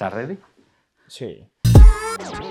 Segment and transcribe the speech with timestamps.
[0.00, 0.38] ¿Estás ready?
[1.08, 1.46] Sí.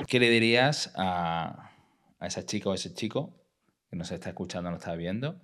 [0.08, 1.72] ¿Qué le dirías a,
[2.20, 3.34] a esa chica o ese chico
[3.90, 5.42] que nos está escuchando, nos está viendo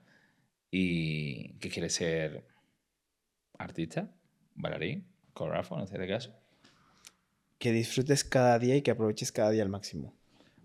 [0.70, 2.46] y que quiere ser
[3.57, 4.13] artista,
[4.54, 6.36] bailarín, coreógrafo, en este caso?
[7.58, 10.13] Que disfrutes cada día y que aproveches cada día al máximo.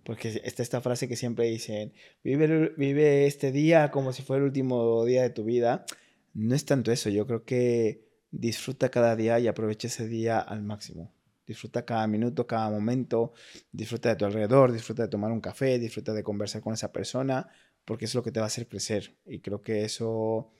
[0.04, 4.48] Porque está esta frase que siempre dicen, vive, vive este día como si fuera el
[4.48, 5.86] último día de tu vida.
[6.34, 10.62] No es tanto eso, yo creo que disfruta cada día y aprovecha ese día al
[10.62, 11.14] máximo.
[11.51, 13.33] Disfruta cada minuto, cada momento,
[13.73, 17.48] disfruta de tu alrededor, disfruta de tomar un café, disfruta de conversar con esa persona,
[17.84, 19.19] porque es lo que te va a hacer crecer.
[19.27, 20.55] Y creo que eso,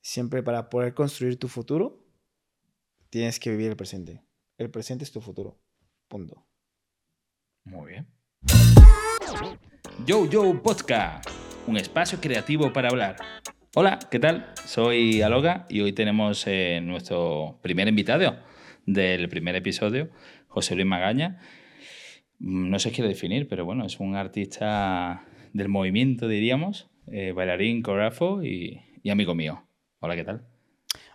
[0.00, 2.02] siempre para poder construir tu futuro,
[3.10, 4.22] tienes que vivir el presente.
[4.56, 5.60] El presente es tu futuro.
[6.08, 6.46] Punto.
[7.64, 8.08] Muy bien.
[10.06, 11.28] Yo Yo Podcast,
[11.66, 13.16] un espacio creativo para hablar.
[13.74, 14.50] Hola, ¿qué tal?
[14.64, 18.50] Soy Aloga y hoy tenemos eh, nuestro primer invitado
[18.86, 20.10] del primer episodio,
[20.48, 21.40] José Luis Magaña.
[22.38, 27.82] Mm, No se quiere definir, pero bueno, es un artista del movimiento, diríamos, eh, bailarín,
[27.82, 29.64] coreógrafo y, y amigo mío.
[30.00, 30.46] Hola, ¿qué tal?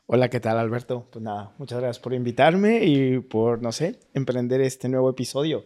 [0.05, 1.09] Hola, ¿qué tal, Alberto?
[1.11, 5.65] Pues nada, muchas gracias por invitarme y por, no sé, emprender este nuevo episodio.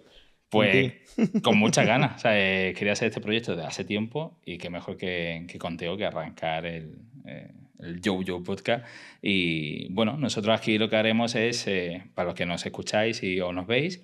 [0.50, 0.94] Pues
[1.44, 2.16] con muchas ganas.
[2.16, 5.60] O sea, eh, quería hacer este proyecto desde hace tiempo y qué mejor que, que
[5.60, 8.86] conteo que arrancar el, eh, el Yo Podcast.
[9.22, 13.40] Y bueno, nosotros aquí lo que haremos es, eh, para los que nos escucháis y
[13.42, 14.02] o nos veis,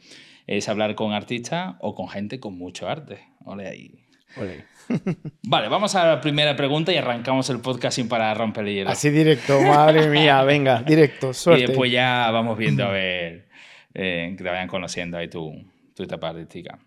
[0.48, 3.20] es hablar con artistas o con gente con mucho arte.
[3.46, 4.08] Ole ahí.
[4.38, 4.66] Ole.
[5.44, 8.90] Vale, vamos a la primera pregunta y arrancamos el podcast sin para romper el hielo.
[8.90, 11.68] Así directo, madre mía, venga, directo, y suerte.
[11.68, 13.50] después ya vamos viendo a ver
[13.94, 15.54] eh, que te vayan conociendo ahí tu,
[15.96, 16.80] tu etapa artística.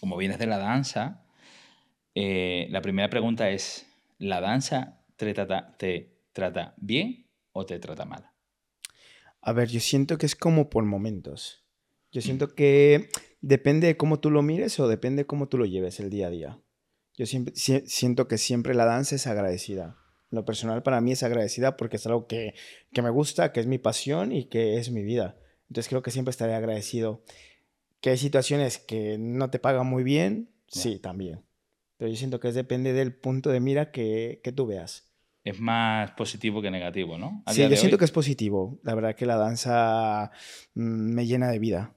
[0.00, 1.24] Como vienes de la danza,
[2.14, 3.86] eh, la primera pregunta es,
[4.18, 8.30] ¿la danza te trata, te trata bien o te trata mal?
[9.40, 11.64] A ver, yo siento que es como por momentos.
[12.10, 13.08] Yo siento que
[13.40, 16.28] depende de cómo tú lo mires o depende de cómo tú lo lleves el día
[16.28, 16.60] a día.
[17.16, 19.96] Yo siempre si- siento que siempre la danza es agradecida.
[20.30, 22.54] Lo personal para mí es agradecida porque es algo que,
[22.92, 25.38] que me gusta, que es mi pasión y que es mi vida.
[25.68, 27.22] Entonces creo que siempre estaré agradecido.
[28.00, 30.82] Que hay situaciones que no te pagan muy bien, Ya.
[30.82, 31.44] sí, también.
[31.96, 35.07] Pero yo siento que es depende del punto de mira que, que tú veas.
[35.48, 37.42] Es más positivo que negativo, ¿no?
[37.46, 38.78] A Sí, yo siento hoy, que es positivo.
[38.82, 40.30] La verdad que la danza
[40.74, 41.94] mm, me llena de vida.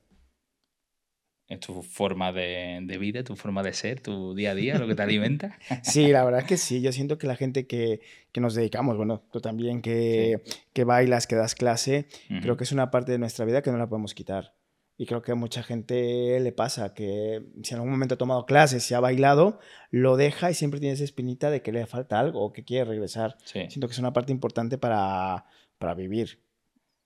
[1.49, 4.87] es tu forma de, de vida, tu forma de ser, tu día a día, lo
[4.87, 5.59] que te alimenta.
[5.83, 6.81] Sí, la verdad que sí.
[6.81, 7.99] Yo siento que la gente que,
[8.31, 10.41] que nos dedicamos, bueno, tú también que,
[10.71, 12.07] que bailas, que das clase,
[12.41, 14.53] creo que es una parte de nuestra vida que no la podemos quitar.
[15.01, 18.45] Y creo que a mucha gente le pasa que si en algún momento ha tomado
[18.45, 22.19] clases, si ha bailado, lo deja y siempre tiene esa espinita de que le falta
[22.19, 23.35] algo o que quiere regresar.
[23.43, 23.65] Sí.
[23.67, 25.45] Siento que es una parte importante para,
[25.79, 26.43] para vivir.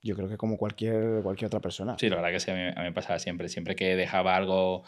[0.02, 1.96] Yo creo que como cualquier, cualquier otra persona.
[1.98, 3.48] Sí, la verdad que sí, a mí, a mí me pasaba siempre.
[3.48, 4.84] Siempre que dejaba algo,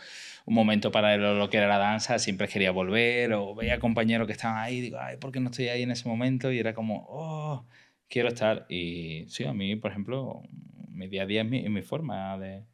[0.46, 4.34] un momento para lo, que era la danza, siempre quería volver o veía compañeros que
[4.34, 6.52] estaban ahí y digo, ay, ¿por qué no estoy ahí en ese momento?
[6.52, 7.66] Y era como, oh,
[8.10, 8.66] quiero estar.
[8.68, 10.42] Y sí, a mí, por ejemplo,
[10.90, 12.66] mi día a día es mi, es mi forma de...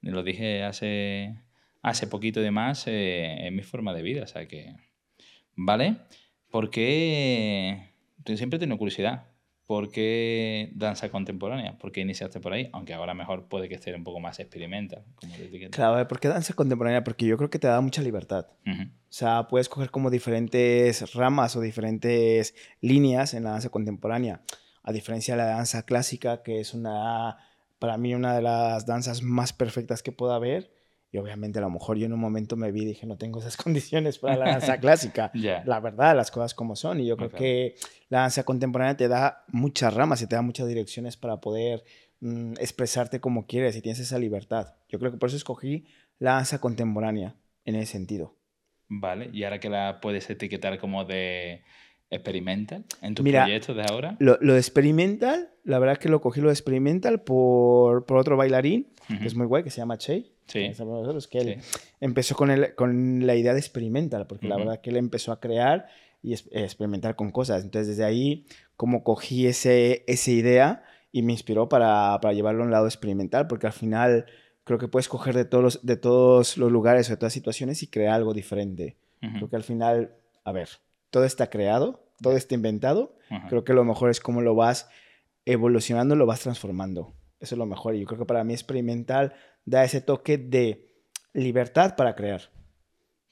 [0.00, 1.36] Lo dije hace,
[1.82, 4.74] hace poquito de más, eh, es mi forma de vida, o sea que...
[5.56, 5.96] ¿Vale?
[6.50, 7.90] ¿Por qué?
[8.24, 9.26] Yo siempre he tenido curiosidad.
[9.66, 11.76] ¿Por qué danza contemporánea?
[11.76, 12.70] ¿Por qué iniciaste por ahí?
[12.72, 15.34] Aunque ahora mejor puede que esté un poco más experimental, como.
[15.70, 17.04] Claro, ¿por qué danza contemporánea?
[17.04, 18.46] Porque yo creo que te da mucha libertad.
[18.66, 18.84] Ujú.
[18.84, 24.40] O sea, puedes coger como diferentes ramas o diferentes líneas en la danza contemporánea.
[24.82, 27.36] A diferencia de la danza clásica, que es una,
[27.78, 30.72] para mí, una de las danzas más perfectas que pueda haber.
[31.10, 33.38] Y obviamente a lo mejor yo en un momento me vi y dije, no tengo
[33.40, 35.30] esas condiciones para la danza clásica.
[35.34, 35.62] Ya.
[35.64, 37.00] La verdad, las cosas como son.
[37.00, 37.34] Y yo creo Ok.
[37.36, 37.74] que
[38.10, 41.82] la danza contemporánea te da muchas ramas y te da muchas direcciones para poder
[42.20, 44.74] mm, expresarte como quieres y tienes esa libertad.
[44.88, 45.86] Yo creo que por eso escogí
[46.18, 48.36] la danza contemporánea en ese sentido.
[48.90, 51.62] Vale, y ahora que la puedes etiquetar como de
[52.10, 54.16] experimental en tus Mira, proyectos de ahora.
[54.18, 58.36] Lo, lo de experimental, la verdad que lo cogí lo de experimental por, por otro
[58.36, 59.18] bailarín, Ujú.
[59.20, 60.32] que es muy guay, que se llama Che.
[60.46, 60.60] Sí.
[60.60, 61.78] que nosotros, que él Sí.
[62.00, 64.64] empezó con, el, con la idea de experimental, porque la Ujú.
[64.64, 65.86] verdad que él empezó a crear
[66.22, 67.62] y es- experimentar con cosas.
[67.64, 68.46] Entonces, desde ahí,
[68.76, 73.46] como cogí ese, esa idea y me inspiró para, para llevarlo a un lado experimental,
[73.46, 74.24] porque al final
[74.64, 77.82] creo que puedes coger de todos los, de todos los lugares o de todas situaciones
[77.82, 78.96] y crear algo diferente.
[79.22, 79.32] Ujú.
[79.36, 80.12] Creo que al final,
[80.44, 80.68] a ver,
[81.10, 83.16] todo está creado, todo está inventado.
[83.30, 83.48] Ajá.
[83.48, 84.88] Creo que lo mejor es cómo lo vas
[85.44, 87.14] evolucionando, lo vas transformando.
[87.40, 87.94] Eso es lo mejor.
[87.94, 89.34] Y yo creo que para mí experimental
[89.64, 90.88] da ese toque de
[91.32, 92.50] libertad para crear.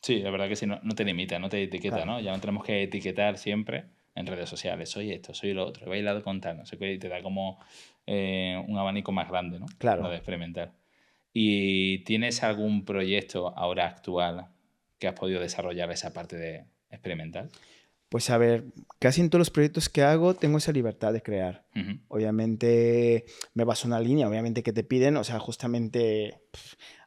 [0.00, 2.12] Sí, la verdad que sí, no, no te limita, no te etiqueta, Claro.
[2.12, 2.20] ¿no?
[2.20, 4.90] Ya no tenemos que etiquetar siempre en redes sociales.
[4.90, 7.22] Soy esto, soy lo otro, he bailado con tal, no sé qué, y te da
[7.22, 7.58] como
[8.06, 9.66] eh, un abanico más grande, ¿no?
[9.78, 10.02] Claro.
[10.02, 10.72] Lo de experimentar.
[11.32, 14.46] ¿Y tienes algún proyecto ahora actual
[14.98, 17.50] que has podido desarrollar esa parte de experimental?
[18.08, 18.66] Pues a ver,
[19.00, 21.64] casi en todos los proyectos que hago tengo esa libertad de crear.
[22.08, 23.24] Obviamente
[23.54, 26.40] me baso en una línea, obviamente que te piden, o sea, justamente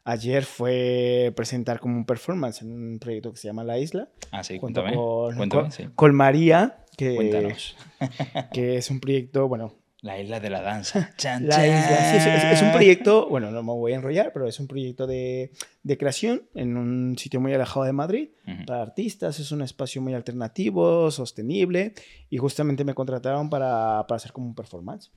[0.04, 4.44] ayer fue presentar como un performance en un proyecto que se llama La Isla, Ah,
[4.44, 4.94] sí, cuéntame.
[4.94, 5.84] con, Cuéntame, con- sí.
[5.94, 7.76] con María, que, Cuéntanos.
[8.52, 11.10] que es un proyecto, bueno, La isla de la danza.
[11.16, 14.58] Chan, La isla, sí, es, un proyecto, bueno, no me voy a enrollar, pero es
[14.58, 15.52] un proyecto de,
[15.82, 18.30] de creación en un sitio muy alejado de Madrid
[18.66, 21.94] para artistas, es un espacio muy alternativo, sostenible,
[22.28, 25.12] y justamente me contrataron para, para hacer como un performance.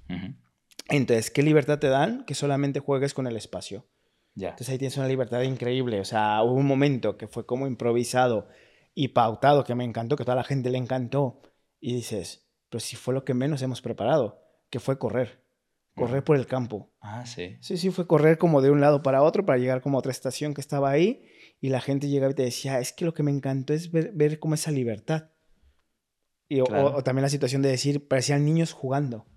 [0.89, 2.25] Entonces, ¿qué libertad te dan?
[2.25, 3.87] Que solamente juegues con el espacio.
[4.35, 4.49] Ya.
[4.49, 5.99] Entonces ahí tienes una libertad increíble.
[5.99, 8.47] O sea, hubo un momento que fue como improvisado
[8.93, 11.41] y pautado, que me encantó, que a toda la gente le encantó.
[11.79, 14.42] Y dices, pero si fue lo que menos hemos preparado,
[14.73, 15.39] que fue correr.
[15.95, 16.91] Correr por el campo.
[16.99, 17.57] Ah, sí.
[17.61, 20.11] Sí, sí, fue correr como de un lado para otro para llegar como a otra
[20.11, 21.27] estación que estaba ahí.
[21.61, 24.11] Y la gente llegaba y te decía, es que lo que me encantó es ver,
[24.15, 25.29] ver como esa libertad.
[26.49, 26.87] Y, Claro.
[26.87, 29.27] o, o también la situación de decir, parecían niños jugando.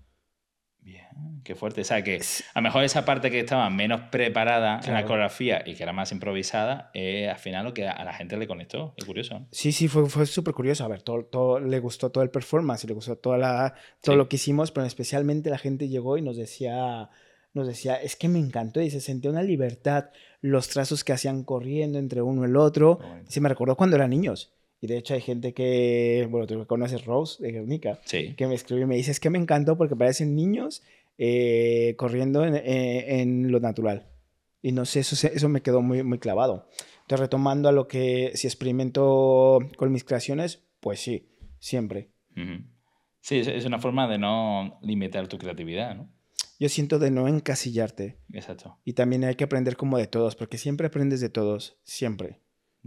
[0.87, 1.81] Bien, qué fuerte.
[1.81, 2.15] O sea, que
[2.53, 5.07] a lo mejor esa parte que estaba menos preparada en la Claro.
[5.07, 8.47] coreografía y que era más improvisada, es al final lo que a la gente le
[8.47, 8.93] conectó.
[8.95, 9.39] Es curioso.
[9.39, 9.47] ¿no?
[9.51, 10.85] Sí, sí, fue, fue súper curioso.
[10.85, 14.13] A ver, todo, todo, le gustó todo el performance y le gustó toda la, todo
[14.13, 14.17] Sí.
[14.17, 17.09] lo que hicimos, pero especialmente la gente llegó y nos decía,
[17.53, 20.05] nos decía, es que me encantó y se sentía una libertad,
[20.39, 22.99] los trazos que hacían corriendo entre uno y el otro.
[23.27, 24.53] Sí, me recordó cuando eran niños.
[24.79, 28.35] Y de hecho hay gente que, bueno, tú conoces Rose de Guernica, Sí.
[28.35, 30.83] que me escribe y me dice, es que me encantó porque parecen niños
[31.17, 34.07] eh, corriendo en, eh, en lo natural.
[34.61, 36.67] Y no sé, eso, eso me quedó muy, muy clavado.
[37.01, 41.27] Entonces, retomando a lo que si experimento con mis creaciones, pues sí,
[41.59, 42.09] siempre.
[43.21, 46.09] Sí, es- es una forma de no limitar tu creatividad, ¿no?
[46.59, 48.17] Yo siento de no encasillarte.
[48.33, 48.77] Exacto.
[48.83, 52.41] Y también hay que aprender como de todos, porque siempre aprendes de todos, siempre.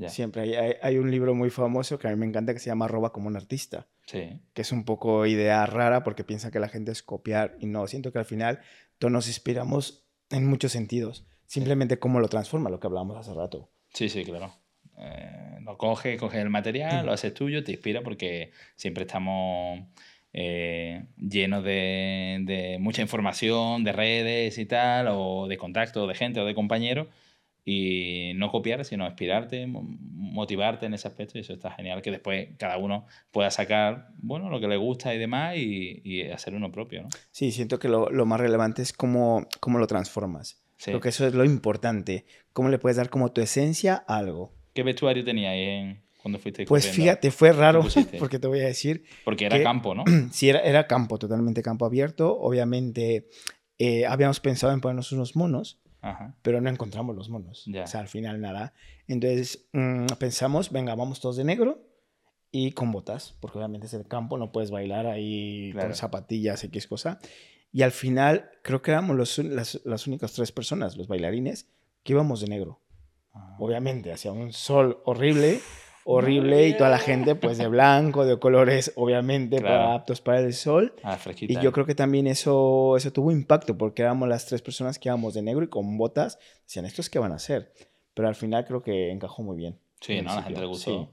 [0.09, 0.43] Siempre.
[0.43, 2.89] Hay, hay- hay un libro muy famoso que a mí me encanta que se llama
[2.89, 3.87] Roba como un artista.
[4.07, 4.41] Sí.
[4.55, 7.87] que es un poco idea rara porque piensa que la gente es copiar y no,
[7.87, 8.59] siento que al final
[8.99, 13.71] todos nos inspiramos en muchos sentidos, simplemente cómo lo transforma, lo que hablábamos hace rato.
[13.95, 14.53] Sí, sí, claro.
[14.99, 19.79] Eh, lo coges, coges el material, lo haces tuyo, te inspira porque siempre estamos
[20.33, 26.41] eh, llenos de, de mucha información, de redes y tal, o de contacto, de gente
[26.41, 27.07] o de compañeros,
[27.65, 32.11] y no copiar, sino inspirarte, mo- motivarte en ese aspecto, y eso está genial, que
[32.11, 36.55] después cada uno pueda sacar, bueno, lo que le gusta y demás, y, y hacer
[36.55, 37.09] uno propio, ¿no?
[37.31, 40.63] Sí, siento que lo, lo más relevante es cómo, cómo lo transformas.
[40.77, 40.93] Sí.
[40.93, 44.53] Creo que eso es lo importante, cómo le puedes dar como tu esencia a algo.
[44.73, 47.85] ¿Qué vestuario teníais en, cuando fuiste Pues fíjate, fue raro
[48.19, 50.05] porque te voy a decir, Porque era que- campo, ¿no?
[50.33, 53.29] sí, era, era campo, totalmente campo abierto, obviamente
[53.79, 56.35] eh, habíamos pensado en ponernos unos monos, Ajá.
[56.43, 57.67] pero no encontramos los monos.
[57.69, 58.73] O sea, al final nada.
[59.07, 61.83] Entonces mm, pensamos, venga, vamos todos de negro
[62.53, 65.89] y con botas, porque obviamente es el campo, no puedes bailar ahí Claro.
[65.89, 67.19] con zapatillas, X cosa.
[67.73, 71.69] Y al final creo que éramos los las, las únicas tres personas, los bailarines,
[72.03, 72.81] que íbamos de negro.
[73.33, 73.57] Ah.
[73.61, 75.61] Obviamente, hacía un sol horrible,
[76.05, 79.93] horrible, y toda la gente pues de blanco, de colores obviamente para- Claro.
[79.93, 80.95] aptos para el sol.
[81.03, 81.19] Ah.
[81.41, 85.09] Y yo creo que también eso, eso tuvo impacto, porque éramos las tres personas que
[85.09, 86.39] íbamos de negro y con botas.
[86.65, 87.73] Decían, ¿estos qué van a hacer?
[88.15, 89.79] Pero al final creo que encajó muy bien.
[90.01, 90.35] Sí, ¿no?
[90.35, 90.91] La gente le gustó.
[90.91, 91.09] Sí.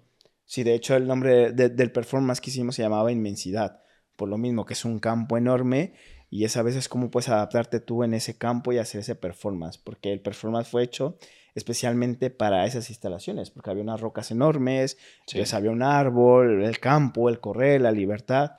[0.46, 3.82] Sí, de hecho el nombre de- del performance que hicimos se llamaba Inmensidad,
[4.16, 5.94] por lo mismo que es un campo enorme
[6.30, 9.78] y es a veces cómo puedes adaptarte tú en ese campo y hacer ese performance,
[9.78, 11.18] porque el performance fue hecho
[11.58, 15.38] especialmente para esas instalaciones, porque había unas rocas enormes, Sí.
[15.38, 18.52] entonces había un árbol, el campo, el correr, la libertad.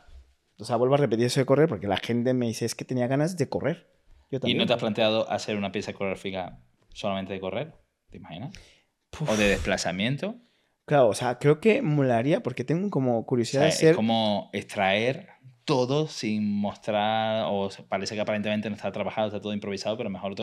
[0.59, 2.85] O sea, vuelvo a repetir eso de correr porque la gente me dice, es que
[2.85, 3.87] tenía ganas de correr.
[4.31, 4.59] Yo ¿Y también.
[4.59, 6.59] no te has planteado hacer una pieza coreográfica
[6.93, 7.73] solamente de correr?
[8.11, 8.53] ¿Te imaginas?
[9.27, 10.35] ¿O de desplazamiento?
[10.85, 13.95] Claro, o sea, creo que molaría porque tengo como O curiosidad sea, de es ser...
[13.95, 15.29] como extraer
[15.69, 20.35] todo sin mostrar, o parece que aparentemente no está trabajado, está todo improvisado, pero mejor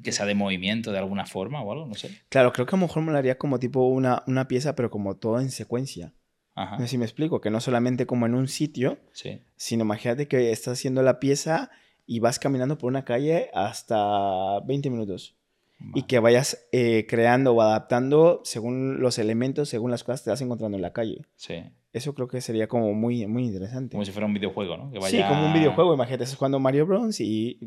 [0.00, 2.22] que sea de movimiento de alguna forma o algo, no sé.
[2.28, 5.40] Claro, creo que a lo mejor molaría como tipo una, una pieza, pero como todo
[5.40, 6.14] en secuencia.
[6.54, 9.42] Ajá, No sé si me explico, que no solamente como en un sitio, sí.
[9.56, 11.72] sino imagínate que estás haciendo la pieza
[12.06, 15.36] y vas caminando por una calle hasta 20 minutos.
[15.94, 20.30] Y que vayas eh, creando o adaptando según los elementos, según las cosas que te
[20.30, 21.22] vas encontrando en la calle.
[21.34, 21.64] Sí.
[21.92, 23.92] Eso creo que sería como muy, muy interesante.
[23.92, 24.90] Como si fuera un videojuego, ¿no?
[24.92, 25.94] Que Sí, vaya- como un videojuego.
[25.94, 27.20] Imagínate, estás jugando Mario Bros.
[27.20, 27.58] y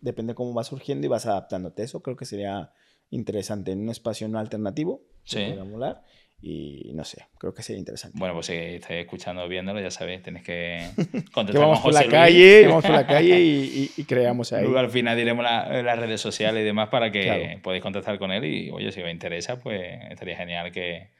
[0.00, 1.82] depende cómo va surgiendo y vas adaptándote.
[1.82, 2.72] Eso creo que sería
[3.10, 5.02] interesante en un espacio no alternativo.
[5.24, 5.54] Sí.
[5.70, 6.02] molar,
[6.42, 8.18] y no sé, creo que sería interesante.
[8.18, 10.78] Bueno, pues si estáis escuchando viéndolo, ya sabéis, tenéis que
[11.34, 14.62] contactar vamos por la calle, vamos por la calle y, y, creamos ahí.
[14.62, 18.44] Luego al final diremos las redes sociales y demás para que podáis contactar con él
[18.46, 21.10] y, oye, si os interesa, pues estaría genial que,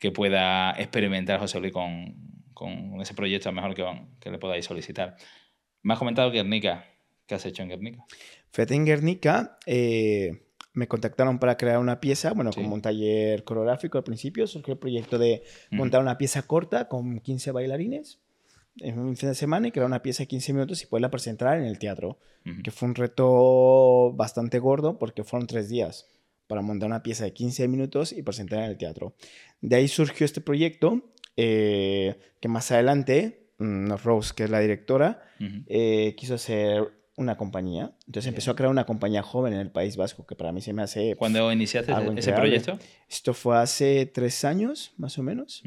[0.00, 2.16] que pueda experimentar José Luis con,
[2.54, 3.84] con ese proyecto, a lo mejor que,
[4.18, 5.14] que le podáis solicitar.
[5.82, 6.86] Me has comentado Guernica.
[7.26, 8.04] ¿Qué has hecho en Guernica?
[8.50, 13.98] Fíjate, en Guernica eh, me contactaron para crear una pieza, bueno, como un taller coreográfico
[13.98, 18.20] al principio, surgió el proyecto de montar una pieza corta con 15 bailarines
[18.78, 21.58] en un fin de semana y crear una pieza de 15 minutos y poderla presentar
[21.58, 22.18] en el teatro,
[22.64, 26.08] que fue un reto bastante gordo porque fueron tres días
[26.50, 29.14] para montar una pieza de 15 minutos y presentar en el teatro.
[29.60, 35.22] De ahí surgió este proyecto eh, que más adelante, mm, Rose, que es la directora,
[35.68, 37.94] eh, quiso hacer una compañía.
[38.06, 40.72] Entonces empezó a crear una compañía joven en el País Vasco, que para mí se
[40.72, 41.14] me hace...
[41.14, 42.80] ¿Cuándo iniciaste ese proyecto?
[43.08, 45.62] Esto fue hace tres años, más o menos,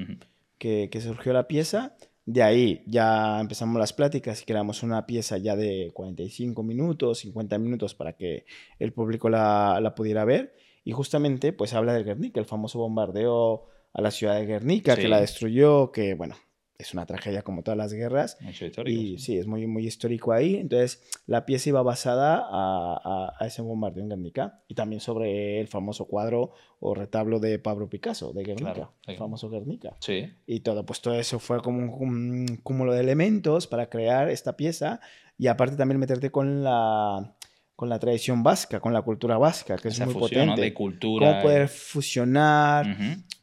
[0.57, 1.95] que, que, surgió la pieza.
[2.25, 7.57] De ahí ya empezamos las pláticas y creamos una pieza ya de 45 minutos, 50
[7.57, 8.45] minutos para que
[8.79, 10.53] el público la, la pudiera ver.
[10.83, 15.07] Y justamente pues habla del Guernica, el famoso bombardeo a la ciudad de Guernica, que
[15.07, 16.35] la destruyó, que bueno,
[16.77, 18.37] es una tragedia como todas las guerras.
[18.41, 18.99] Mucho histórico.
[18.99, 19.37] Y sí.
[19.37, 20.55] es muy, muy histórico ahí.
[20.55, 25.67] Entonces, la pieza iba basada a, a, ese bombardeo en Guernica y también sobre el
[25.67, 29.95] famoso cuadro o retablo de Pablo Picasso, de Guernica, el famoso Guernica.
[29.99, 30.33] Sí.
[30.45, 34.99] Y todo, pues todo eso fue como un, cúmulo de elementos para crear esta pieza
[35.37, 37.35] y aparte también meterte con la
[37.83, 40.61] con la tradición vasca, con la cultura vasca, que es muy potente.
[40.61, 41.27] De cultura.
[41.27, 42.85] Cómo poder fusionar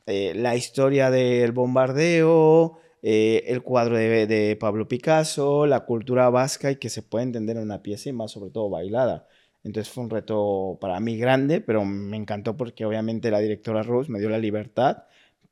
[0.06, 6.76] eh, la historia del bombardeo, eh, el cuadro de, Pablo Picasso, la cultura vasca y
[6.76, 9.26] que se puede entender en una pieza y más sobre todo bailada.
[9.62, 14.10] Entonces fue un reto para mí grande, pero me encantó porque obviamente la directora Rose
[14.10, 15.04] me dio la libertad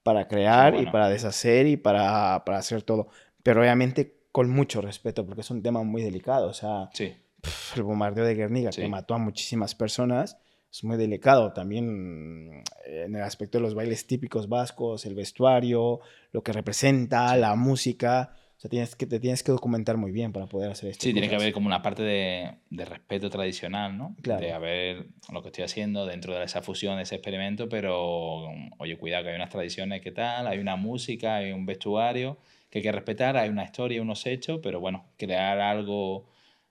[0.02, 3.08] para crear y para deshacer y para, para, hacer todo.
[3.42, 6.48] Pero obviamente con mucho respeto porque es un tema muy delicado.
[6.48, 6.88] O sea,
[7.76, 10.38] el bombardeo de Guernica que mató a muchísimas personas
[10.70, 16.00] es muy delicado también eh, en el aspecto de los bailes típicos vascos, el vestuario,
[16.32, 18.34] lo que representa, la música.
[18.56, 21.04] O sea, tienes que, te tienes que documentar muy bien para poder hacer esto.
[21.04, 24.16] Sí, tiene que haber como una parte de, de, respeto tradicional, ¿no?
[24.20, 24.40] Claro.
[24.40, 28.98] De haber lo que estoy haciendo dentro de esa fusión, de ese experimento, pero oye,
[28.98, 32.82] cuidado que hay unas tradiciones que tal, hay una música, hay un vestuario que hay
[32.82, 36.26] que respetar, hay una historia, unos hechos, pero bueno, crear algo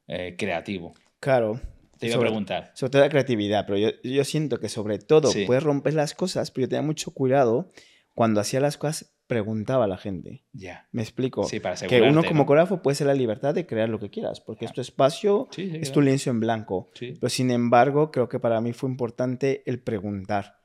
[0.08, 0.94] eh, creativo.
[1.20, 1.60] Claro,
[1.98, 2.72] te iba a preguntar.
[2.74, 6.52] Sobre todo la creatividad, pero yo, yo siento que sobre todo puedes romper las cosas,
[6.52, 7.72] pero yo tenía mucho cuidado
[8.14, 10.44] cuando hacía las cosas, preguntaba a la gente.
[10.54, 10.88] Ya.
[10.92, 11.44] Me explico.
[11.44, 14.40] Sí, para que uno como coreógrafo puede ser la libertad de crear lo que quieras,
[14.42, 16.88] porque es tu espacio, es tu lienzo en blanco.
[16.98, 20.58] Pero sin embargo, creo que para mí fue importante el preguntar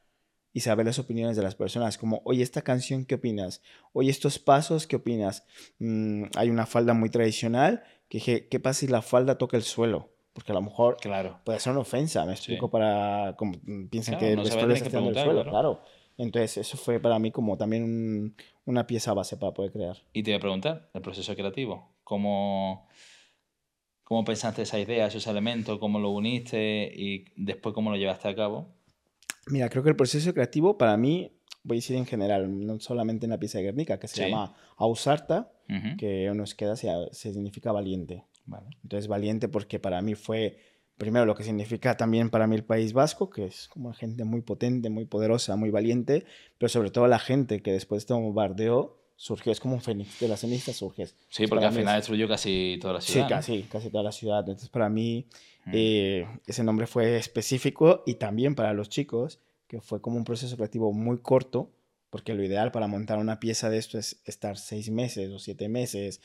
[0.55, 3.63] y saber las opiniones de las personas, como, oye, esta canción, ¿qué opinas?
[3.93, 5.47] Oye, estos pasos, ¿qué opinas?
[5.79, 7.83] Mm, hay una falda muy tradicional,
[8.21, 10.11] que ¿qué pasa si la falda toca el suelo?
[10.33, 11.41] Porque a lo mejor claro.
[11.45, 13.55] puede ser una ofensa, me explico, para como
[13.91, 15.83] piensan que el vestuario está en el suelo, claro.
[16.19, 19.97] Entonces, eso fue para mí como también una pieza base para poder crear.
[20.13, 22.89] Y te voy a preguntar, el proceso creativo, ¿cómo,
[24.05, 28.35] cómo pensaste esa idea, esos elementos, cómo lo uniste y después cómo lo llevaste a
[28.35, 28.69] cabo?
[29.47, 31.33] Mira, creo que el proceso creativo para mí,
[31.65, 34.55] voy a decir en general, no solamente en la pieza de Guernica, que se llama
[34.77, 35.53] Ausarta,
[35.99, 38.25] que nos queda, se, se significa valiente.
[38.83, 40.59] Entonces, valiente porque para mí fue,
[40.99, 44.43] primero, lo que significa también para mí el País Vasco, que es como gente muy
[44.43, 46.25] potente, muy poderosa, muy valiente,
[46.59, 50.19] pero sobre todo la gente que después de este bombardeo surgió, es como un fénix
[50.19, 51.07] de las cenizas surge.
[51.29, 53.27] Sí, porque al final destruyó casi toda la ciudad.
[53.27, 54.41] Sí, casi, casi toda la ciudad.
[54.41, 55.27] Entonces, para mí,
[55.73, 59.39] eh, ese nombre fue específico y también para los chicos,
[59.73, 61.73] que fue como un proceso creativo muy corto,
[62.11, 65.69] porque lo ideal para montar una pieza de esto es estar seis meses o siete
[65.69, 66.21] meses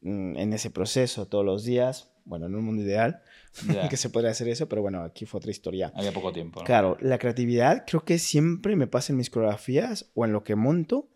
[0.00, 2.10] Mm, en ese proceso todos los días.
[2.24, 3.22] Bueno, en un mundo ideal
[3.90, 5.92] que se podría hacer eso, pero bueno, aquí fue otra historia.
[5.94, 6.62] Había poco tiempo.
[6.64, 10.54] Claro, la creatividad creo que siempre me pasa en mis coreografías o en lo que
[10.54, 11.08] monto,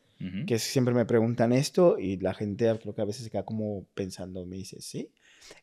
[0.47, 3.87] que siempre me preguntan esto y la gente creo que a veces se queda como
[3.95, 5.11] pensando, me dice, sí,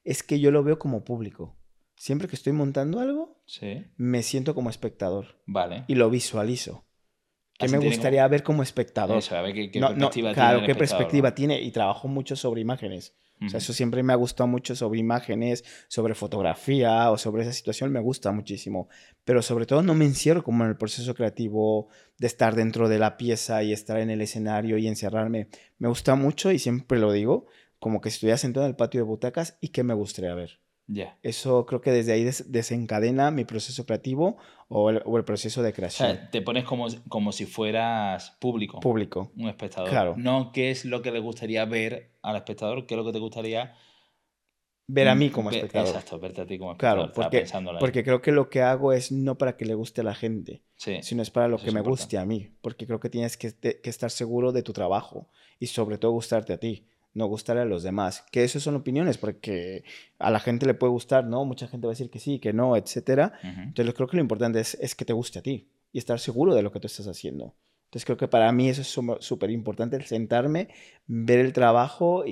[0.04, 1.56] es que yo lo veo como público.
[1.96, 3.86] Siempre que estoy montando algo, sí.
[3.98, 5.40] me siento como espectador.
[5.46, 5.86] Vale.
[5.88, 6.86] Y lo visualizo.
[7.58, 9.18] Que me gustaría ver como espectador.
[9.18, 10.34] Eso, a ver qué, perspectiva tiene.
[10.34, 11.62] Claro, qué perspectiva tiene.
[11.62, 13.14] Y trabajo mucho sobre imágenes.
[13.46, 17.54] O sea, eso siempre me ha gustado mucho sobre imágenes, sobre fotografía o sobre esa
[17.54, 18.90] situación, me gusta muchísimo.
[19.24, 21.88] Pero sobre todo no me encierro como en el proceso creativo
[22.18, 25.48] de estar dentro de la pieza y estar en el escenario y encerrarme.
[25.78, 27.46] Me gusta mucho y siempre lo digo,
[27.80, 30.60] como que estuviera sentado en el patio de butacas y qué me gustaría ver.
[30.92, 31.20] Ya.
[31.22, 34.38] Eso creo que desde ahí des- desencadena mi proceso creativo
[34.70, 38.32] o el, o el proceso de O creación sea, te pones como, como si fueras
[38.40, 39.32] público, público.
[39.38, 39.90] un espectador.
[39.90, 40.16] Claro.
[40.18, 43.20] No qué es lo que le gustaría ver al espectador, qué es lo que te
[43.20, 43.76] gustaría
[44.92, 45.90] Ver a mí como ver- espectador.
[45.90, 47.12] Exacto, verte a ti como espectador.
[47.12, 47.46] Claro, porque,
[47.80, 50.64] porque creo que lo que hago es no para que le guste a la gente,
[50.78, 50.98] Sí.
[51.04, 52.50] sino es para lo que me guste a mí.
[52.62, 55.30] Porque creo que tienes que, que estar seguro de tu trabajo
[55.60, 58.24] y sobre todo gustarte a ti, no gustarle a los demás.
[58.32, 59.84] Que eso son opiniones, porque
[60.20, 61.44] a la gente le puede gustar, ¿no?
[61.46, 63.34] Mucha gente va a decir que sí, que no, etcétera.
[63.44, 63.62] Ujú.
[63.62, 66.54] Entonces creo que lo importante es, es que te guste a ti y estar seguro
[66.56, 67.56] de lo que tú estás haciendo.
[67.86, 68.88] Entonces creo que para mí eso es
[69.26, 70.70] súper importante, el sentarme,
[71.08, 72.32] ver el trabajo y,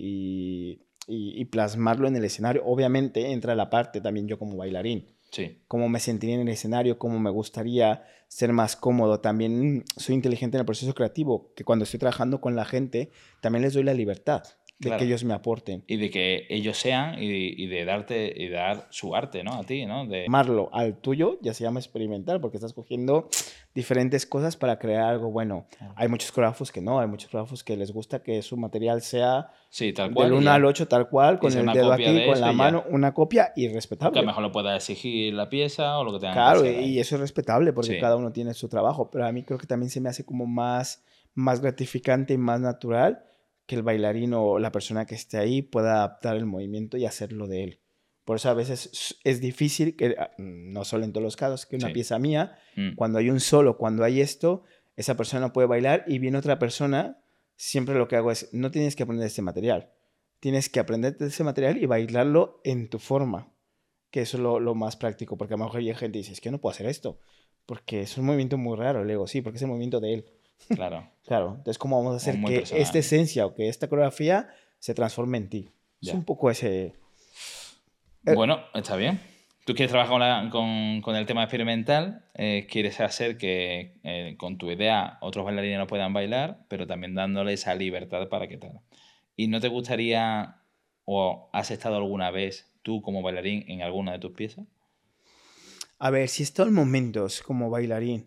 [0.00, 2.62] y- y- y plasmarlo en el escenario.
[2.64, 5.62] Obviamente entra la parte también yo como bailarín, Sí.
[5.68, 9.20] cómo me sentiría en el escenario, cómo me gustaría ser más cómodo.
[9.20, 13.10] También soy inteligente en el proceso creativo, que cuando estoy trabajando con la gente,
[13.40, 14.42] también les doy la libertad
[14.80, 14.98] Claro.
[14.98, 15.84] que ellos me aporten.
[15.86, 17.26] Y de que ellos sean y,
[17.62, 19.52] y de darte y dar su arte, ¿no?
[19.54, 20.06] A ti, ¿no?
[20.06, 23.28] De, llamarlo al tuyo ya se llama experimental porque estás cogiendo
[23.74, 25.66] diferentes cosas para crear algo bueno.
[25.76, 25.92] Claro.
[25.96, 29.50] Hay muchos coreógrafos que no, hay muchos coreógrafos que les gusta que su material sea
[29.68, 30.28] sí, tal cual.
[30.28, 30.54] del y 1 ya.
[30.54, 32.56] al 8 tal cual, con el dedo aquí, de con la y ya.
[32.56, 34.20] mano, una copia y Que a respetable.
[34.20, 36.82] lo mejor lo pueda exigir la pieza o lo que tenga Claro, que hacer.
[36.84, 38.00] y eso es respetable porque Sí.
[38.00, 40.46] cada uno tiene su trabajo, pero a mí creo que también se me hace como
[40.46, 43.24] más, más gratificante y más natural
[43.70, 47.46] que el bailarín o la persona que esté ahí pueda adaptar el movimiento y hacerlo
[47.46, 47.80] de él.
[48.24, 51.76] Por eso a veces es difícil, que ah, no solo en todos los casos, que
[51.76, 51.92] una Sí.
[51.94, 52.96] pieza mía, Mm.
[52.96, 54.64] cuando hay un solo, cuando hay esto,
[54.96, 57.22] esa persona no puede bailar y viene otra persona,
[57.54, 59.92] siempre lo que hago es, no tienes que aprender este material,
[60.40, 63.52] tienes que aprender de ese material y bailarlo en tu forma,
[64.10, 66.32] que eso es lo, lo más práctico, porque a lo mejor hay gente que dice,
[66.32, 67.20] es que no puedo hacer esto,
[67.66, 70.24] porque es un movimiento muy raro, le digo, sí, porque es el movimiento de él.
[70.68, 71.08] Claro.
[71.30, 72.82] Claro, entonces cómo vamos a hacer que personal.
[72.82, 74.48] esta esencia o que esta coreografía
[74.80, 75.70] se transforme en ti.
[76.00, 76.10] Ya.
[76.12, 76.86] Es un poco ese...
[78.26, 79.20] Eh, Bueno, está bien.
[79.64, 84.34] Tú quieres trabajar con, la- con- con el tema experimental, eh, quieres hacer que eh,
[84.38, 88.56] con tu idea otros bailarines no puedan bailar, pero también dándole esa libertad para que
[88.56, 88.80] tal.
[89.36, 90.56] ¿Y no te gustaría
[91.04, 94.66] o has estado alguna vez tú como bailarín en alguna de tus piezas?
[96.00, 98.26] A ver, si he estado en momentos como bailarín,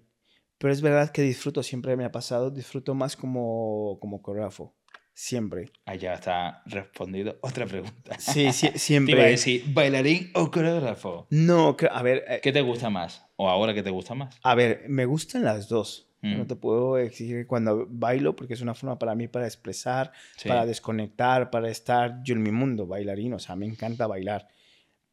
[0.64, 4.74] pero es verdad que disfruto, siempre me ha pasado, disfruto más como, como coreógrafo.
[5.14, 5.72] Siempre.
[6.00, 8.18] Ya está respondido otra pregunta.
[8.18, 9.24] Sí, sí, Te iba a siempre.
[9.26, 11.28] decir, ¿bailarín o coreógrafo?
[11.32, 13.26] No, a ver, eh, ¿Qué te gusta más?
[13.36, 14.40] ¿O ahora qué te gusta más?
[14.42, 16.10] a ver, me gustan las dos.
[16.22, 16.38] Mm.
[16.38, 20.48] No te puedo exigir cuando bailo porque es una forma para mí para expresar, Sí.
[20.48, 23.34] para desconectar, para estar yo en mi mundo, bailarín.
[23.34, 24.48] O sea, me encanta bailar.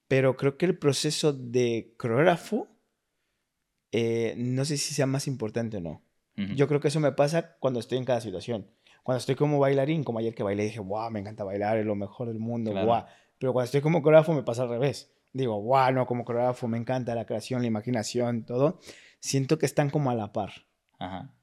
[0.06, 2.68] Pero creo que el proceso de coreógrafo,
[3.92, 6.02] eh, no sé si sea más importante o no.
[6.56, 8.66] Yo creo que eso me pasa cuando estoy en cada situación.
[9.02, 11.94] Cuando estoy como bailarín, como ayer que bailé, dije, wow, me encanta bailar, es lo
[11.96, 12.86] mejor del mundo, Claro.
[12.86, 13.04] guau.
[13.38, 15.12] Pero cuando estoy como coreógrafo me pasa al revés.
[15.34, 18.80] Digo, wow, no, como coreógrafo me encanta la creación, la imaginación, todo.
[19.20, 20.50] Siento que están como a la par.
[20.98, 21.34] Ajá.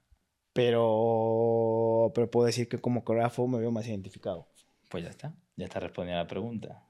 [0.52, 4.48] Pero, pero puedo decir que como coreógrafo me veo más identificado.
[4.88, 5.34] Pues ya está.
[5.56, 6.84] Ya está respondida la pregunta.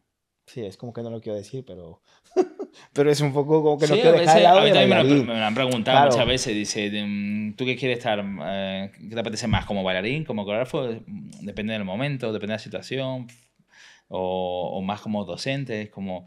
[0.46, 2.00] Sí, es como que no lo quiero decir, pero,
[2.92, 4.64] pero es un poco como que no Sí, quiero a dejar veces, de lado a
[4.64, 6.10] mí también me lo, me lo han preguntado Claro.
[6.12, 6.54] muchas veces.
[6.54, 8.24] Dice, mm, ¿tú qué quieres estar?
[8.46, 9.64] eh, ¿Qué te apetece más?
[9.66, 10.24] ¿Como bailarín?
[10.24, 10.88] ¿Como coreógrafo?
[11.06, 13.26] Mm, Depende del momento, depende de la situación.
[14.08, 15.82] O, o más como docente.
[15.82, 16.26] Es como.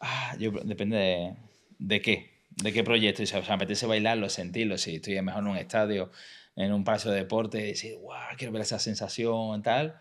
[0.00, 1.34] ah, yo, depende de,
[1.78, 2.30] de qué.
[2.50, 3.22] De qué proyecto.
[3.22, 4.78] O sea, me apetece bailarlo, sentirlo.
[4.78, 6.10] Si estoy mejor en un estadio,
[6.56, 9.96] en un palacio de deporte, decir, guau, quiero ver esa sensación, tal.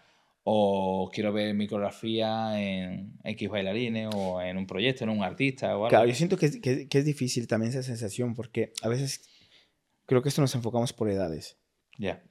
[0.45, 5.67] O quiero ver mi coreografía en X bailarines o en un proyecto, en un artista
[5.77, 5.88] o algo.
[5.89, 9.21] Claro, yo siento que es, que, que es difícil también esa sensación porque a veces
[10.06, 11.58] creo que esto nos enfocamos por edades.
[11.97, 12.21] Ya.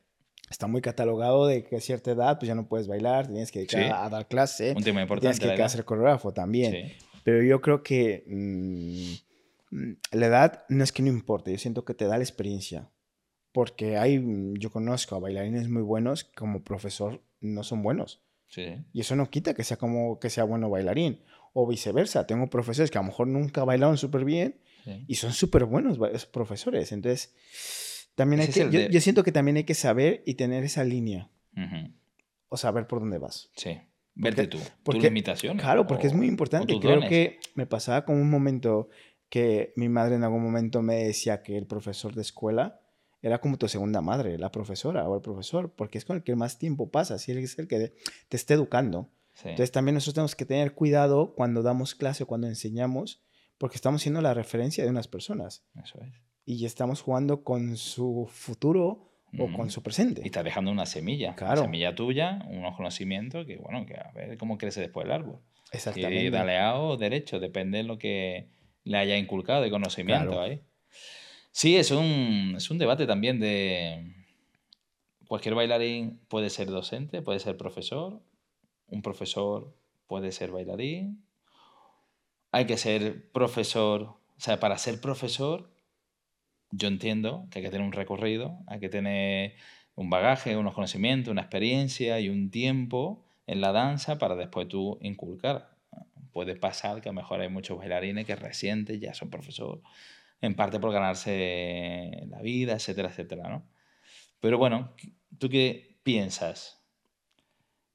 [0.51, 3.61] Está muy catalogado de que a cierta edad pues ya no puedes bailar, tienes que
[3.61, 3.89] dedicar Sí.
[3.89, 5.47] a, a dar clase, Un tema tienes importante.
[5.47, 6.73] la que hacer coreógrafo también.
[6.73, 6.93] Sí.
[7.25, 11.87] Pero yo creo que mm, mm, la edad no es que no importe, yo siento
[11.87, 12.91] que te da la experiencia.
[13.53, 18.23] Porque hay, mm, yo conozco a bailarines muy buenos que como profesor no son buenos.
[18.49, 18.77] Sí.
[18.93, 21.21] Y eso no quita que sea como que sea bueno bailarín.
[21.55, 25.05] O viceversa, tengo profesores que a lo mejor nunca bailaron súper bien sí.
[25.07, 26.93] y son súper buenos profesores.
[26.93, 27.35] Entonces,
[28.15, 30.65] también hay que, es yo, de- yo siento que también hay que saber y tener
[30.65, 31.31] esa línea.
[31.57, 31.93] Ujú.
[32.49, 33.51] O saber por dónde vas.
[33.57, 33.79] Sí.
[34.15, 34.59] Verte tú.
[34.83, 35.63] porque- tus limitaciones.
[35.63, 36.79] Claro, porque es o- muy o importante.
[36.79, 37.09] Creo dones.
[37.09, 38.89] que me pasaba con un momento
[39.31, 42.79] que mi madre en algún momento me decía que el profesor de escuela
[43.23, 46.35] era como tu segunda madre, la profesora o el profesor, porque es con el que
[46.37, 47.93] más tiempo pasas y es el que
[48.29, 49.09] te está educando.
[49.35, 49.49] Sí.
[49.49, 53.23] Entonces también nosotros tenemos que tener cuidado cuando damos clase o cuando enseñamos,
[53.59, 56.13] porque estamos siendo la referencia de unas personas Eso es.
[56.45, 59.09] y estamos jugando con su futuro
[59.39, 59.57] o Ujú.
[59.57, 60.21] con su presente.
[60.23, 61.35] Y estás dejando una semilla.
[61.37, 61.61] Claro.
[61.61, 65.39] Una semilla tuya, unos conocimientos que, bueno, que a ver cómo crece después el árbol.
[65.71, 66.25] Exactamente.
[66.25, 68.51] Y dale A o derecho, depende de lo que
[68.85, 70.43] le haya inculcado de conocimiento Claro.
[70.43, 70.61] ahí.
[71.53, 74.15] Sí, es un, es un debate también de...
[75.29, 78.21] Cualquier bailarín puede ser docente, puede ser profesor,
[78.89, 79.75] un profesor
[80.07, 81.25] puede ser bailarín,
[82.51, 85.71] hay que ser profesor, o sea, para ser profesor,
[86.71, 89.55] yo entiendo que hay que tener un recorrido, hay que tener
[89.95, 94.99] un bagaje, unos conocimientos, una experiencia y un tiempo en la danza para después tú
[95.01, 95.77] inculcar.
[96.33, 99.83] Puede pasar que a lo mejor hay muchos bailarines que recientes ya son profesor,
[100.43, 103.67] en parte por ganarse la vida, etcétera, etcétera, ¿no?
[104.41, 104.95] Pero bueno,
[105.39, 106.79] ¿tú qué piensas?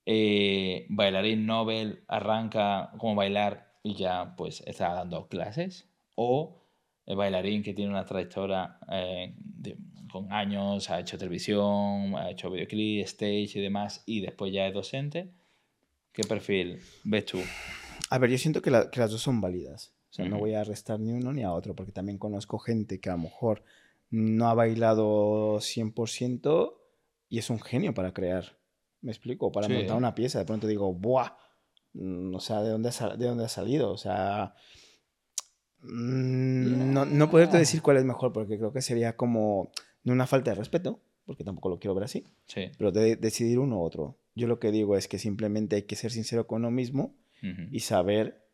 [0.06, 5.90] Eh, ¿Bailarín Nobel arranca como bailar y ya pues está dando clases?
[6.16, 6.64] ¿O
[7.06, 9.78] el bailarín que tiene una trayectoria eh, de-
[10.12, 14.74] con años, ha hecho televisión, ha hecho videoclip, stage y demás, y después ya es
[14.74, 15.34] docente?
[16.14, 17.40] ¿Qué perfil ves tú?
[18.10, 19.94] A ver, yo siento que, la- que las dos son válidas.
[20.26, 23.14] No voy a restar ni uno ni a otro, porque también conozco gente que a
[23.14, 23.64] lo mejor
[24.10, 26.74] no ha bailado 100%
[27.30, 28.58] y es un genio para crear.
[29.02, 29.52] ¿Me explico?
[29.52, 29.74] Para Sí.
[29.74, 30.40] montar una pieza.
[30.40, 31.32] De pronto digo, ¡buah!
[31.94, 33.92] Mm, O sea, ¿de dónde ha, de dónde ha salido?
[33.92, 34.54] O sea,
[35.82, 39.72] mm, no, no poderte decir cuál es mejor, porque creo que sería como
[40.04, 42.72] no una falta de respeto, porque tampoco lo quiero ver así, Sí.
[42.78, 44.18] pero de decidir uno u otro.
[44.36, 47.14] Yo lo que digo es que simplemente hay que ser sincero con uno mismo
[47.72, 48.47] y saber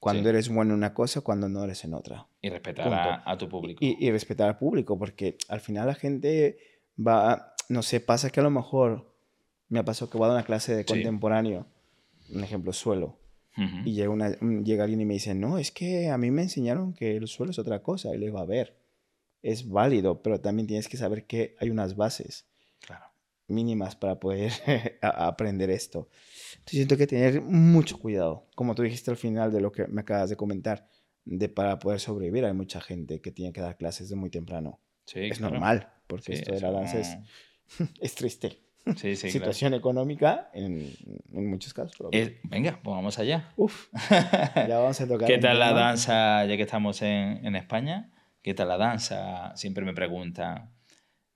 [0.00, 0.28] cuando Sí.
[0.28, 2.26] eres bueno en una cosa, cuando no eres en otra.
[2.40, 3.84] Y respetar a, a tu público.
[3.84, 6.58] Y, y respetar al público, porque al final la gente
[6.98, 9.14] va, no sé, pasa que a lo mejor
[9.68, 10.86] me ha pasado que voy a dar una clase de Sí.
[10.86, 11.66] contemporáneo,
[12.32, 13.18] un ejemplo, suelo,
[13.56, 13.76] Ujú.
[13.84, 16.42] y llega, una, un- llega alguien y me dice, no, es que a mí me
[16.42, 18.76] enseñaron que el suelo es otra cosa, y le digo, a ver,
[19.42, 22.46] es válido, pero también tienes que saber que hay unas bases
[22.80, 23.06] Claro.
[23.48, 24.52] Mínimas para poder
[25.02, 26.08] aprender esto.
[26.52, 30.02] Entonces siento que tener mucho cuidado, como tú dijiste al final de lo que me
[30.02, 30.88] acabas de comentar,
[31.24, 34.80] de para poder sobrevivir hay mucha gente que tiene que dar clases de muy temprano.
[35.06, 35.54] Sí, es claro.
[35.54, 37.18] normal, porque Sí, esto de la danza es,
[38.00, 38.60] es triste.
[38.96, 39.32] Sí, sí, claro.
[39.32, 40.90] Situación económica en,
[41.32, 41.94] en muchos casos.
[41.98, 43.52] pero- Eh, venga, pues vamos allá.
[43.56, 45.26] Uf, ya vamos a tocar.
[45.28, 48.10] ¿Qué tal la danza, ya que estamos en, en España?
[48.42, 49.54] ¿Qué tal la danza?
[49.56, 50.70] Siempre me preguntan,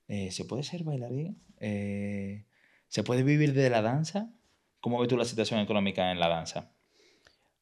[0.07, 1.39] eh, ¿se puede ser bailarín?
[1.65, 2.45] Eh,
[2.89, 4.33] ¿Se puede vivir de la danza?
[4.81, 6.73] ¿Cómo ves tú la situación económica en la danza?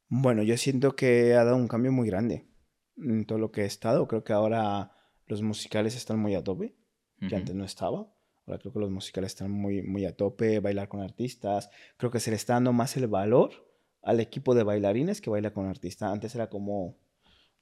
[0.08, 2.48] Bueno, yo siento que ha dado un cambio muy grande
[2.98, 4.08] en todo lo que he estado.
[4.08, 4.92] Creo que ahora
[5.28, 6.76] los musicales están muy a tope,
[7.30, 8.12] que antes no estaba.
[8.48, 11.70] Ahora creo que los musicales están muy, muy a tope, bailar con artistas.
[11.98, 13.52] Creo que se le está dando más el valor
[14.02, 16.12] al equipo de bailarines que baila con artistas.
[16.12, 16.98] Antes era como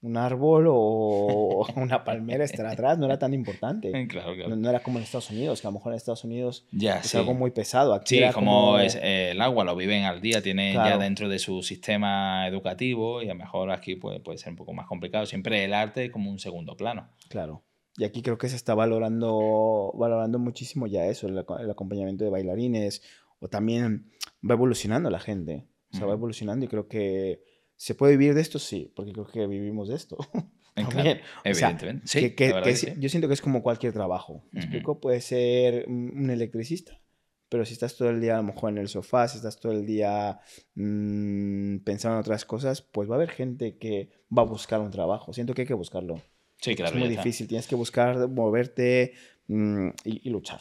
[0.01, 3.91] un árbol o una palmera estar atrás, no era tan importante.
[4.09, 4.49] Claro, claro.
[4.49, 6.99] No, no era como en Estados Unidos, que a lo mejor en Estados Unidos Ya,
[6.99, 7.17] es sí.
[7.17, 7.93] algo muy pesado.
[7.93, 10.99] Aquí Sí, era como, es eh, el agua, lo viven al día, tiene ya Claro.
[10.99, 14.73] dentro de su sistema educativo y a lo mejor aquí puede, puede ser un poco
[14.73, 15.25] más complicado.
[15.25, 17.09] Siempre el arte es como un segundo plano.
[17.29, 17.63] Claro.
[17.97, 22.29] Y aquí creo que se está valorando, valorando muchísimo ya eso, el, el acompañamiento de
[22.29, 23.01] bailarines,
[23.39, 24.09] o también
[24.49, 25.65] va evolucionando la gente.
[25.93, 27.41] O sea, va evolucionando y creo que
[27.79, 30.17] se puede vivir de esto, sí, porque creo que vivimos de esto.
[30.75, 31.21] También.
[31.45, 32.07] O sea, evidentemente.
[32.07, 32.93] sí, que- sí-.
[32.97, 34.43] Yo siento que es como cualquier trabajo.
[34.51, 34.99] ¿Me explico?
[34.99, 36.99] Puede ser un electricista,
[37.47, 39.71] pero si estás todo el día a lo mejor en el sofá, si estás todo
[39.71, 40.39] el día
[40.75, 44.91] mm, pensando en otras cosas, pues va a haber gente que va a buscar un
[44.91, 45.31] trabajo.
[45.31, 46.21] Siento que hay que buscarlo.
[46.57, 46.91] Sí, claro.
[46.93, 49.13] es muy difícil, tienes que buscar moverte
[49.47, 50.59] mm, y, y luchar.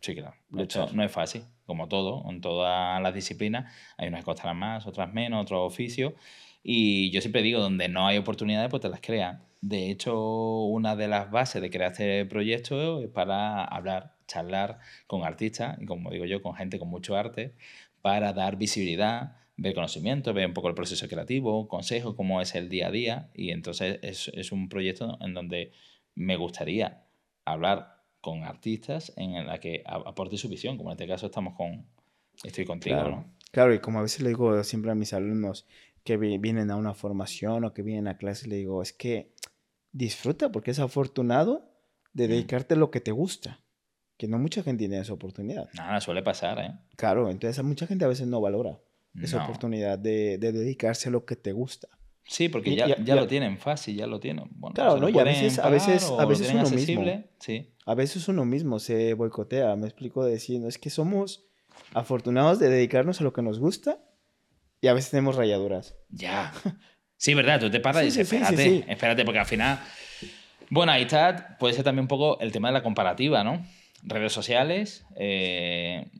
[0.00, 0.34] Sí, claro.
[0.50, 0.92] Luchar.
[0.94, 3.72] no es fácil, como todo, en todas las disciplinas.
[3.96, 6.12] Hay unas que costarán más, otras menos, otros oficios.
[6.62, 9.42] Y yo siempre digo, donde no hay oportunidades, pues te las crean.
[9.62, 15.24] De hecho, una de las bases de crear este proyecto es para hablar, charlar con
[15.24, 17.54] artistas y, como digo yo, con gente con mucho arte,
[18.02, 22.68] para dar visibilidad, ver conocimiento, ver un poco el proceso creativo, consejos, cómo es el
[22.68, 23.30] día a día.
[23.34, 25.72] Y entonces es, es un proyecto en donde
[26.14, 27.04] me gustaría
[27.46, 31.84] hablar con artistas en la que aporte su visión, como en este caso estamos con,
[32.42, 33.10] estoy contigo, Claro.
[33.10, 33.24] ¿no?
[33.50, 35.66] Claro, y como a veces le digo siempre a mis alumnos
[36.04, 39.34] que vi- vienen a una formación o que vienen a clase, le digo, es que
[39.92, 41.68] disfruta porque es afortunado
[42.14, 42.30] de Mm.
[42.30, 43.60] dedicarte a lo que te gusta,
[44.16, 45.68] que no mucha gente tiene esa oportunidad.
[45.74, 46.72] Nada, suele pasar, ¿eh?
[46.96, 48.78] Claro, entonces a mucha gente a veces no valora
[49.20, 49.44] esa No.
[49.44, 51.88] oportunidad de, de dedicarse a lo que te gusta.
[52.24, 54.46] Sí, porque Y- ya, y- ya y- lo tienen fácil, ya lo tienen.
[54.52, 55.08] Bueno, Claro, ¿no?
[55.08, 56.76] Y a veces- a veces- a veces uno mismo.
[56.76, 61.44] accesible, Sí, A veces uno mismo se boicotea, me explico diciendo, es que somos
[61.94, 63.98] afortunados de dedicarnos a lo que nos gusta
[64.80, 65.96] y a veces tenemos rayaduras.
[66.10, 66.52] ya.
[67.16, 68.84] Sí, verdad, tú te paras y Sí, dices, sí, sí, sí, espérate, sí.
[68.90, 69.78] espérate, porque al final...
[70.70, 73.64] Bueno, ahí está, puede ser también un poco el tema de la comparativa, ¿no?
[74.02, 76.10] Redes sociales, eh,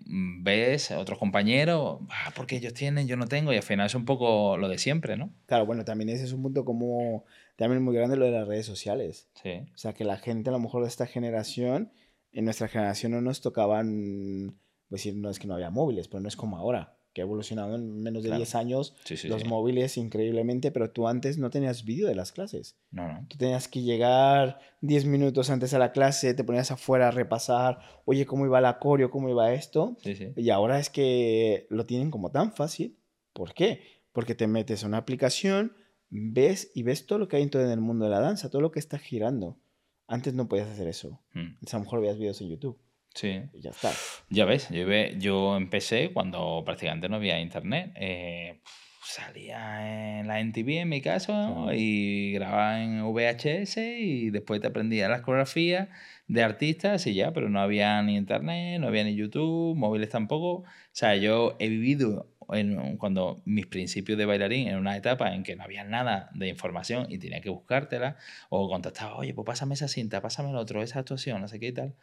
[0.40, 3.94] ves a otros compañeros, ah, porque ellos tienen, yo no tengo, y al final es
[3.94, 5.32] un poco lo de siempre, ¿no?
[5.46, 7.24] Claro, bueno, también ese es un punto como
[7.56, 9.28] también muy grande lo de las redes sociales.
[9.42, 9.64] Sí.
[9.74, 11.92] O sea, que la gente a lo mejor de esta generación,
[12.32, 14.56] en nuestra generación no nos tocaban,
[14.88, 17.24] pues decir, no es que no había móviles, pero no es como ahora que ha
[17.24, 18.38] evolucionado en menos de Claro.
[18.38, 19.48] 10 años Sí, sí, los sí.
[19.48, 22.76] móviles increíblemente, pero tú antes no tenías vídeo de las clases.
[22.90, 23.26] No, no.
[23.28, 27.80] Tú tenías que llegar 10 minutos antes a la clase, te ponías afuera a repasar,
[28.04, 29.10] oye, ¿cómo iba la coreo?
[29.10, 29.96] ¿Cómo iba esto?
[30.36, 32.96] Y ahora es que lo tienen como tan fácil.
[33.32, 33.82] ¿Por qué?
[34.12, 35.74] Porque te metes a una aplicación,
[36.10, 38.50] ves y ves todo lo que hay en todo en el mundo de la danza,
[38.50, 39.58] todo lo que está girando.
[40.06, 41.20] Antes no podías hacer eso.
[41.32, 42.78] Mm, a lo mejor veías videos en YouTube
[43.14, 43.42] Sí.
[43.52, 43.92] y ya está.
[44.30, 44.86] Ya ves, yo,
[45.18, 47.92] yo empecé cuando prácticamente no había internet.
[47.96, 48.60] eh,
[49.04, 51.72] salía en la NTV en mi caso Claro.
[51.74, 55.88] y grababa en VHS y después te aprendía las coreografías
[56.28, 60.62] de artistas y ya, pero no había ni internet, no había ni YouTube, móviles tampoco.
[60.62, 65.42] O sea, yo he vivido en, cuando mis principios de bailarín en una etapa en
[65.42, 68.16] que no había nada de información y tenía que buscártela
[68.50, 71.68] o contactaba, oye, pues pásame esa cinta, pásame el otro, esa actuación, no sé qué
[71.68, 71.94] y tal.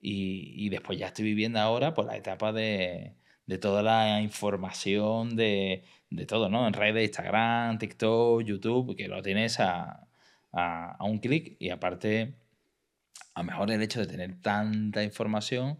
[0.00, 3.14] Y, y después ya estoy viviendo ahora por la etapa de,
[3.46, 6.66] de toda la información de, de todo, ¿no?
[6.66, 10.08] En redes, Instagram, TikTok, YouTube, que lo tienes a,
[10.52, 12.34] a, un clic y aparte,
[13.34, 15.78] a lo mejor el hecho de tener tanta información,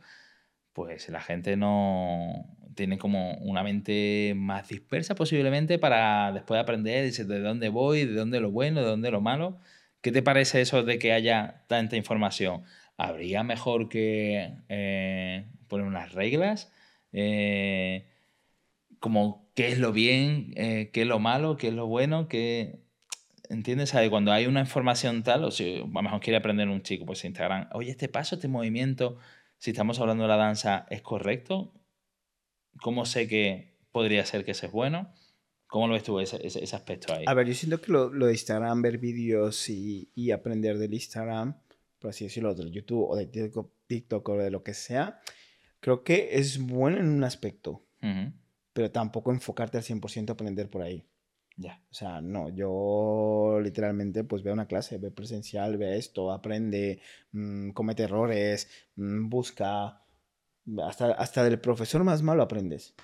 [0.73, 7.25] pues la gente no tiene como una mente más dispersa posiblemente para después aprender dice,
[7.25, 9.59] de dónde voy, de dónde lo bueno, de dónde lo malo.
[10.01, 12.65] ¿Qué te parece eso de que haya tanta información?
[13.03, 16.71] ¿Habría mejor que eh, poner unas reglas?
[17.15, 18.07] Eh,
[18.99, 22.83] como qué es lo bien, eh, qué es lo malo, qué es lo bueno, qué...
[23.49, 23.89] ¿Entiendes?
[23.89, 24.11] ¿Sabe?
[24.11, 27.25] Cuando hay una información tal, o si a lo mejor quiere aprender un chico, pues
[27.25, 29.17] Instagram, oye, este paso, este movimiento,
[29.57, 31.73] si estamos hablando de la danza, ¿es correcto?
[32.83, 35.11] ¿Cómo sé que podría ser que ese es bueno?
[35.69, 37.25] ¿Cómo lo ves tú ese, aspecto ahí?
[37.27, 40.93] A ver, yo siento que lo, lo de Instagram, ver vídeos y, y aprender del
[40.93, 41.57] Instagram,
[42.01, 43.27] por así decirlo, del YouTube o de
[43.87, 45.21] TikTok, o de lo que sea,
[45.81, 47.85] creo que es bueno en un aspecto,
[48.73, 51.07] pero tampoco enfocarte al 100% a aprender por ahí.
[51.57, 51.83] Ya.
[51.91, 57.71] O sea, no, yo literalmente pues veo una clase, ve presencial, ve esto, aprende, mm,
[57.73, 60.03] comete errores, mm, busca,
[60.83, 62.95] hasta, hasta del profesor más malo aprendes.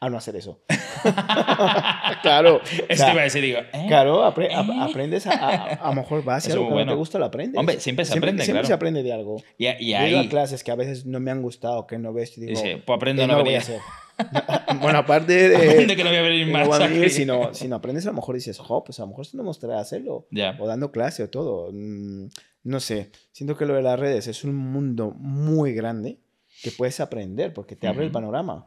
[0.00, 0.60] A no hacer eso.
[2.22, 2.60] claro.
[2.88, 3.84] Eso te iba a decir, digo, ¿eh?
[3.88, 4.78] Claro, apre- ap- ¿Eh?
[4.78, 6.96] aprendes a, a, a lo mejor vas y Eso algo que no te bueno.
[6.96, 7.58] gusta lo aprendes.
[7.58, 8.66] Hombre, siempre se aprende, siempre claro.
[8.66, 9.42] se aprende de algo.
[9.58, 11.86] Y, y Yo he ido a ahí clases que a veces no me han gustado,
[11.86, 13.80] que no ves y digo, dice, pues aprende "Eh, a no voy a hacer.
[14.80, 15.56] bueno, aparte de...
[15.70, 16.62] Aprende que no voy a venir más.
[16.62, 18.98] no voy a venir, si, no, si no aprendes, a lo mejor dices, jo, pues
[18.98, 20.26] a lo mejor esto no me gustaría hacerlo.
[20.30, 20.56] Ya.
[20.60, 21.70] O dando clase o todo.
[21.72, 22.28] Mm,
[22.64, 23.10] No sé.
[23.32, 26.18] Siento que lo de las redes es un mundo muy grande
[26.62, 28.14] que puedes aprender porque te abre el Ujú.
[28.14, 28.66] panorama.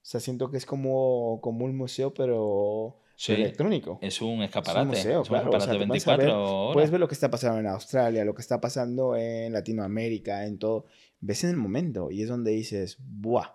[0.00, 3.32] O sea, siento que es como, como un museo, pero Sí.
[3.32, 3.98] electrónico.
[4.00, 4.86] Es un Es un escaparate.
[4.86, 5.48] museo, es un claro.
[5.48, 6.72] o sea, escaparate te puedes 24 saber- horas.
[6.74, 10.58] Puedes ver lo que está pasando en Australia, lo que está pasando en Latinoamérica, en
[10.58, 10.86] todo.
[11.20, 13.48] Ves en el momento y es donde dices, ¡buah!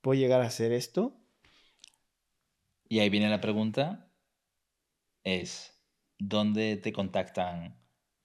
[0.00, 1.14] ¿Puedo llegar a hacer esto?
[2.88, 4.10] Y ahí viene la pregunta,
[5.24, 5.78] es,
[6.18, 7.78] ¿dónde te contactan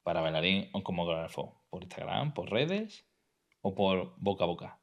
[0.04, 1.62] para bailarín o coreógrafo?
[1.70, 3.06] ¿Por Instagram, por redes
[3.62, 4.77] o por boca a boca?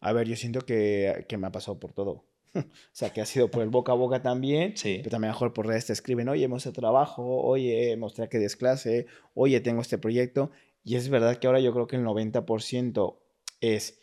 [0.00, 2.24] A ver, yo siento que, que me ha pasado por todo.
[2.54, 5.32] o sea, que ha sido por el boca a boca también, Sí, pero también a
[5.32, 9.06] lo mejor por redes te escriben, oye, hemos hecho trabajo, oye, mostré que des clase,
[9.34, 10.50] oye, tengo este proyecto.
[10.84, 13.18] Y es verdad que ahora yo creo que el 90%
[13.60, 14.00] es,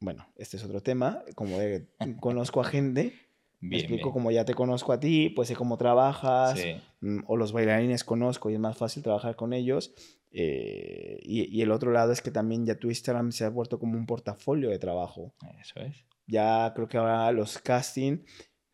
[0.00, 1.86] bueno, este es otro tema, como de
[2.18, 3.12] conozco a gente,
[3.60, 4.12] me bien, explico bien.
[4.12, 8.02] como ya te conozco a ti, pues sé cómo trabajas, Sí, mm, o los bailarines
[8.04, 9.92] conozco y es más fácil trabajar con ellos.
[10.32, 13.78] Eh, y, y el otro lado es que también ya tu Instagram se ha vuelto
[13.78, 15.32] como un portafolio de trabajo.
[15.60, 16.04] eso es.
[16.26, 18.18] Ya creo que ahora los casting,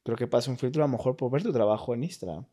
[0.02, 2.46] creo que pasa un filtro a lo mejor por ver tu trabajo en Instagram.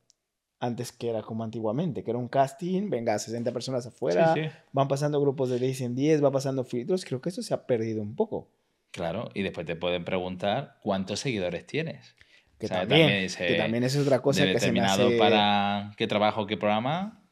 [0.60, 4.50] Antes que era como antiguamente, que era un casting, venga, 60 personas afuera, Sí, sí.
[4.72, 7.04] van pasando grupos de 10 en 10, va pasando filtros.
[7.04, 8.50] Creo que eso se ha perdido un poco.
[8.92, 12.16] Claro, y después te pueden preguntar cuántos seguidores tienes.
[12.60, 15.18] Que, O sea, también, también dice, que también es otra cosa que se me hace...
[15.18, 17.23] para qué trabajo, qué programa,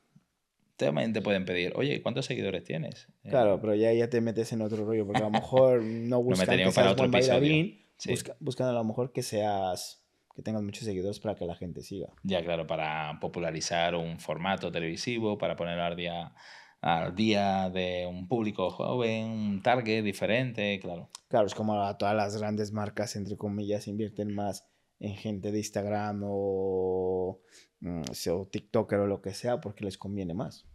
[0.86, 3.08] también te pueden pedir, oye, ¿cuántos seguidores tienes?
[3.24, 6.22] Eh, Claro, pero ya, ya te metes en otro rollo, porque a lo mejor no
[6.24, 8.10] buscan que meteríamos para seas otro buen bailarín, Sí.
[8.12, 10.04] busca- buscan a lo mejor que seas,
[10.36, 12.08] que tengas muchos seguidores para que la gente siga.
[12.24, 16.34] Ya, claro, para popularizar un formato televisivo, para ponerlo al día,
[16.82, 21.10] al día de un público joven, un target diferente, claro.
[21.28, 24.68] Claro, es como a todas las grandes marcas, entre comillas, invierten más
[25.00, 27.40] en gente de Instagram o,
[27.84, 30.66] o TikToker o lo que sea, porque les conviene más.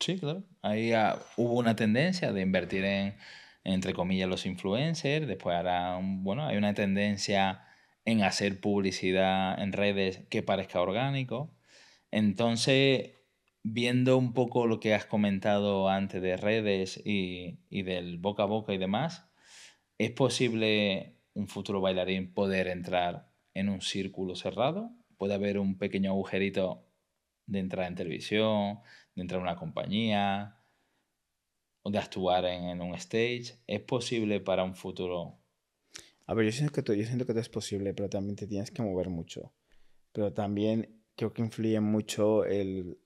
[0.00, 0.44] Sí, claro.
[0.62, 3.16] Ahí ah, hubo una tendencia de invertir en,
[3.64, 5.26] entre comillas, los influencers.
[5.26, 7.64] Después ahora, bueno, hay una tendencia
[8.04, 11.54] en hacer publicidad en redes que parezca orgánico.
[12.10, 13.12] Entonces,
[13.62, 18.46] viendo un poco lo que has comentado antes de redes y, y del boca a
[18.46, 19.28] boca y demás,
[19.98, 24.92] ¿es posible un futuro bailarín poder entrar en un círculo cerrado?
[25.18, 26.86] ¿Puede haber un pequeño agujerito
[27.46, 28.80] de entrar en televisión,
[29.14, 30.56] de entrar en una compañía,
[31.82, 33.58] o de actuar en, un stage?
[33.66, 35.40] ¿Es posible para un futuro?
[36.26, 38.46] A ver, yo siento, que todo, yo siento que todo es posible, pero también te
[38.46, 39.52] tienes que mover mucho.
[40.12, 42.98] Pero también creo que influye mucho el,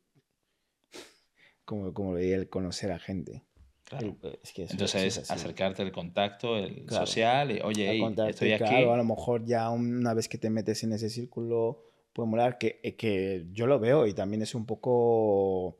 [1.64, 3.42] como, como el conocer a gente.
[3.84, 4.16] Claro.
[4.56, 8.74] Entonces, acercarte el contacto, el social, y oye, estoy aquí.
[8.74, 12.80] a lo mejor ya una vez que te metes en ese círculo, puede molar, que,
[12.82, 15.78] eh, que yo lo veo y también es un poco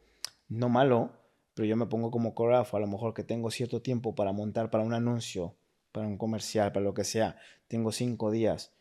[0.49, 1.13] no malo,
[1.55, 4.71] pero yo me pongo como coreógrafo, a lo mejor que tengo cierto tiempo para montar
[4.71, 5.55] para un anuncio,
[5.93, 7.37] para un comercial, para lo que sea,
[7.69, 8.73] tengo cinco días,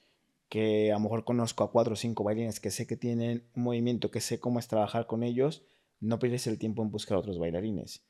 [0.49, 3.63] que a lo mejor conozco a cuatro o cinco bailarines que sé que tienen un
[3.63, 5.63] movimiento, que sé cómo es trabajar con ellos,
[5.99, 8.03] no pierdes el tiempo en buscar otros bailarines.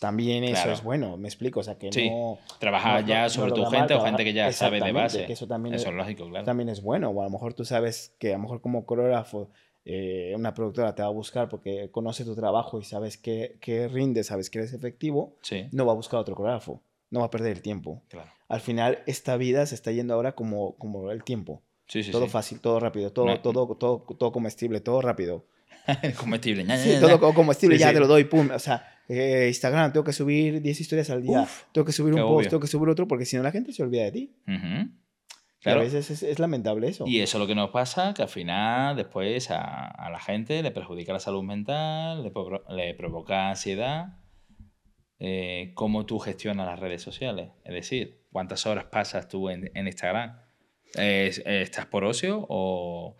[0.00, 2.38] También eso es bueno, me explico, o sea que no...
[2.58, 5.30] Trabajar ya sobre tu gente o gente que ya sabe de base.
[5.30, 6.44] eso también es, lógico, claro.
[6.44, 9.50] También es bueno, o a lo mejor tú sabes que a lo mejor como coreógrafo
[9.84, 13.88] eh, una productora te va a buscar porque conoce tu trabajo y sabes que, que
[13.88, 15.36] rinde, sabes que eres efectivo,
[15.72, 18.02] no va a buscar otro coreógrafo, no va a perder el tiempo.
[18.48, 21.62] Al final, esta vida se está yendo ahora como, como el tiempo.
[22.12, 25.46] todo fácil, todo rápido, todo, todo, todo, todo comestible, todo rápido.
[26.20, 26.66] comestible,
[27.00, 28.50] todo comestible, ya te lo doy, pum.
[28.54, 32.20] O sea, eh, Instagram, tengo que subir 10 historias al día, tengo que subir un
[32.20, 34.36] post, tengo que subir otro, porque si no la gente se olvida de ti.
[35.60, 35.80] Claro.
[35.80, 37.04] a veces es, lamentable eso.
[37.06, 40.70] Y eso es lo que nos pasa, que al final después a, la gente le
[40.70, 42.22] perjudica la salud mental,
[42.68, 44.18] le, provoca ansiedad.
[45.18, 47.50] Eh, ¿Cómo tú gestionas las redes sociales?
[47.64, 50.38] Es decir, ¿cuántas horas pasas tú en, en Instagram?
[50.94, 53.16] ¿Estás por ocio o,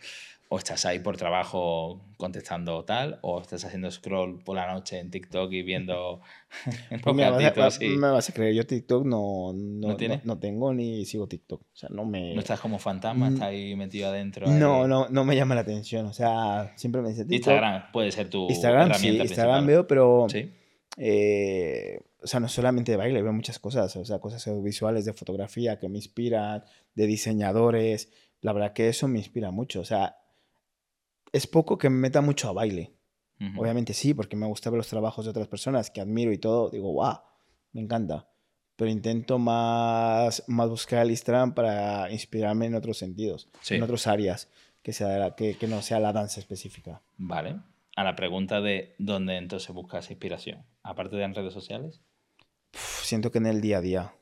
[0.50, 5.10] o estás ahí por trabajo contestando tal, o estás haciendo scroll por la noche en
[5.10, 6.20] TikTok y viendo
[7.02, 11.04] pues me, vas a, me vas a creer, yo TikTok no, no, ¿No, tengo ni
[11.04, 11.60] sigo TikTok.
[11.60, 12.34] O sea, no me...
[12.34, 13.28] ¿No estás como fantasma?
[13.28, 13.34] Mm.
[13.34, 14.46] ¿Estás ahí metido adentro?
[14.46, 16.06] No, no, no me llama la atención.
[16.06, 17.52] O sea, siempre me dice TikTok.
[17.52, 20.26] Instagram puede ser tu Instagram, sí, Instagram veo, pero...
[20.28, 20.50] ¿Sí?
[20.96, 25.12] Eh, o sea, no solamente de baile, veo muchas cosas, o sea, cosas audiovisuales de
[25.12, 28.10] fotografía que me inspiran, de diseñadores.
[28.40, 29.80] La verdad que eso me inspira mucho.
[29.80, 30.16] O sea,
[31.32, 32.92] es poco que me meta mucho a baile.
[33.56, 36.70] Obviamente sí, porque me gusta ver los trabajos de otras personas que admiro y todo.
[36.70, 37.18] Digo, wow,
[37.72, 38.28] me encanta.
[38.74, 44.48] Pero intento más, más buscar el Instagram para inspirarme en otros sentidos, en otras áreas,
[44.82, 47.00] que, sea, que, que no sea la danza específica.
[47.16, 47.60] Vale.
[47.94, 52.00] A la pregunta de dónde entonces buscas inspiración, aparte de en redes sociales.
[52.72, 54.12] siento que en el día a día.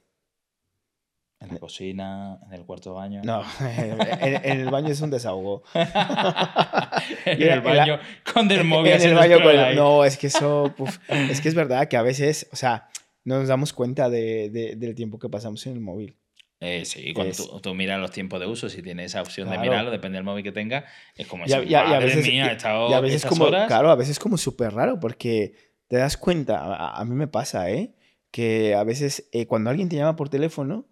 [1.38, 3.20] En la cocina, en el cuarto de baño.
[3.22, 5.62] No, en, el baño es un desahogo.
[5.75, 8.01] en el baño
[8.33, 8.92] con el móvil.
[8.92, 10.75] En el baño con No, es que eso.
[11.09, 12.88] es que es verdad que a veces, o sea,
[13.25, 16.16] no nos damos cuenta de, de, del tiempo que pasamos en el móvil.
[16.61, 19.59] Eh, sí, cuando tú, tú, miras los tiempos de uso, si tienes esa opción de
[19.59, 22.53] mirarlo, depende del móvil que tenga, es como y a, y a veces, mía, he
[22.53, 23.66] estado y a veces como, horas.
[23.66, 25.55] Claro, a veces es como súper raro porque
[25.87, 27.94] te das cuenta, a, a, mí me pasa, ¿eh?
[28.37, 30.85] Que a veces eh, cuando alguien te llama por teléfono,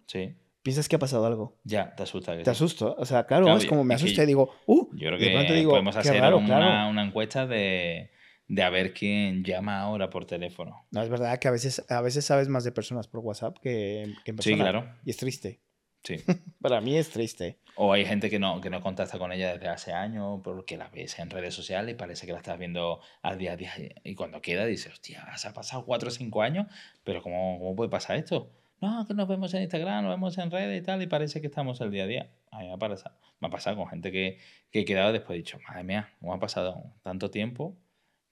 [0.63, 1.59] piensas que ha pasado algo.
[1.63, 2.41] Ya, te asusta.
[2.41, 2.95] Te asusto.
[2.97, 5.95] O sea, claro, es como me asusta y digo, uh, yo creo que digo, podemos
[5.95, 8.09] hacer una, una, encuesta de,
[8.47, 10.87] de a ver quién llama ahora por teléfono.
[10.89, 14.11] No, es verdad que a veces, a veces sabes más de personas por WhatsApp que,
[14.23, 14.55] que en persona.
[14.55, 14.95] Sí, claro.
[15.05, 15.61] Y es triste.
[16.05, 16.17] Sí.
[16.61, 17.57] Para mí es triste.
[17.75, 20.87] O hay gente que no, que no contacta con ella desde hace años porque la
[20.87, 23.73] ves en redes sociales y parece que la estás viendo al día a día.
[24.03, 26.67] Y cuando queda dices, hostia, se ha pasado cuatro o cinco años,
[27.03, 28.49] pero ¿cómo, ¿cómo puede pasar esto?
[28.81, 31.47] No, que nos vemos en Instagram, nos vemos en redes y tal, y parece que
[31.47, 32.31] estamos al día a día.
[32.51, 34.37] A mí me ha pasado, me ha pasado con gente que,
[34.71, 37.75] que he quedado después he dicho, madre mía, ¿cómo ha pasado tanto tiempo?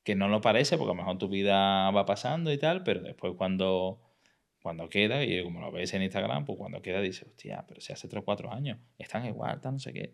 [0.03, 3.01] Que no lo parece, porque a lo mejor tu vida va pasando y tal, pero
[3.01, 3.99] después cuando
[4.63, 7.91] cuando queda, y como lo ves en Instagram, pues cuando queda dices, hostia, pero si
[7.91, 10.13] hace 3 o 4 años, están igual, no sé qué.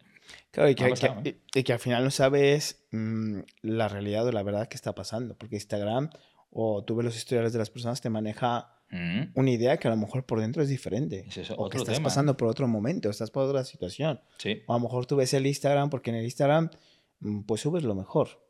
[0.49, 4.67] Claro, y que, y, que, al final no sabes mm, la realidad o la verdad
[4.67, 6.09] que está pasando, porque Instagram
[6.49, 9.33] o tú ves los historiales de las personas, te maneja mm.
[9.35, 11.27] una idea que a lo mejor por dentro es diferente.
[11.55, 14.19] o que estás pasando por otro momento, estás por otra situación.
[14.39, 14.63] Sí.
[14.65, 16.71] O a lo mejor tú ves el Instagram porque en el Instagram
[17.19, 18.48] mm, pues subes lo mejor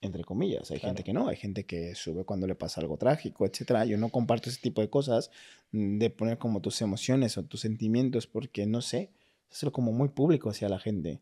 [0.00, 0.70] entre comillas.
[0.70, 3.84] Hay gente que no, hay gente que sube cuando le pasa algo trágico, etcétera.
[3.84, 5.30] Yo no comparto ese tipo de cosas
[5.72, 9.10] mm, de poner como tus emociones o tus sentimientos porque no sé,
[9.50, 11.20] es como muy público hacia la gente.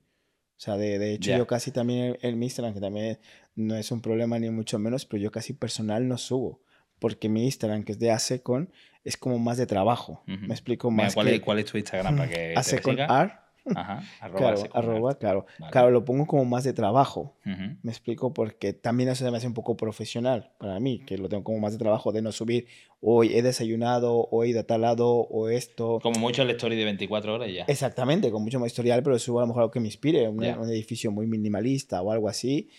[0.57, 3.18] O sea, de, de hecho yo casi también el, Instagram, que también
[3.57, 6.61] no es un problema ni mucho menos, pero yo casi personal no subo
[6.99, 8.72] porque mi Instagram, que es de Asecon,
[9.03, 10.22] es como más de trabajo.
[10.27, 13.43] Me explico Mira, más ¿cuál, que es, cuál es tu Instagram para que te?
[13.74, 15.46] Ajá, arroba Claro, arroba, claro.
[15.58, 15.72] Vale.
[15.72, 17.34] Claro, lo pongo como más de trabajo.
[17.46, 17.76] Ujú.
[17.82, 21.44] Me explico porque también eso me hace un poco profesional para mí, que lo tengo
[21.44, 22.66] como más de trabajo de no subir
[23.00, 25.98] hoy he desayunado, hoy a tal lado, o esto.
[26.02, 27.64] Como mucho el story de 24 horas ya.
[27.64, 30.40] Exactamente, con mucho más historial, pero subo a lo mejor algo que me inspire, un,
[30.42, 30.58] Ya.
[30.58, 32.70] un edificio muy minimalista o algo así.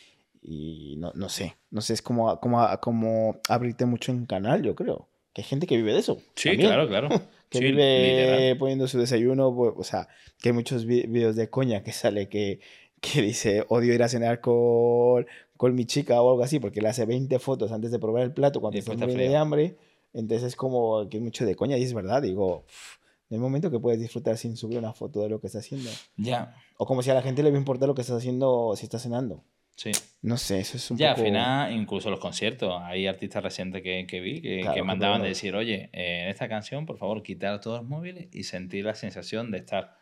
[0.41, 4.75] Y no, no sé, no sé, es como, como, como abrirte mucho en canal, yo
[4.75, 5.07] creo.
[5.35, 6.17] Que hay gente que vive de eso.
[6.35, 7.09] Sí, también, claro, claro.
[7.49, 8.57] Que Sí, vive literal.
[8.57, 10.07] poniendo su desayuno, o sea,
[10.41, 12.59] que hay muchos vi- videos de coña que sale que,
[12.99, 16.87] que dice, odio ir a cenar con, con mi chica o algo así, porque le
[16.89, 19.75] hace 20 fotos antes de probar el plato cuando está está muriendo de hambre.
[20.13, 22.97] Entonces es como que es mucho de coña y es verdad, digo, "Uf,
[23.29, 25.89] no hay momento que puedes disfrutar sin subir una foto de lo que estás haciendo.
[26.17, 28.73] Ya, O como si a la gente le va a importar lo que estás haciendo
[28.75, 29.43] si estás cenando.
[29.75, 29.91] Sí.
[30.21, 31.21] No sé, eso es un Ya, poco...
[31.21, 34.83] al final, incluso los conciertos, hay artistas recientes que, que vi que, Claro, que que
[34.83, 38.43] mandaban de decir, oye, eh, en esta canción, por favor, quitar todos los móviles y
[38.43, 39.97] sentir la sensación de estar.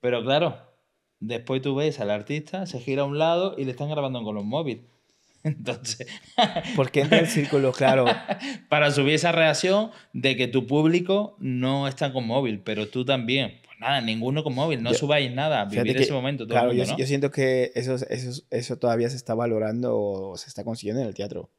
[0.00, 0.56] Pero claro,
[1.18, 4.34] después tú ves al artista, se gira a un lado y le están grabando con
[4.36, 4.84] los móviles.
[5.42, 6.06] Entonces,
[6.76, 8.04] Porque entra el círculo, claro.
[8.68, 13.60] para subir esa reacción de que tu público no está con móvil, pero tú también.
[13.78, 16.76] Nada, ninguno con móvil, no Yo- subáis nada, vivir que, ese momento todo claro, el
[16.76, 16.98] mundo, yo, ¿no?
[16.98, 21.08] yo siento que eso, eso, eso todavía se está valorando o se está consiguiendo en
[21.08, 21.50] el teatro.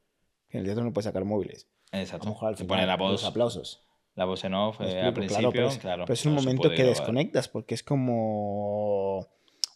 [0.50, 1.68] En el teatro no puedes sacar móviles.
[1.92, 2.26] A Exacto.
[2.26, 3.84] lo mejor al final, pone la los voz, aplausos.
[4.14, 6.04] la voz en off eh, al claro, principio, pero es- claro.
[6.06, 6.94] Pero es un no momento que grabar.
[6.96, 9.26] desconectas porque es como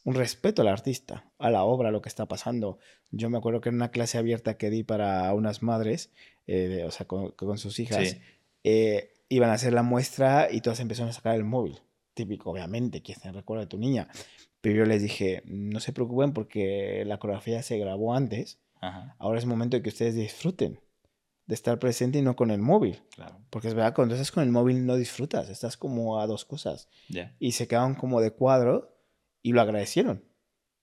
[0.05, 2.79] un respeto al artista, a la obra, a lo que está pasando.
[3.13, 6.11] Yo me acuerdo que en una clase abierta que di para unas madres,
[6.47, 8.21] eh, de- o sea, con, con sus hijas, Sí.
[8.65, 11.81] eh, iban a hacer la muestra y todas empezaron a sacar el móvil.
[12.15, 14.09] Típico, obviamente, que se recuerda de tu niña.
[14.61, 18.59] Pero yo les dije, no se preocupen porque la coreografía se grabó antes.
[18.81, 20.81] Ajá, Ahora es momento de que ustedes disfruten
[21.47, 23.03] de estar presente y no con el móvil.
[23.11, 23.41] claro.
[23.51, 26.89] Porque es verdad, cuando estás con el móvil no disfrutas, estás como a dos cosas.
[27.09, 27.35] Ya.
[27.39, 28.97] Y se quedaron como de cuadro
[29.43, 30.25] y lo agradecieron.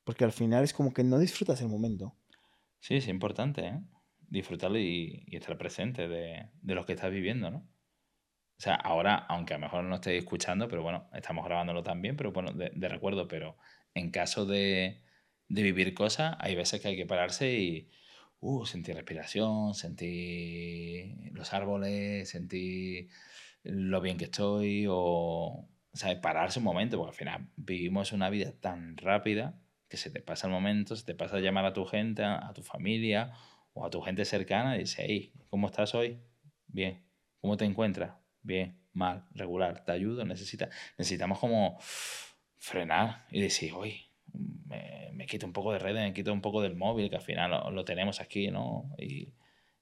[0.04, 2.16] Porque al final es como que no disfrutas el momento.
[2.80, 3.80] Sí, es importante, ¿eh?
[4.30, 7.68] Disfrutarlo y, y estar presente de, de lo que estás viviendo, ¿no?
[8.60, 12.18] O sea, ahora, aunque a lo mejor no estéis escuchando, pero bueno, estamos grabándolo también,
[12.18, 13.58] pero bueno, de, recuerdo, pero
[13.94, 15.02] en caso de,
[15.48, 17.90] de vivir cosas, hay veces que hay que pararse y
[18.42, 23.10] uh, sentir respiración, sentir los árboles, sentir
[23.64, 26.18] lo bien que estoy, o, ¿sabes?
[26.18, 30.48] Pararse un momento, porque al final vivimos una vida tan rápida que se te pasa
[30.48, 33.32] el momento, se te pasa a llamar a tu gente, a, tu familia
[33.74, 36.20] o a tu gente cercana y dice, hey, ¿cómo estás hoy?
[36.68, 37.06] Bien.
[37.42, 38.29] ¿Cómo te encuentras?
[38.42, 41.78] Bien, mal, regular, te ayudo, necesita, necesitamos como
[42.58, 46.62] frenar y decir, oye, me, me quito un poco de redes, me quito un poco
[46.62, 48.92] del móvil, que al final lo, lo tenemos aquí, ¿no?
[48.98, 49.34] Y,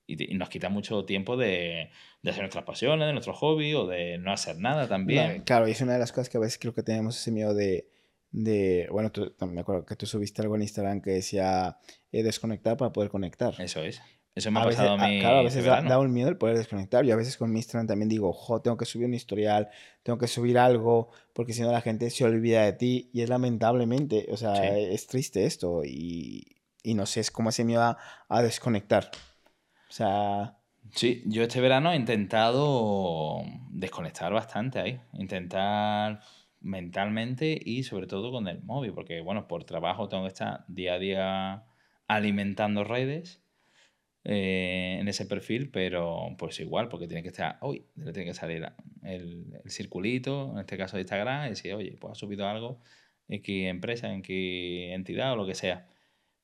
[0.09, 1.89] y y nos quita mucho tiempo de,
[2.21, 5.37] de hacer nuestras pasiones, de nuestro hobby o de no hacer nada también.
[5.39, 7.31] No, claro, y es una de las cosas que a veces creo que tenemos ese
[7.31, 7.89] miedo de...
[8.31, 11.77] de bueno, tú- me acuerdo que tú subiste algo en Instagram que decía
[12.11, 13.53] eh, desconectar para poder conectar.
[13.59, 14.01] Eso es.
[14.37, 15.19] Eso me ha veces, pasado a mí.
[15.19, 17.03] claro, a este veces da, da un miedo el poder desconectar.
[17.05, 19.69] Yo a veces con mi Instagram también digo, jo, tengo que subir un historial,
[20.03, 23.29] tengo que subir algo, porque si no la gente se olvida de ti y es
[23.29, 24.61] lamentablemente, o sea, Sí.
[24.63, 27.97] es triste esto y, y no sé, es como ese miedo a,
[28.29, 29.09] a desconectar.
[29.89, 30.53] O sea,
[30.95, 36.21] Sí, yo este verano he intentado desconectar bastante ahí, intentar
[36.61, 40.93] mentalmente y sobre todo con el móvil, porque bueno, por trabajo tengo que estar día
[40.93, 41.63] a día
[42.07, 43.41] alimentando redes
[44.29, 48.67] eh, en ese perfil, pero pues igual, porque tiene que estar, hoy tiene que salir
[49.03, 52.81] el, el circulito, en este caso de Instagram, y decir, oye, pues ha subido algo,
[53.29, 55.87] en qué empresa, en qué entidad o lo que sea.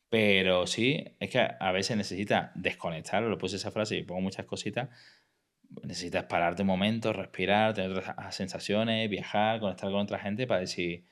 [0.10, 4.46] Pero sí, es que a veces necesitas desconectar, lo puse esa frase y pongo muchas
[4.46, 4.90] cositas.
[5.84, 11.06] Necesitas pararte un momento, respirar, tener otras sensaciones, viajar, conectar con otra gente para decir,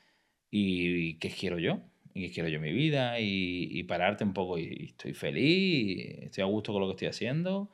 [0.52, 1.82] ¿y qué quiero yo?
[2.14, 3.20] ¿Y qué quiero yo mi vida?
[3.20, 6.92] Y, y pararte un poco, y estoy feliz, y estoy a gusto con lo que
[6.94, 7.70] estoy haciendo,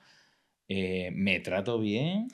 [0.67, 2.27] eh, me trato bien.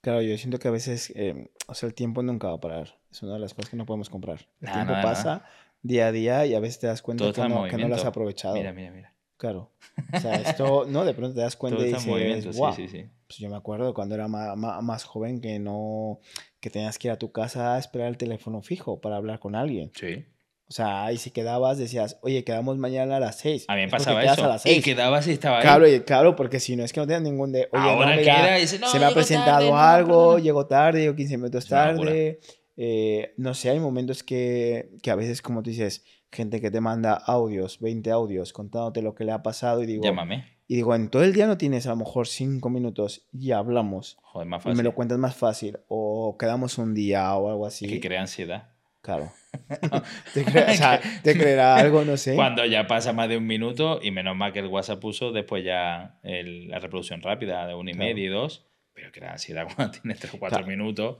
[0.00, 2.98] claro, yo siento que a veces, eh, o sea, el tiempo nunca va a parar.
[3.10, 4.40] Es una de las cosas que no podemos comprar.
[4.60, 5.44] El Nada, tiempo nada, pasa
[5.82, 8.04] día a día y a veces te das cuenta que no, que no lo has
[8.04, 8.56] aprovechado.
[8.58, 9.14] Mira, mira, mira.
[9.36, 9.70] Claro.
[10.16, 12.72] O sea, esto, no, de pronto te das cuenta Todo y dices, sí, wow.
[12.72, 13.04] sí, sí.
[13.26, 16.20] Pues yo me acuerdo cuando era ma- ma- más, joven que no,
[16.60, 19.54] que tenías que ir a tu casa a esperar el teléfono fijo para hablar con
[19.54, 19.90] alguien.
[19.94, 20.24] Sí.
[20.68, 23.66] O sea, ahí si quedabas decías, oye, quedamos mañana a las 6.
[23.68, 24.44] A mí me pasaba eso.
[24.44, 24.84] A las Y seis.
[24.84, 25.62] quedaba si estaba ahí.
[25.62, 28.22] Claro, y- claro, porque si no es que no tenías ningún de, oye, Ahora no,
[28.22, 30.42] queda mira, y dice, no, se me ha presentado tarde, no, algo, perdona.
[30.42, 32.40] llego tarde, llego 15 minutos tarde.
[32.76, 36.80] Eh, no sé, hay momentos que, que a veces, como tú dices, gente que te
[36.80, 40.56] manda audios, 20 audios, contándote lo que le ha pasado y digo, Llámame.
[40.68, 44.18] Y digo, en todo el día no tienes a lo mejor cinco minutos y hablamos.
[44.20, 44.76] Joder, más Y fácil.
[44.76, 45.78] me lo cuentas más fácil.
[45.86, 47.84] O quedamos un día o algo así.
[47.86, 48.70] Es que crea ansiedad.
[49.06, 49.32] Claro.
[50.34, 52.34] te, o sea, te creerá algo, no sé.
[52.34, 55.64] Cuando ya pasa más de un minuto, y menos mal que el WhatsApp puso después
[55.64, 58.08] ya el- la reproducción rápida de uno y Claro.
[58.08, 60.66] medio y dos, pero crea ansiedad cuando tienes tres o cuatro Claro.
[60.70, 61.18] minutos.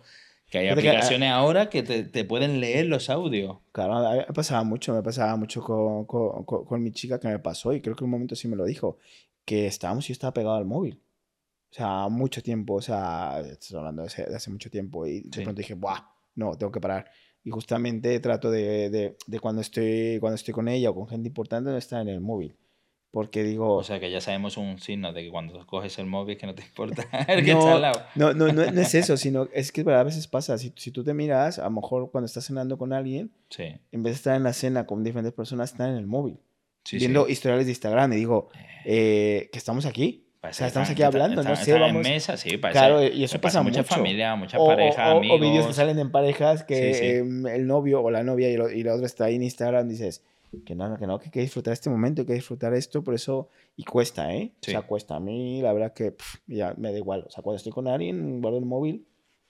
[0.51, 3.59] Que hay Fíjate que, aplicaciones ahora que te, te pueden leer los audios.
[3.72, 7.39] Claro, me pasaba mucho, me pasaba mucho con, con- con- con mi chica que me
[7.39, 8.99] pasó y creo que un momento sí me lo dijo,
[9.45, 11.01] que estábamos y yo estaba pegado al móvil.
[11.70, 15.20] O sea, mucho tiempo, o sea, estoy hablando de hace, de hace mucho tiempo y
[15.22, 15.43] de Sí.
[15.43, 16.01] pronto dije, ¡buah!
[16.37, 17.11] No, tengo que parar.
[17.47, 21.28] Y justamente trato de, de- de cuando, estoy, cuando estoy con ella o con gente
[21.28, 22.57] importante no estar en el móvil.
[23.12, 26.36] Porque digo, O sea que ya sabemos un signo de que cuando coges el móvil
[26.36, 28.03] que no te importa el que no, está al lado.
[28.14, 31.03] no, no, no, no es eso, sino es que a veces pasa, si, si tú
[31.03, 34.36] te miras, a lo mejor cuando estás cenando con alguien, Sí, en vez de estar
[34.36, 36.40] en la cena con diferentes personas, están en el móvil.
[36.84, 37.32] sí, viendo sí.
[37.32, 38.49] historiales de Instagram y digo,
[38.84, 40.26] eh, que estamos aquí.
[40.51, 42.07] O sea, que estamos aquí hablando, no están- sé, están vamos...
[42.07, 42.78] en mesa, sí, parece.
[42.78, 43.94] Claro, y eso me pasa muchas mucho.
[43.94, 45.36] familias, muchas O, parejas, o- amigos.
[45.38, 47.07] o vídeos que salen en parejas que Sí, sí.
[47.16, 49.88] em, el novio o la novia y, lo- y la otra está ahí en Instagram
[49.88, 50.22] dices
[50.64, 53.14] que no, que no, que hay que disfrutar este momento, hay que disfrutar esto, por
[53.14, 54.53] eso, y cuesta, ¿eh?
[54.62, 54.70] Sí.
[54.70, 55.16] O sea, cuesta.
[55.16, 57.24] A mí, la verdad que pf, ya me da igual.
[57.26, 59.05] O sea, cuando estoy con alguien, guardo el móvil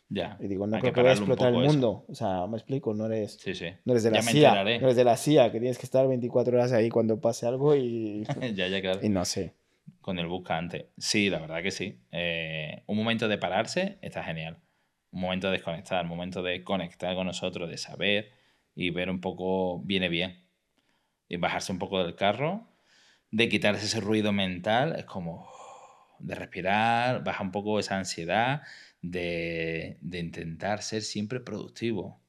[0.08, 0.36] Ya.
[0.40, 1.72] y digo, no creo que que vaya a explotar el poco eso.
[1.72, 2.04] mundo.
[2.08, 3.34] O sea, me explico, no eres...
[3.40, 3.66] Sí, sí.
[3.84, 6.56] No eres de la CIA, no eres de la CIA, que tienes que estar 24
[6.56, 8.24] horas ahí cuando pase algo y,
[8.54, 8.98] ya, ya, claro.
[9.02, 9.52] y no sé.
[10.00, 10.90] Con el buscante.
[10.98, 12.00] Sí, la verdad que sí.
[12.12, 14.58] Eh, un momento de pararse está genial.
[15.10, 18.32] Un momento de desconectar, un momento de conectar con nosotros, de saber
[18.74, 20.44] y ver un poco, viene bien.
[21.28, 22.68] Y bajarse un poco del carro,
[23.30, 25.48] de quitarse ese ruido mental, es como
[26.20, 28.62] de respirar, baja un poco esa ansiedad,
[29.02, 32.20] de, de intentar ser siempre productivo.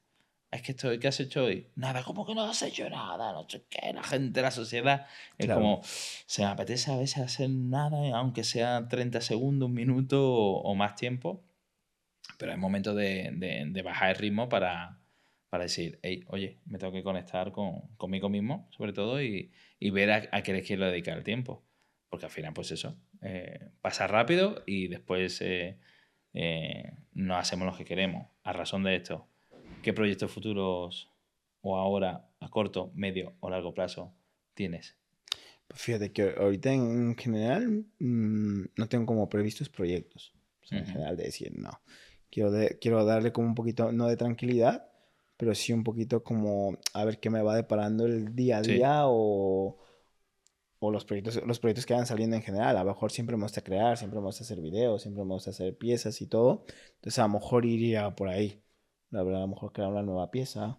[0.50, 1.66] Es que estoy, ¿qué has hecho hoy?
[1.76, 3.32] Nada, ¿cómo que no has hecho nada?
[3.32, 5.06] No sé qué, la gente, la sociedad.
[5.36, 5.60] Es Claro.
[5.60, 10.62] como, se me apetece a veces hacer nada, aunque sea 30 segundos, un minuto o,
[10.62, 11.44] o más tiempo.
[12.38, 15.00] Pero es momento de, de- de bajar el ritmo para,
[15.50, 19.90] para decir, hey, oye, me tengo que conectar con, conmigo mismo, sobre todo, y, y
[19.90, 21.64] ver a, a qué les quiero dedicar el tiempo.
[22.08, 25.78] Porque al final, pues eso, eh, pasa rápido y después eh,
[26.32, 28.28] eh, no hacemos lo que queremos.
[28.44, 29.28] A razón de esto,
[29.82, 31.10] ¿qué proyectos futuros
[31.62, 34.12] o ahora, a corto, medio o largo plazo,
[34.54, 34.96] tienes?
[35.66, 40.32] Pues fíjate que ahorita en general mm, no tengo como previstos proyectos.
[40.62, 41.80] O sea, en general de decir, no.
[42.30, 44.88] Quiero, de- quiero darle como un poquito, no de tranquilidad,
[45.36, 48.72] pero sí un poquito como a ver qué me va deparando el día a Sí.
[48.74, 49.78] día o,
[50.80, 52.76] o los proyectos, los proyectos que van saliendo en general.
[52.76, 55.50] A lo mejor siempre me gusta crear, siempre me gusta hacer videos, siempre me gusta
[55.50, 56.64] hacer piezas y todo.
[56.96, 58.62] Entonces a lo mejor iría por ahí.
[59.10, 60.78] La verdad, a lo mejor crear una nueva pieza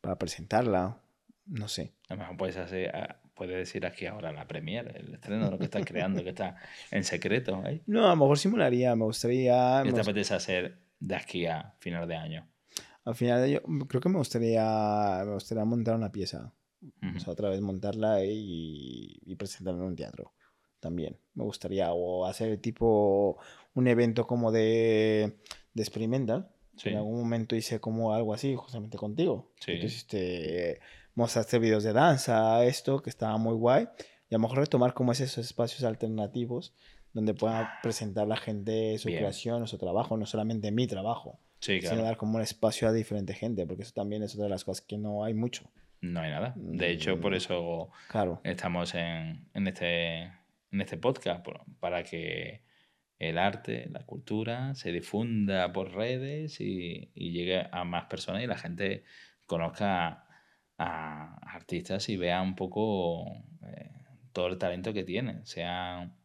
[0.00, 1.02] para presentarla.
[1.46, 1.94] No sé.
[2.08, 5.58] A lo mejor puedes, hacer, ah, puedes decir aquí ahora la premiere, el estreno lo
[5.58, 6.56] que estás creando, que está
[6.90, 7.62] en secreto.
[7.66, 7.82] ¿eh?
[7.86, 9.80] No, a lo mejor simularía, me gustaría...
[9.82, 12.48] ¿Qué me te apetece hacer de aquí a final de año?
[13.04, 16.52] Al final de ello, creo que me gustaría, me gustaría montar una pieza.
[17.14, 20.32] O sea, otra vez montarla y, y presentarla en un teatro.
[20.80, 21.92] También me gustaría.
[21.92, 23.38] O hacer tipo
[23.74, 25.38] un evento como de,
[25.74, 26.50] de experimental.
[26.80, 26.88] Sí.
[26.90, 29.52] En algún momento hice como algo así, justamente contigo.
[29.60, 29.72] Sí.
[29.72, 30.80] Entonces, este,
[31.14, 33.88] mostraste videos de danza, esto, que estaba muy guay.
[34.30, 36.72] Y a lo mejor retomar como esos espacios alternativos
[37.12, 39.18] donde pueda presentar la gente su Bien.
[39.20, 42.04] creación su trabajo, no solamente mi trabajo Sí, sino claro.
[42.04, 44.86] dar como un espacio a diferente gente, porque eso también es otra de las cosas
[44.86, 45.68] que no hay mucho.
[46.00, 46.54] No hay nada.
[46.56, 47.34] De hecho, por Mm.
[47.34, 51.44] eso Claro, estamos en, en este, en este podcast,
[51.80, 52.62] para que
[53.20, 58.48] el arte, la cultura se difunda por redes y, y llegue a más personas y
[58.48, 59.04] la gente
[59.46, 60.26] conozca
[60.78, 63.26] a artistas y vea un poco
[63.66, 63.90] eh,
[64.32, 66.16] todo el talento que tienen, sean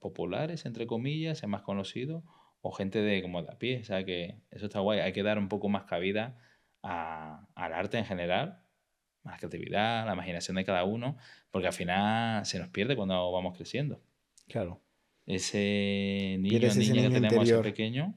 [0.00, 2.24] populares, entre comillas, sean más conocidos
[2.62, 3.80] o gente de como de a pie.
[3.80, 5.00] O sea que eso está guay.
[5.00, 6.38] Hay que dar un poco más cabida
[6.82, 8.64] a- al arte en general,
[9.24, 11.16] a la creatividad, a la imaginación de cada uno,
[11.50, 14.02] porque al final se nos pierde cuando vamos creciendo.
[14.48, 14.82] claro.
[15.28, 18.14] Ese niño ese que ese pequeño,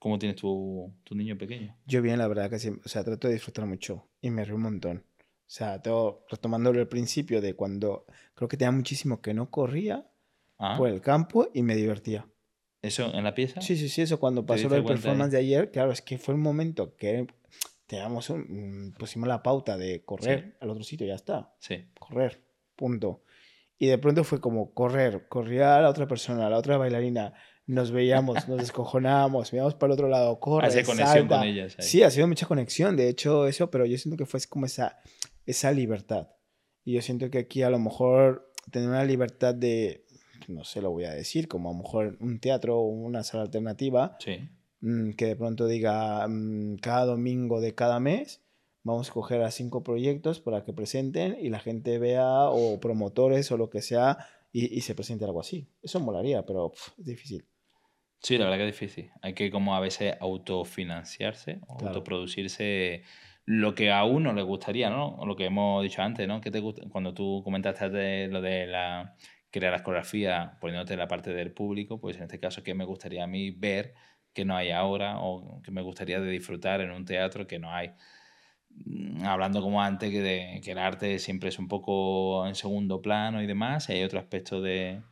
[0.00, 1.76] ¿cómo tienes tu, tu niño pequeño?
[1.86, 4.56] Yo bien, la verdad que sí, o sea, trato de disfrutar mucho y me río
[4.56, 4.98] un montón.
[4.98, 10.04] O sea, tengo, retomándolo el principio de cuando creo que tenía muchísimo que no corría
[10.58, 12.26] Ah, por el campo y me divertía.
[12.82, 13.60] ¿Eso en la pieza?
[13.60, 15.46] Sí, sí, sí, eso cuando ¿Te pasó el performance ahí?
[15.46, 17.28] de ayer, claro, es que fue el momento que
[17.86, 21.54] teníamos un, mm, pusimos la pauta de correr al otro sitio, ya está.
[21.60, 21.86] Sí.
[22.00, 22.42] correr,
[22.74, 23.22] punto.
[23.78, 27.34] Y de pronto fue como correr, corría a la otra persona, a la otra bailarina,
[27.66, 31.76] nos veíamos, nos descojonábamos, íbamos para el otro lado, corre, Hace conexión con ellas.
[31.78, 31.84] ahí.
[31.86, 34.98] Sí, ha sido mucha conexión, de hecho eso, pero yo siento que fue como esa,
[35.46, 36.28] esa libertad.
[36.84, 40.04] Y yo siento que aquí a lo mejor tener una libertad de
[40.48, 43.42] no sé, lo voy a decir, como a lo mejor un teatro o una sala
[43.42, 44.48] alternativa, Sí.
[44.80, 48.40] mm, que de pronto diga mm, cada domingo de cada mes
[48.88, 53.50] vamos a coger a cinco proyectos para que presenten y la gente vea o promotores
[53.52, 54.18] o lo que sea
[54.52, 55.68] y, y se presente algo así.
[55.82, 57.46] Eso molaría, pero pf, es difícil.
[58.20, 59.10] Sí, la verdad que es difícil.
[59.22, 61.86] Hay que como a veces autofinanciarse, o Claro.
[61.86, 63.02] autoproducirse
[63.44, 65.14] lo que a uno le gustaría, ¿no?
[65.16, 66.40] O lo que hemos dicho antes, ¿no?
[66.40, 66.82] ¿Qué te gusta?
[66.90, 69.16] Cuando tú comentaste de lo de la
[69.50, 73.24] crear la coreografía poniéndote la parte del público, pues en este caso, ¿qué me gustaría
[73.24, 73.94] a mí ver
[74.34, 77.72] que no hay ahora o que me gustaría de disfrutar en un teatro que no
[77.72, 77.92] hay?
[78.70, 83.02] Mm, Hablando como antes, que, de, que el arte siempre es un poco en segundo
[83.02, 85.02] plano y demás, hay otro aspecto de,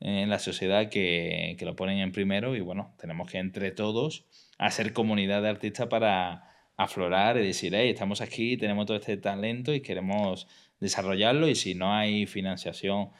[0.00, 4.26] en la sociedad que, que lo ponen en primero y bueno, tenemos que entre todos
[4.58, 6.44] hacer comunidad de artistas para
[6.76, 10.46] aflorar y decir, hey, estamos aquí, tenemos todo este talento y queremos
[10.80, 13.10] desarrollarlo y si no hay financiación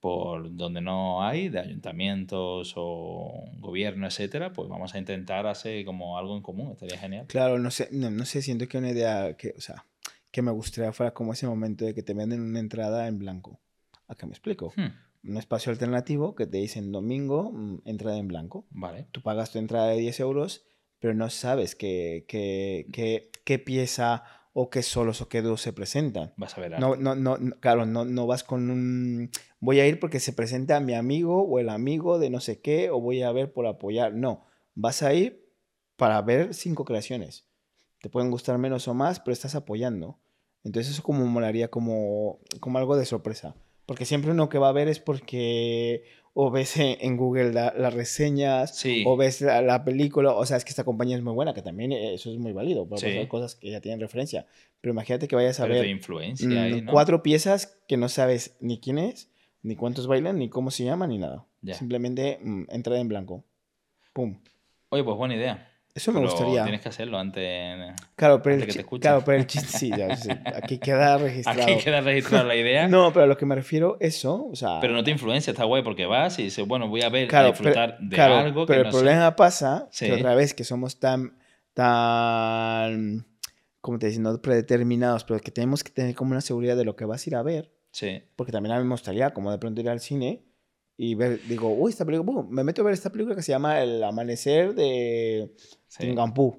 [0.00, 6.16] por donde no hay, de ayuntamientos o gobierno, etcétera, pues vamos a intentar hacer como
[6.18, 7.26] algo en común, estaría genial.
[7.28, 9.84] Claro, no sé, no, no sé, siento que una idea que, o sea,
[10.30, 13.60] que me gustaría fuera como ese momento de que te venden una entrada en blanco.
[14.08, 14.72] ¿A qué me explico?
[14.76, 18.66] Hmm, Un espacio alternativo que te dicen domingo, mm, entrada en blanco.
[18.70, 20.64] vale, Tú pagas tu entrada de 10 euros,
[20.98, 24.22] pero no sabes qué, qué, qué, qué pieza
[24.52, 26.32] o qué solos o qué dúos se presentan.
[26.36, 27.02] vas a ver No, arte.
[27.02, 29.30] no, no, no, claro, no, no vas con un...
[29.60, 32.90] Voy a ir porque se presenta mi amigo o el amigo de no sé qué,
[32.90, 34.14] o voy a ver por apoyar.
[34.14, 34.44] No,
[34.74, 35.46] vas a ir
[35.96, 37.46] para ver cinco creaciones.
[38.00, 40.18] Te pueden gustar menos o más, pero estás apoyando.
[40.64, 43.54] Entonces eso como molaría como, como algo de sorpresa.
[43.86, 47.92] Porque siempre uno que va a ver es porque o ves en, Google la- las
[47.92, 49.02] reseñas, Sí.
[49.06, 51.62] o ves la, la película, o sea, es que esta compañía es muy buena, que
[51.62, 53.18] también eh, eso es muy válido, porque Sí.
[53.18, 54.46] hay cosas que ya tienen referencia.
[54.80, 56.92] Pero imagínate que vayas a Pero ver de influencia mm, ahí, ¿no?
[56.92, 59.30] cuatro piezas que no sabes ni quién es,
[59.62, 61.46] ni cuántos bailan, ni cómo se llaman, ni nada.
[61.62, 61.74] Ya.
[61.74, 63.44] Simplemente mm, entrada en blanco.
[64.12, 64.40] Pum.
[64.90, 65.69] Oye, pues buena idea.
[65.92, 66.62] Eso me Pero gustaría.
[66.62, 67.94] Tienes que hacerlo antes.
[68.14, 69.00] Claro, pero el, antes que te escuchen.
[69.02, 71.62] claro, pero el chiste, sí, ya, sí, aquí queda registrado.
[71.62, 72.86] Aquí queda registrada la idea.
[72.88, 74.78] No, pero a lo que me refiero, eso, o sea...
[74.80, 77.28] Pero no te influencia, está guay porque vas y dices, bueno, voy a ver, a
[77.28, 80.06] claro, disfrutar pero, de claro, algo pero que el no problema pasa Sí.
[80.06, 81.34] que otra vez que somos tan,
[81.74, 83.26] tan,
[83.80, 84.22] ¿cómo te dicen?
[84.22, 87.30] No predeterminados, pero que tenemos que tener como una seguridad de lo que vas a
[87.30, 87.72] ir a ver.
[87.92, 90.44] Sí, Porque también a mí me gustaría, como de pronto ir al cine
[91.02, 93.52] y ver, digo, uy, esta película, pum, me meto a ver esta película que se
[93.52, 95.50] llama El Amanecer de
[95.88, 96.02] sí.
[96.02, 96.58] Tingampú.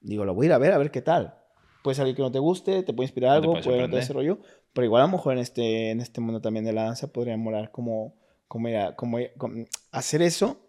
[0.00, 1.34] Digo, lo voy a ir a ver, a ver qué tal.
[1.82, 4.02] Puede salir que no te guste, te puede inspirar algo, puede puede no te sorprender.
[4.02, 4.38] ese rollo,
[4.72, 7.36] pero igual a lo mejor en este, en este mundo también de la danza podría
[7.36, 8.14] molar como,
[8.48, 10.66] como, como, como hacer eso,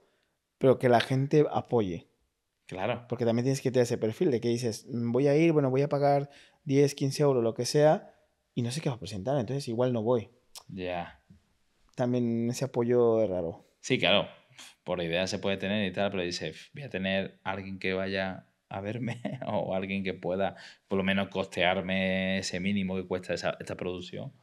[0.57, 2.09] pero que la gente apoye.
[2.65, 3.05] Claro.
[3.07, 5.69] Porque también tienes que tener ese perfil de que dices, "Mm, voy a ir, bueno,
[5.69, 6.29] voy a pagar
[6.65, 8.13] 10, 15 euros, lo que sea,
[8.53, 10.29] y no sé qué va a presentar, entonces igual no voy.
[10.67, 11.20] Ya.
[12.01, 13.63] También ese apoyo es raro.
[13.79, 14.27] Sí, claro.
[14.83, 18.47] Por idea se puede tener y tal, pero dice, voy a tener alguien que vaya
[18.69, 20.55] a verme o alguien que pueda
[20.87, 24.33] por lo menos costearme ese mínimo que cuesta esa, esta producción.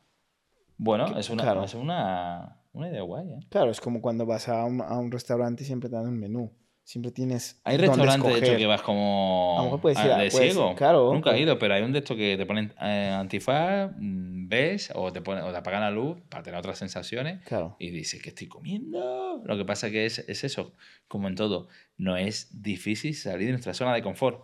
[0.76, 1.64] Bueno, Que- es una, claro.
[1.64, 3.38] es una, una idea guay, ¿eh?
[3.50, 6.20] Claro, es como cuando vas a un, a un restaurante y siempre te dan un
[6.20, 6.52] menú.
[6.88, 7.60] Siempre tienes.
[7.64, 10.54] Hay restaurantes, de hecho, que vas como A lo mejor puedes ir a- de puedes-
[10.54, 10.74] ciego.
[10.74, 14.48] claro, Nunca he ido, pero hay un de estos que te ponen eh, antifaz, mm,
[14.48, 17.42] ves, o te, ponen, o te apagan la luz para tener otras sensaciones.
[17.44, 17.76] Claro.
[17.78, 19.42] Y dices que estoy comiendo.
[19.44, 20.72] Lo que pasa que es, es eso,
[21.08, 21.68] como en todo,
[21.98, 24.42] no es difícil salir de nuestra zona de confort.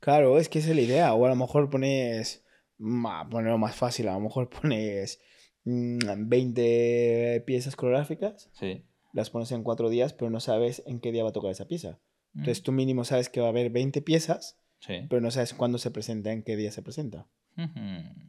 [0.00, 1.14] Claro, es que esa es la idea.
[1.14, 2.44] O a lo mejor pones.
[2.78, 5.20] ma, Ponerlo más fácil, a lo mejor pones
[5.62, 8.82] mm, 20 piezas coreográficas, Sí.
[9.16, 11.66] Las pones en cuatro días, pero no sabes en qué día va a tocar esa
[11.66, 11.98] pieza.
[12.34, 15.06] Mm, Entonces tú mínimo sabes que va a haber 20 piezas, Sí.
[15.08, 17.26] pero no sabes cuándo se presenta, en qué día se presenta.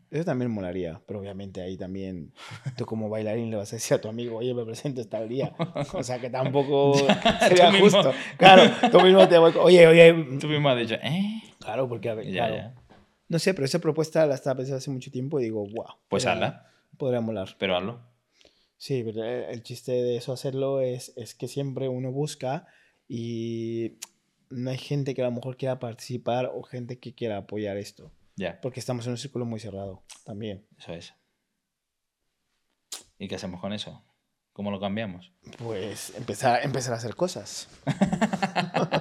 [0.10, 2.32] Eso también molaría, pero obviamente ahí también
[2.78, 5.54] tú como bailarín le vas a decir a tu amigo, oye, me presento tal día.
[5.94, 6.94] O sea que tampoco
[7.42, 8.04] sería Tú mismo.
[8.04, 8.14] justo.
[8.38, 10.14] Claro, tú mismo te voy, oye, oye.
[10.40, 11.42] Tú mismo has dicho, ¿eh?
[11.60, 12.56] Claro, porque a ver, Ya, claro.
[12.56, 12.76] ya.
[13.28, 15.96] No sé, pero esa propuesta la estaba pensando hace mucho tiempo y digo, wow.
[16.08, 16.66] Pues hazla,
[16.98, 17.50] Podría molar.
[17.60, 18.00] pero hazlo.
[18.78, 22.68] Sí, pero el el chiste de eso hacerlo es, es que siempre uno busca
[23.08, 23.98] y
[24.50, 28.12] no hay gente que a lo mejor quiera participar o gente que quiera apoyar esto.
[28.36, 30.66] Ya, Porque estamos en un círculo muy cerrado también.
[30.78, 31.14] eso es.
[33.18, 34.04] ¿Y qué hacemos con eso?
[34.54, 35.32] ¿Cómo lo cambiamos?
[35.58, 37.68] Pues empezar, empezar a hacer cosas.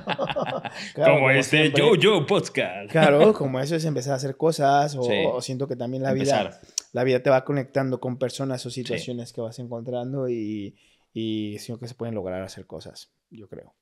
[0.94, 2.90] Claro, como este siempre- Yo-Yo Podcast.
[2.90, 5.24] Claro, como eso es empezar a hacer cosas o, Sí.
[5.26, 6.60] o siento que también la vida, Empezar.
[6.92, 10.76] La vida te va conectando con personas o situaciones que vas encontrando y,
[11.12, 13.74] y siento que se pueden lograr hacer cosas, yo creo.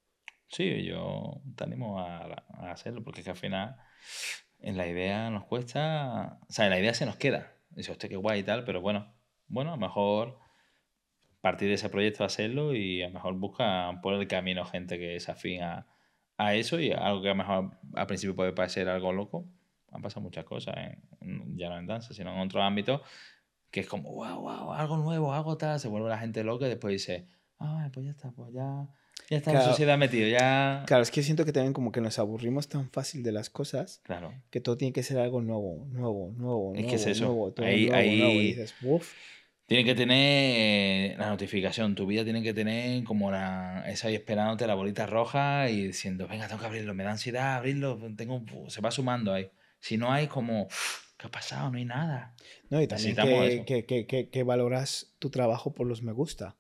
[0.48, 3.76] Sí, yo te animo a, a hacerlo, porque es que al final
[4.60, 7.52] en la idea nos cuesta, o sea, en la idea se nos queda.
[7.70, 9.12] Dice, hostia, qué guay y tal, pero bueno,
[9.48, 10.38] bueno, a lo mejor
[11.44, 15.16] partir de ese proyecto, hacerlo y a lo mejor busca por el camino gente que
[15.16, 15.86] es afín a,
[16.38, 19.46] a eso y algo que a lo mejor al principio puede parecer algo loco.
[19.94, 20.74] Han pasado muchas cosas,
[21.54, 23.00] ya no en danza, sino en otros ámbitos,
[23.70, 26.68] que es como, wow, wow, algo nuevo, algo tal, se vuelve la gente loca y
[26.68, 27.26] después dice,
[27.60, 28.88] ah, pues ya está, pues ya,
[29.30, 30.82] ya está la sociedad metido, ya...
[30.86, 34.00] Claro, es que siento que también como que nos aburrimos tan fácil de las cosas,
[34.02, 34.34] claro.
[34.50, 37.26] que todo tiene que ser algo nuevo, nuevo, nuevo, es que es eso.
[37.26, 38.18] nuevo, todo ahí, nuevo, ahí...
[38.18, 39.14] nuevo, y dices, uff.
[39.66, 44.66] Tiene que tener la notificación, tu vida tiene que tener como la, esa ahí esperándote
[44.66, 48.82] la bolita roja y diciendo, venga, tengo que abrirlo, me da ansiedad abrirlo, tengo, se
[48.82, 49.48] va sumando ahí.
[49.84, 50.66] Si no hay como,
[51.18, 51.70] ¿qué ha pasado?
[51.70, 52.34] No hay nada.
[52.70, 56.56] No, y también que, que, que, que, valoras tu trabajo por los me gusta.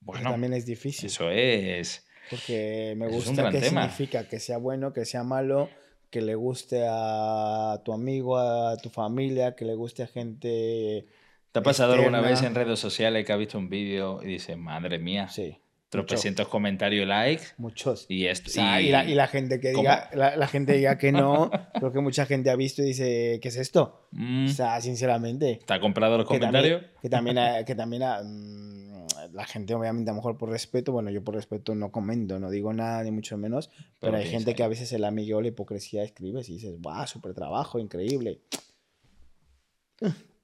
[0.00, 1.06] Bueno, también es difícil.
[1.06, 2.04] Eso es.
[2.28, 4.28] Porque me gusta, ¿qué significa?
[4.28, 5.70] Que sea bueno, que sea malo,
[6.10, 11.06] que le guste a tu amigo, a tu familia, que le guste a gente
[11.52, 14.56] ¿Te ha pasado alguna vez en redes sociales que ha visto un vídeo y dice,
[14.56, 15.28] madre mía?
[15.28, 15.58] Sí.
[15.92, 17.48] Tropecientos comentarios, likes.
[17.58, 18.06] Muchos.
[18.08, 18.50] Y esto.
[18.80, 22.56] y, la, gente que diga, la, gente diga que no, creo que mucha gente ha
[22.56, 24.08] visto y dice, ¿qué es esto?
[24.12, 24.46] Mm.
[24.46, 25.60] O sea, sinceramente.
[25.66, 26.82] ¿Te ha comprado los comentarios?
[27.02, 27.36] que también,
[27.66, 31.74] que también mm, la gente, obviamente, a lo mejor por respeto, bueno, yo por respeto
[31.74, 33.68] no comento, no digo nada, ni mucho menos,
[34.00, 37.06] pero, hay gente que a veces el amigo o la hipocresía escribes y dices, ¡guau!
[37.06, 38.40] Súper trabajo, increíble.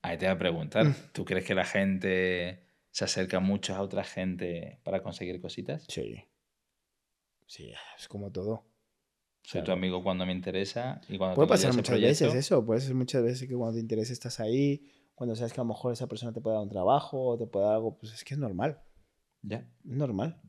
[0.03, 0.95] Ahí te voy a preguntar, mm.
[1.13, 2.68] ¿tú crees que la gente
[2.99, 5.85] se acerca mucho a otra gente para conseguir cositas?
[5.87, 6.25] Sí.
[7.47, 8.67] Sí, es como todo.
[9.45, 12.97] Soy tu amigo cuando me interesa y cuando Puede pasar muchas veces eso, puede ser
[12.97, 16.09] muchas veces que cuando te interesa estás ahí, cuando sabes que a lo mejor esa
[16.09, 18.41] persona te puede dar un trabajo o te puede dar algo, pues es que es
[18.41, 18.83] normal.
[19.43, 19.59] Ya.
[19.59, 20.41] Es normal.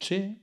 [0.00, 0.42] Sí.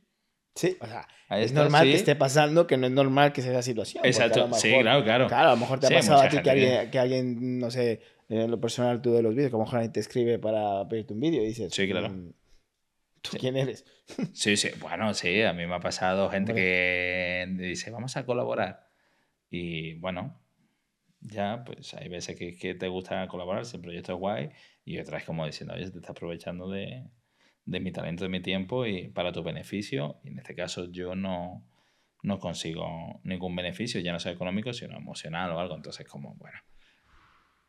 [0.53, 3.63] Sí, o sea, es normal que esté pasando, que no es normal que sea esa
[3.63, 4.05] situación.
[4.05, 5.27] Exacto, sí, claro, claro.
[5.27, 7.99] Claro, a lo mejor te ha pasado a ti que alguien, que alguien, no sé,
[8.29, 11.43] en lo personal tú de los vídeos, mejor alguien te escribe para pedirte un vídeo
[11.43, 12.09] y dices, sí, claro.
[12.09, 12.33] Mm,
[13.21, 13.85] ¿tú quién eres?
[14.33, 18.87] sí, sí, bueno, sí, a mí me ha pasado gente que dice, vamos a colaborar.
[19.49, 20.39] Y bueno,
[21.21, 24.49] ya, pues hay veces que, que te gusta colaborar, ese proyecto es guay,
[24.85, 27.09] y otras como diciendo, oye, te estás aprovechando de,
[27.69, 30.19] de mi talento, de mi tiempo y para tu beneficio.
[30.23, 31.65] Y en este caso yo no,
[32.23, 35.75] no consigo ningún beneficio, ya no sea económico, sino emocional o algo.
[35.75, 36.59] Entonces, como, bueno,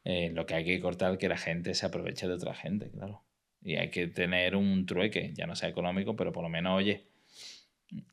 [0.04, 2.90] eh, lo que hay que cortar es que la gente se aproveche de otra gente,
[2.90, 3.22] claro.
[3.62, 7.06] Y hay que tener un trueque, ya no sea económico, pero por lo menos, oye,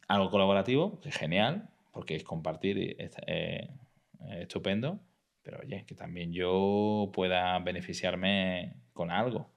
[0.07, 3.69] algo colaborativo, que es genial, porque es compartir y es eh,
[4.39, 4.99] estupendo,
[5.43, 9.49] pero oye, que también yo pueda beneficiarme con algo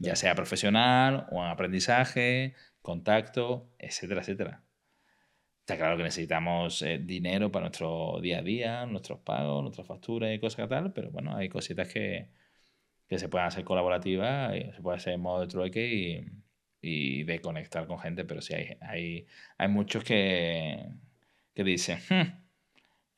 [0.00, 4.62] ya sea profesional o en aprendizaje, contacto, etcétera, etcétera.
[5.68, 10.34] Está claro que necesitamos eh, dinero para nuestro día a día, nuestros pagos, nuestras facturas
[10.34, 12.30] y cosas tal, pero bueno, hay cositas que,
[13.06, 16.26] que se pueden hacer colaborativas, y se puede hacer en modo de trueque y,
[16.80, 19.26] y de conectar con gente, pero sí hay, hay,
[19.58, 20.86] hay muchos que,
[21.52, 21.98] que dicen,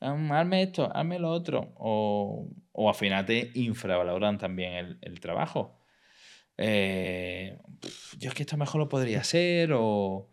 [0.01, 5.21] hm, hazme esto, hazme lo otro, o, o al final te infravaloran también el, el
[5.21, 5.79] trabajo.
[6.57, 7.57] Eh,
[8.19, 10.30] yo es que esto mejor lo podría hacer o,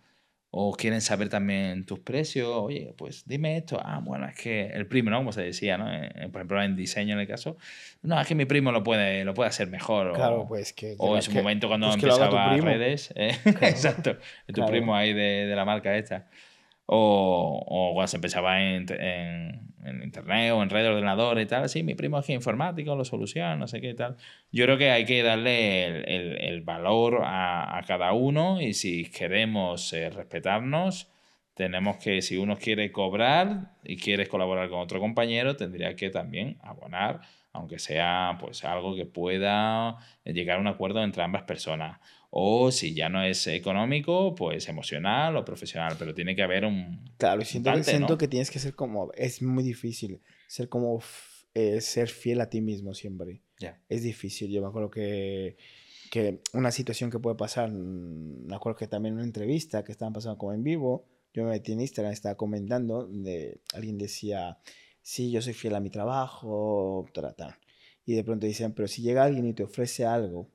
[0.51, 2.49] o, quieren saber también tus precios.
[2.49, 3.81] Oye, pues dime esto.
[3.85, 5.19] Ah, bueno, es que el primo, ¿no?
[5.19, 5.93] Como se decía, ¿no?
[5.93, 7.57] Eh, por ejemplo, en diseño en el caso.
[8.03, 10.15] No, es que mi primo lo puede, lo puede hacer mejor.
[10.15, 10.95] Claro, pues que...
[10.99, 13.13] o en su momento cuando pues empezaba redes.
[13.17, 13.37] ¿eh?
[13.45, 14.17] Exacto.
[14.53, 16.27] Tu primo ahí de, de, la marca esta.
[16.91, 21.47] O, o cuando se empezaba en, en en internet o en red de ordenador y
[21.47, 24.17] tal, sí, mi primo es informático, lo soluciona, no sé qué tal.
[24.53, 29.11] Yo creo que hay que darle el, el, valor a, a, cada uno y si
[29.11, 31.11] queremos eh, respetarnos,
[31.55, 36.59] tenemos que, si uno quiere cobrar y quieres colaborar con otro compañero, tendría que también
[36.63, 37.21] abonar,
[37.53, 41.99] aunque sea pues algo que pueda llegar a un acuerdo entre ambas personas.
[42.31, 47.11] O si ya no es económico, pues emocional o profesional, pero tiene que haber un...
[47.17, 49.11] Claro, siento, que, siento que tienes que ser como...
[49.15, 51.01] Es muy difícil ser como...
[51.55, 53.43] Eh, ser fiel a ti mismo siempre.
[53.89, 54.51] Es difícil.
[54.51, 55.57] Yo me acuerdo que,
[56.11, 59.93] que una situación que puede pasar, mm, me acuerdo que también en una entrevista que
[59.93, 64.59] estaban pasando como en vivo, yo me metí en Instagram, estaba comentando, de, alguien decía,
[65.03, 67.57] sí, yo soy fiel a mi trabajo, tal.
[68.05, 70.51] Y de pronto dicen, pero si llega alguien y te ofrece algo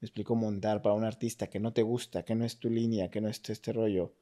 [0.00, 3.10] me explico, montar para un artista que no te gusta, que no es tu línea,
[3.10, 4.14] que no es este rollo,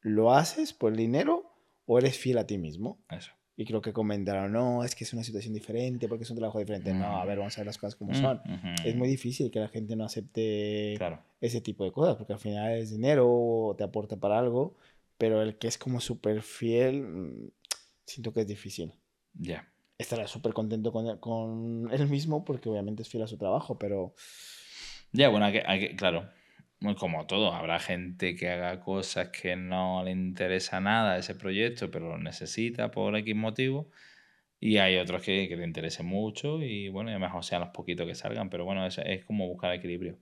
[0.00, 1.52] ¿lo haces por el dinero
[1.86, 2.98] o eres fiel a ti mismo?
[3.10, 3.32] Eso.
[3.56, 6.60] Y creo que comentaron, no, es que es una situación diferente, porque es un trabajo
[6.60, 6.94] diferente.
[6.94, 8.40] No, a ver, vamos a ver las cosas como son.
[8.84, 10.96] Es muy difícil que la gente no acepte
[11.40, 14.76] ese tipo de cosas, porque al final es dinero, te aporta para algo,
[15.16, 17.50] pero el que es como súper fiel, mm,
[18.06, 18.92] siento que es difícil.
[19.34, 19.68] Ya.
[19.98, 24.14] Estará súper contento con, con él mismo, porque obviamente es fiel a su trabajo, pero
[25.12, 26.28] Ya, bueno, hay que, hay que- claro,
[26.98, 31.90] como todo, habrá gente que haga cosas que no le interesa nada a ese proyecto,
[31.90, 33.90] pero lo necesita por X motivo.
[34.60, 38.06] Y hay otros que, que te interesen mucho y bueno, a mejor sean los poquitos
[38.06, 40.18] que salgan, pero bueno, es, es como buscar equilibrio.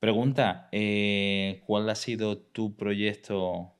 [0.00, 3.74] Pregunta, eh, ¿cuál ha sido tu proyecto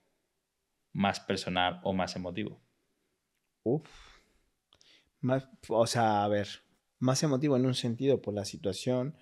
[0.93, 2.61] más personal o más emotivo?
[3.65, 4.19] Uf.
[5.21, 6.49] Más, o sea, a ver,
[6.99, 9.17] más emotivo en un sentido por la situación.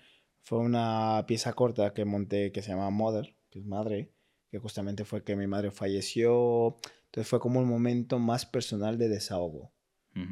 [0.47, 4.13] Fue una pieza corta que monté que se llama Mother, que es madre,
[4.49, 6.77] que justamente fue que mi madre falleció.
[7.07, 9.73] Entonces fue como un momento más personal de desahogo.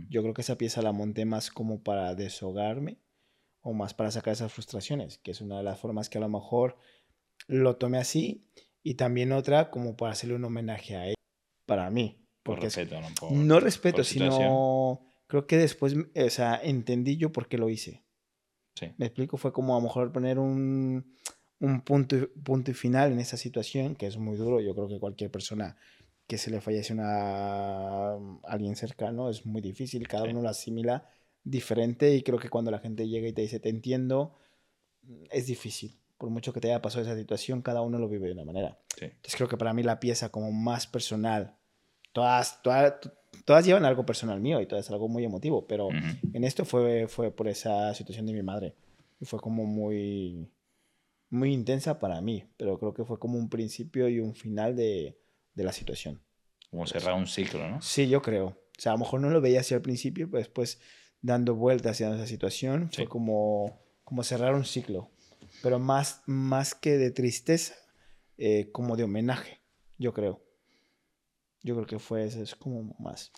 [0.09, 3.01] Yo creo que esa pieza la monté más como para desahogarme
[3.59, 6.29] o más para sacar esas frustraciones, que es una de las formas que a lo
[6.29, 6.77] mejor
[7.47, 8.47] lo tomé así.
[8.83, 11.15] Y también otra como para hacerle un homenaje a ella,
[11.65, 12.25] para mí.
[12.41, 13.07] Por Porque es- respeto, ¿no?
[13.19, 17.67] Por- no respeto, por sino creo que después, o sea, entendí yo por qué lo
[17.69, 18.04] hice.
[18.75, 18.91] Sí.
[18.97, 21.15] Me explico, fue como a lo mejor poner un,
[21.59, 24.59] un punto, punto y final en esa situación, que es muy duro.
[24.61, 25.77] Yo creo que cualquier persona
[26.27, 28.17] que se le fallece una, a
[28.47, 30.31] alguien cercano es muy difícil, cada Sí.
[30.31, 31.07] uno lo asimila
[31.43, 34.35] diferente y creo que cuando la gente llega y te dice te entiendo,
[35.29, 35.99] es difícil.
[36.17, 38.79] Por mucho que te haya pasado esa situación, cada uno lo vive de una manera.
[38.97, 39.05] Sí.
[39.05, 41.55] Entonces creo que para mí la pieza como más personal,
[42.11, 42.95] todas, todas,
[43.43, 45.97] todas llevan algo personal mío y todas algo muy emotivo, pero Ujú.
[46.33, 48.75] en esto fue, fue por esa situación de mi madre.
[49.19, 50.49] Y fue como muy,
[51.29, 55.17] muy intensa para mí, pero creo que fue como un principio y un final de,
[55.53, 56.21] de la situación.
[56.69, 57.81] Como cerrar un ciclo, ¿no?
[57.81, 58.47] Sí, yo creo.
[58.47, 60.79] O sea, a lo mejor no lo veía así al principio, pero después
[61.21, 63.09] dando vueltas hacia esa situación fue Sí.
[63.09, 65.09] como, como cerrar un ciclo.
[65.63, 67.73] Pero más, más que de tristeza,
[68.37, 69.61] eh, como de homenaje,
[69.97, 70.41] yo creo.
[71.65, 73.31] Yo creo que fue eso, es como más.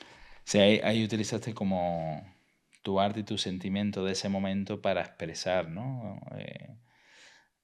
[0.44, 2.22] Sí, ahí, ahí utilizaste como
[2.84, 6.20] tu arte y tu sentimiento de ese momento para expresar, ¿no?
[6.38, 6.76] Eh,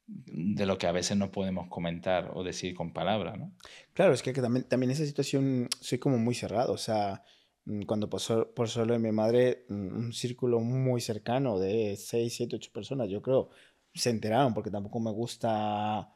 [0.08, 3.52] de lo que a veces no podemos comentar o decir con palabras, ¿no?
[3.94, 6.72] Claro, es que, que también, también esa situación soy como muy cerrado.
[6.72, 7.24] O sea,
[7.66, 12.36] mm, cuando pasó por solo de mi madre, mm, un círculo muy cercano de 6,
[12.38, 13.50] 7, 8 personas, yo creo,
[13.94, 16.13] se enteraron porque tampoco me gusta.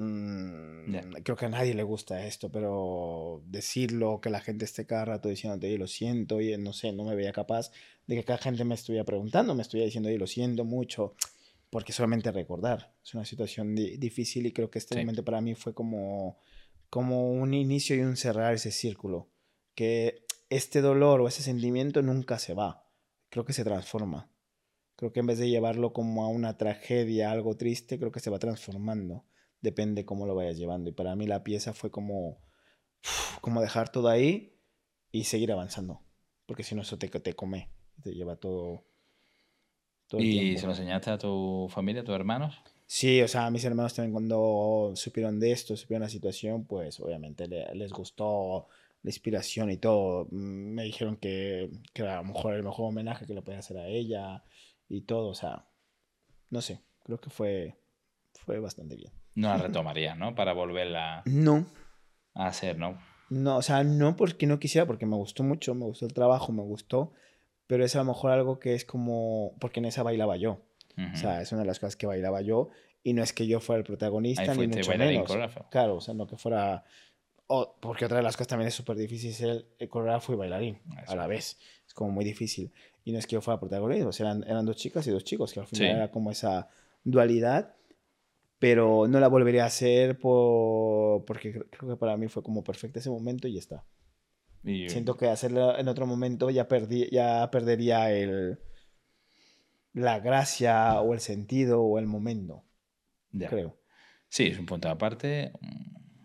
[0.00, 1.02] Mm, Ya.
[1.22, 5.28] Creo que a nadie le gusta esto, pero decirlo, que la gente esté cada rato
[5.28, 7.70] diciéndote, oye, lo siento, oye, no sé, no me veía capaz
[8.06, 11.14] de que cada gente me estuviera preguntando, me estuviera diciendo, oye, lo siento mucho,
[11.70, 12.92] porque solamente recordar.
[13.04, 15.00] Es una situación di- difícil y creo que este Sí.
[15.00, 16.38] momento para mí fue como,
[16.88, 19.28] como un inicio y un cerrar ese círculo.
[19.76, 22.84] Que este dolor o ese sentimiento nunca se va,
[23.28, 24.28] creo que se transforma.
[24.96, 28.30] Creo que en vez de llevarlo como a una tragedia, algo triste, creo que se
[28.30, 29.24] va transformando.
[29.60, 30.90] Depende cómo lo vayas llevando.
[30.90, 32.38] Y para mí la pieza fue como,
[33.40, 34.54] como dejar todo ahí
[35.12, 36.00] y seguir avanzando.
[36.46, 37.70] Porque si no, eso te, te come.
[38.02, 38.84] Te lleva todo.
[40.08, 40.60] todo el ¿Y tiempo.
[40.60, 42.56] se lo enseñaste a tu familia, a tus hermanos?
[42.86, 47.46] Sí, o sea, mis hermanos también cuando supieron de esto, supieron la situación, pues obviamente
[47.46, 48.66] le- les gustó
[49.02, 50.26] la inspiración y todo.
[50.32, 53.78] Me dijeron que, que era a lo mejor el mejor homenaje que le podía hacer
[53.78, 54.42] a ella
[54.88, 55.66] y todo, o sea,
[56.50, 57.76] no sé, creo que fue,
[58.34, 59.12] fue bastante bien.
[59.40, 60.34] No la retomarías, ¿no?
[60.34, 61.66] Para volverla No,
[62.34, 62.98] a hacer, ¿no?
[63.30, 66.52] no, o sea, no porque no quisiera, porque me gustó mucho, me gustó el trabajo,
[66.52, 67.12] me gustó,
[67.68, 70.60] pero es a lo mejor algo que es como, porque en esa bailaba yo.
[70.98, 71.06] Ujú.
[71.14, 72.70] O sea, es una de las cosas que bailaba yo
[73.04, 75.26] y no es que yo fuera el protagonista Ahí ni mucho menos.
[75.28, 75.66] coreógrafo.
[75.70, 76.84] Claro, o sea, no que fuera...
[77.46, 80.78] o- porque otra de las cosas también es súper difícil ser el coreógrafo y bailarín
[81.02, 81.12] Eso.
[81.12, 81.56] a la vez.
[81.86, 82.72] Es como muy difícil.
[83.04, 85.60] Y no es que yo fuera protagonista, eran, eran dos chicas y dos chicos, que
[85.60, 85.96] al final Sí.
[85.96, 86.68] era como esa
[87.04, 87.74] dualidad.
[88.60, 92.62] Pero no la volvería a hacer por, porque cre- creo que para mí fue como
[92.62, 93.84] perfecto ese momento y ya está.
[94.62, 98.58] Y- Siento que hacerlo en otro momento ya, perdí, ya perdería el,
[99.92, 102.62] la gracia o el sentido o el momento,
[103.32, 103.48] ya.
[103.48, 103.76] creo.
[104.28, 105.52] Sí, es un punto aparte,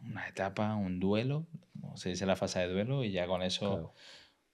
[0.03, 1.47] una etapa, un duelo,
[1.81, 3.93] como se dice la fase de duelo, y ya con eso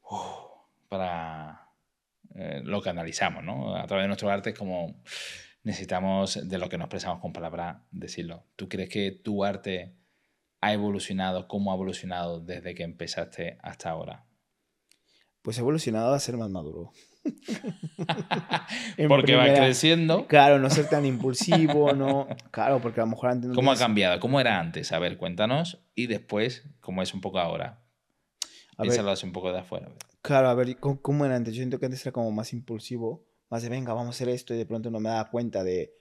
[0.07, 0.51] Claro.
[0.87, 1.67] para
[2.35, 3.75] eh, lo que analizamos, ¿no?
[3.75, 5.01] A través de nuestro arte es como
[5.63, 8.45] necesitamos de lo que nos expresamos con palabras decirlo.
[8.55, 9.95] ¿Tú crees que tu arte
[10.59, 11.47] ha evolucionado?
[11.47, 14.25] ¿Cómo ha evolucionado desde que empezaste hasta ahora?
[15.41, 16.91] Pues he evolucionado a ser más maduro.
[19.07, 20.27] Porque va creciendo.
[20.27, 22.27] Claro, no ser tan impulsivo, no.
[22.51, 24.19] Claro, porque a lo mejor antes no ¿Cómo ha cambiado?
[24.19, 24.91] ¿Cómo era antes?
[24.91, 25.83] A ver, cuéntanos.
[25.93, 27.83] Y después, ¿cómo es un poco ahora?
[28.79, 29.89] Piénsalo así un poco de afuera.
[30.21, 31.53] claro, a ver, ¿cómo, cómo era antes?
[31.53, 34.55] Yo siento que antes era como más impulsivo, más de venga, vamos a hacer esto,
[34.55, 35.93] y de pronto no me daba cuenta de,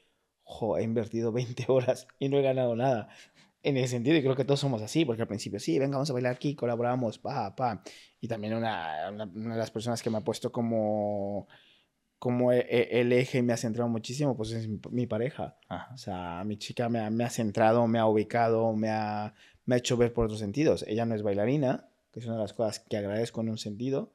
[0.44, 3.08] jo, he invertido 20 horas y no he ganado nada.
[3.62, 6.08] En ese sentido, y creo que todos somos así, porque al principio, sí, venga, vamos
[6.08, 7.82] a bailar aquí, colaboramos, pa, pa.
[8.18, 11.46] Y también una, una, una de las personas que me ha puesto como
[12.20, 15.56] como e- e- el eje me ha centrado muchísimo, pues es mi, mi pareja.
[15.68, 15.92] Ajá.
[15.94, 19.34] O sea, mi chica me ha, me ha centrado, me ha ubicado, me ha,
[19.64, 20.84] me ha hecho ver por otros sentidos.
[20.86, 24.12] Ella no es bailarina, que es una de las cosas que agradezco en un sentido.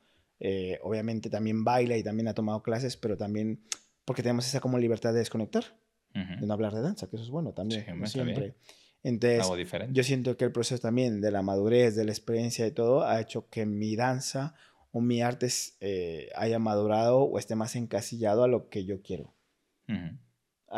[0.47, 3.63] Eh, obviamente también baila y también ha tomado clases, pero también
[4.05, 5.63] porque tenemos esa como libertad de desconectar,
[6.39, 8.07] de no hablar de danza, que eso es bueno también, Sí, no bien.
[8.35, 8.55] siempre.
[9.01, 9.55] Entonces, Algo
[9.93, 13.19] yo siento que el proceso también de la madurez, de la experiencia y todo, ha
[13.21, 14.53] hecho que mi danza
[14.91, 15.47] o mi arte
[15.79, 19.33] eh, haya madurado o esté más encasillado a lo que yo quiero.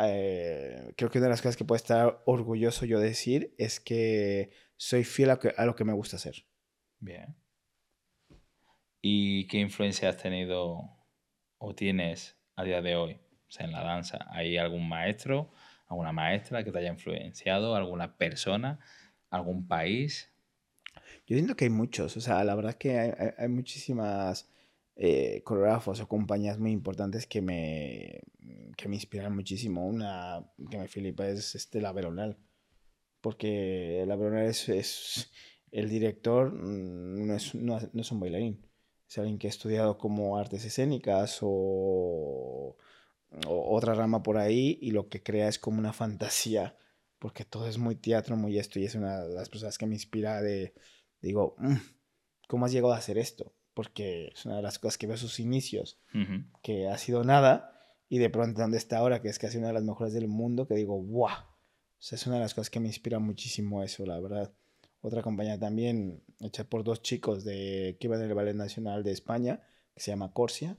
[0.00, 4.50] Eh, creo que una de las cosas que puedo estar orgulloso yo decir es que
[4.76, 6.44] soy fiel a, que- a lo que me gusta hacer.
[7.00, 7.34] Bien.
[9.00, 10.90] ¿Y qué influencia has tenido
[11.58, 13.14] o tienes a día de hoy?
[13.48, 15.50] O sea, en la danza, ¿hay algún maestro,
[15.86, 18.78] alguna maestra que te haya influenciado, alguna persona,
[19.30, 20.30] algún país?
[21.26, 24.50] Yo siento que hay muchos, o sea, la verdad que hay, hay- hay muchísimas
[24.96, 28.20] eh, coreógrafos o compañías muy importantes que me,
[28.76, 29.86] que me inspiran muchísimo.
[29.86, 32.36] Una que me flipa es este, la Veronal,
[33.20, 35.32] porque la Veronal es, es-
[35.72, 38.67] el director, mm, no es, no, no es un bailarín,
[39.08, 42.76] es alguien que ha estudiado como artes escénicas o,
[43.46, 46.76] o otra rama por ahí y lo que crea es como una fantasía,
[47.18, 49.94] porque todo es muy teatro, muy esto, y es una de las personas que me
[49.94, 50.74] inspira de
[51.20, 51.76] digo, "Mm,
[52.48, 53.54] ¿cómo has llegado a hacer esto?
[53.74, 56.00] Porque es una de las cosas que veo sus inicios,
[56.62, 57.72] que ha sido nada,
[58.08, 60.66] y de pronto donde está ahora, que es casi una de las mejores del mundo,
[60.66, 61.42] que digo, ¡guau!
[61.44, 64.52] O sea, es una de las cosas que me inspira muchísimo eso, la verdad.
[65.00, 69.12] Otra compañía también, hecha por dos chicos de, que iban en el Ballet Nacional de
[69.12, 69.60] España,
[69.94, 70.76] que se llama Corsia,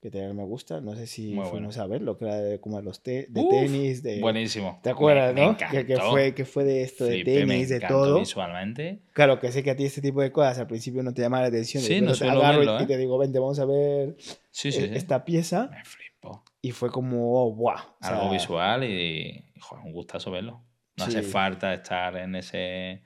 [0.00, 0.80] que también me gusta.
[0.80, 1.50] No sé si Muy bueno.
[1.50, 4.20] fuimos a verlo, que era de, como de los te- de Uf, tenis, de...
[4.20, 4.78] Buenísimo.
[4.82, 5.56] ¿Te acuerdas, Me- me no?
[5.56, 6.10] Que, que encantó.
[6.10, 8.18] fue, que fue de esto, de Flipé, me tenis, de todo.
[8.18, 9.00] visualmente.
[9.12, 11.40] Claro, que sé que a ti este tipo de cosas al principio no te llama
[11.40, 11.82] la atención.
[11.82, 12.86] Sí, no te agarro verlo, y ¿eh?
[12.86, 14.16] te digo, vente, vamos a ver
[14.50, 14.90] Sí, sí, sí.
[14.92, 15.68] esta pieza.
[15.70, 16.44] Me flipó.
[16.60, 17.74] Y fue como, oh, wow.
[17.74, 20.62] O sea, Algo visual y, joder, un gustazo verlo.
[20.96, 21.30] No hace Sí.
[21.30, 23.02] falta estar en ese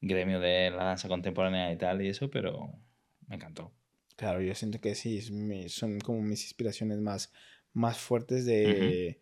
[0.00, 2.72] gremio de la danza contemporánea y tal y eso, pero
[3.26, 3.72] me encantó.
[4.16, 5.20] Claro, yo siento que sí,
[5.68, 7.32] son como mis inspiraciones más,
[7.72, 9.20] más fuertes de...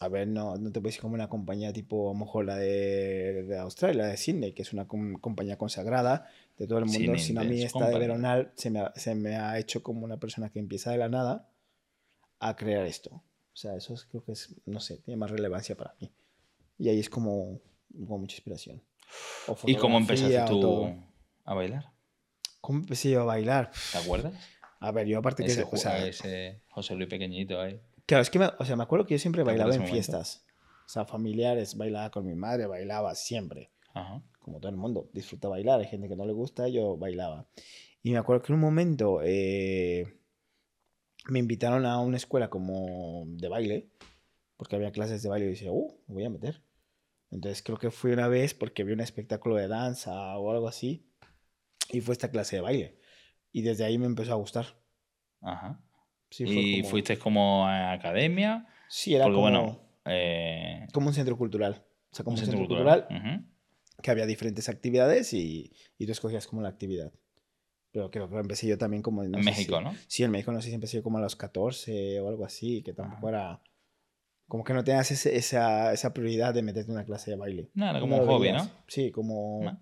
[0.00, 2.56] A ver, no, no te puedo decir como una compañía tipo, a lo mejor la
[2.56, 6.28] de, de Australia, la de Sydney, que es una com- compañía consagrada
[6.58, 8.00] de todo el mundo, sino a mí esta de Company.
[8.00, 11.08] Veronal se me, ha, se me ha hecho como una persona que empieza de la
[11.08, 11.48] nada
[12.40, 13.10] a crear esto.
[13.14, 16.10] O sea, eso es- creo que es, no sé, tiene más relevancia para mí.
[16.78, 17.60] Y ahí es como,
[17.96, 18.82] como mucha inspiración.
[19.46, 20.94] O ¿Y cómo empezaste tú
[21.44, 21.92] a bailar?
[22.60, 23.70] ¿Cómo empecé yo a bailar?
[23.92, 24.32] ¿Te acuerdas?
[24.80, 25.52] A ver, yo aparte que...
[25.52, 27.80] Ese, o sea, ese José Luis pequeñito ahí.
[28.06, 29.80] Claro, es que me, o sea, me acuerdo que yo siempre ¿Te acuerdas bailaba en
[29.90, 29.94] momento?
[29.94, 30.44] fiestas.
[30.86, 33.70] O sea, familiares, bailaba con mi madre, bailaba siempre.
[33.94, 34.22] Ajá.
[34.40, 35.80] Como todo el mundo, disfruta bailar.
[35.80, 37.46] Hay gente que no le gusta, yo bailaba.
[38.02, 40.18] Y me acuerdo que en un momento eh,
[41.28, 43.88] me invitaron a una escuela como de baile,
[44.56, 46.62] porque había clases de baile y decía, uh, me voy a meter.
[47.34, 51.10] Entonces creo que fui una vez porque vi un espectáculo de danza o algo así,
[51.90, 52.98] y fue esta clase de baile.
[53.52, 54.66] Y desde ahí me empezó a gustar.
[55.42, 55.80] Ajá.
[56.30, 58.66] Sí, fue ¿Y como- fuiste como a academia?
[58.88, 61.84] Sí, era Porque como, bueno, eh, como un centro cultural.
[62.12, 63.06] O sea, como un un centro centro cultural.
[63.08, 64.02] cultural Ujú.
[64.02, 67.12] que había diferentes actividades y, y tú escogías como la actividad.
[67.90, 69.22] Pero creo que empecé yo también como...
[69.24, 69.94] no en México, si- ¿no?
[70.08, 72.82] Sí, en México no sé si empecé yo como a los 14 o algo así,
[72.82, 73.36] que tampoco Ajá.
[73.36, 73.62] era...
[74.48, 77.70] Como que no tenías ese- esa, esa prioridad de meterte en una clase de baile.
[77.74, 78.66] No, era como un hobby, veías.
[78.66, 78.72] ¿no?
[78.88, 79.60] Sí, como...
[79.64, 79.80] ¿No?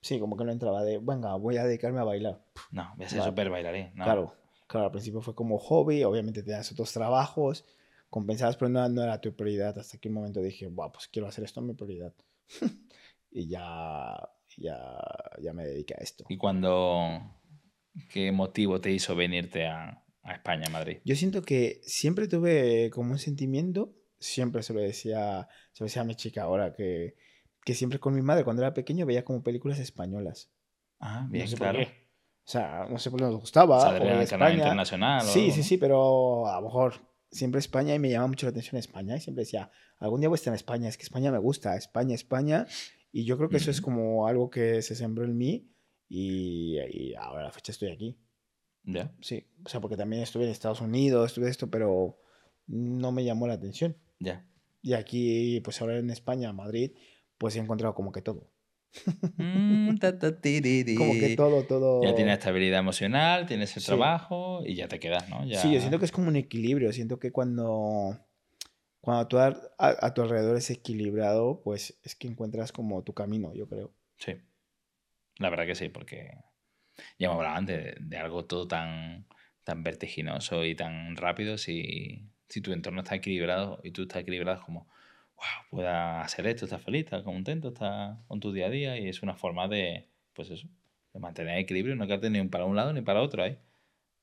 [0.00, 2.40] Sí, como que no entraba de, venga, voy a dedicarme a bailar.
[2.70, 3.90] No, voy a ser súper bailarín.
[3.94, 4.04] No.
[4.04, 4.34] Claro,
[4.68, 7.64] claro, al principio fue como hobby, obviamente tenías otros trabajos,
[8.08, 9.76] compensabas, pero no, no era tu prioridad.
[9.76, 12.14] Hasta que un momento dije, Buah, pues quiero hacer esto mi prioridad.
[13.32, 14.16] y ya,
[14.56, 14.98] ya,
[15.42, 16.24] ya me dediqué a esto.
[16.28, 17.34] ¿Y cuando...
[18.12, 20.98] ¿Qué motivo te hizo venirte a, a España, a Madrid?
[21.04, 26.02] Yo siento que siempre tuve como un sentimiento, siempre se lo decía, se lo decía
[26.02, 27.16] a mi chica ahora, que,
[27.64, 30.50] que siempre con mi madre cuando era pequeño veía como películas españolas.
[31.00, 31.78] Ah, No bien, sé por claro.
[31.78, 32.08] qué.
[32.46, 33.88] O sea, no sé por qué nos gustaba.
[33.90, 34.54] O en de el canal España.
[34.54, 35.20] internacional.
[35.20, 35.64] o Sí, algo, sí, ¿no?
[35.66, 36.94] sí, pero a lo mejor
[37.30, 40.36] siempre España y me llama mucho la atención España y siempre decía, algún día voy
[40.36, 42.66] a estar en España, es que España me gusta, España, España.
[43.12, 45.70] Y yo creo que eso es como algo que se sembró en mí
[46.08, 48.18] y, y ahora a la fecha estoy aquí.
[48.84, 49.12] Ya.
[49.20, 52.18] Sí, o sea, porque también estuve en Estados Unidos, estuve esto, pero
[52.66, 53.96] no me llamó la atención.
[54.18, 54.44] Ya.
[54.82, 56.92] Y aquí, pues ahora en España, Madrid,
[57.36, 58.50] pues he encontrado como que todo.
[59.36, 60.94] Mm, ta, ta, tiriri.
[60.94, 62.02] Como que todo, todo.
[62.02, 63.86] Ya tienes estabilidad emocional, tienes el Sí.
[63.86, 65.44] trabajo y ya te quedas, ¿no?
[65.44, 65.60] Ya...
[65.60, 66.92] Sí, yo siento que es como un equilibrio.
[66.92, 68.18] Siento que cuando,
[69.00, 73.68] cuando tú a, tu alrededor es equilibrado, pues es que encuentras como tu camino, yo
[73.68, 73.92] creo.
[74.16, 74.36] Sí.
[75.36, 76.32] La verdad que sí, porque
[77.18, 79.26] ya hablado antes de, de algo todo tan,
[79.64, 84.62] tan vertiginoso y tan rápido si, si tu entorno está equilibrado y tú estás equilibrado
[84.64, 84.88] como,
[85.36, 89.08] wow, puedas hacer esto, estás feliz, estás contento, estás con tu día a día y
[89.08, 90.68] es una forma de, pues eso,
[91.12, 93.58] de mantener equilibrio, no quedarte ni para un lado ni para otro ahí.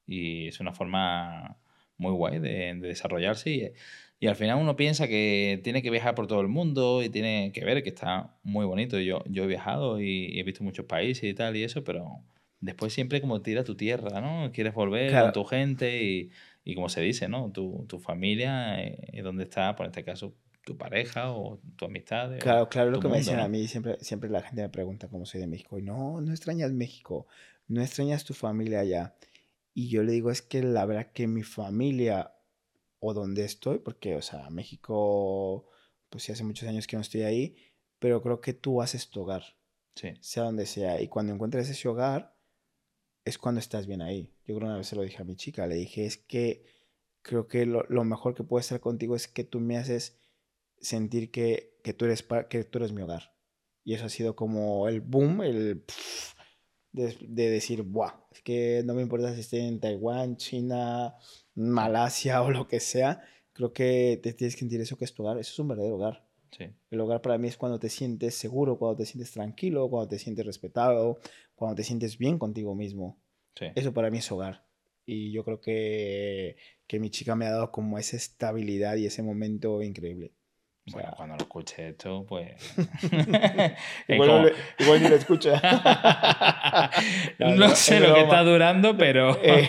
[0.08, 1.58] Y es una forma
[1.98, 3.72] muy guay de, de desarrollarse y,
[4.20, 7.52] y, al final uno piensa que tiene que viajar por todo el mundo y tiene
[7.54, 9.00] que ver que está muy bonito.
[9.00, 12.22] Yo, yo he viajado y, he visto muchos países y tal y eso, pero
[12.60, 14.52] después siempre como tira tu tierra, ¿no?
[14.52, 16.32] Quieres volver con tu gente y,
[16.66, 17.52] y, como se dice, ¿no?
[17.52, 20.36] Tu, tu familia es eh, donde está, por este caso,
[20.66, 22.38] tu pareja o tu amistad.
[22.40, 25.26] Claro, claro, lo que me dicen a mí, siempre, siempre la gente me pregunta cómo
[25.26, 25.78] soy de México.
[25.78, 27.28] Y no, no extrañas México,
[27.68, 29.16] no extrañas tu familia allá.
[29.74, 32.34] Y yo le digo, es que la verdad que mi familia
[33.00, 35.70] o donde estoy, porque, o sea, México,
[36.10, 37.56] pues sí, hace muchos años que no estoy ahí,
[38.00, 39.44] pero creo que tú haces tu hogar.
[39.94, 40.14] Sí.
[40.20, 41.00] Sea donde sea.
[41.02, 42.35] Y cuando encuentres ese hogar,
[43.26, 44.32] es cuando estás bien ahí.
[44.46, 46.64] Yo creo una vez se lo dije a mi chica, le dije, es que
[47.24, 50.20] creo que lo, mejor que puede estar contigo es que tú me haces
[50.80, 53.36] sentir que, que, tú eres, que tú eres mi hogar.
[53.84, 55.84] Y eso ha sido como el boom, el
[56.92, 61.16] de, decir, Buah, es que no me importa si esté en Taiwán, China,
[61.56, 63.22] Malasia o lo que sea,
[63.54, 65.96] creo que te tienes que sentir eso que es tu hogar, eso es un verdadero
[65.96, 66.26] hogar.
[66.58, 66.66] Sí.
[66.90, 70.20] El hogar para mí es cuando te sientes seguro, cuando te sientes tranquilo, cuando te
[70.20, 71.20] sientes respetado,
[71.56, 73.20] cuando te sientes bien contigo mismo.
[73.56, 73.68] Sí.
[73.76, 74.66] Eso para mí es hogar.
[75.06, 76.56] Y yo creo que,
[76.88, 80.34] que mi chica me ha dado como esa estabilidad y ese momento increíble.
[80.88, 82.54] Bueno, cuando lo escuche esto, pues.
[84.08, 85.60] igual, igual, ni lo escucha.
[87.40, 89.68] no, sé lo que está durando, pero, eh,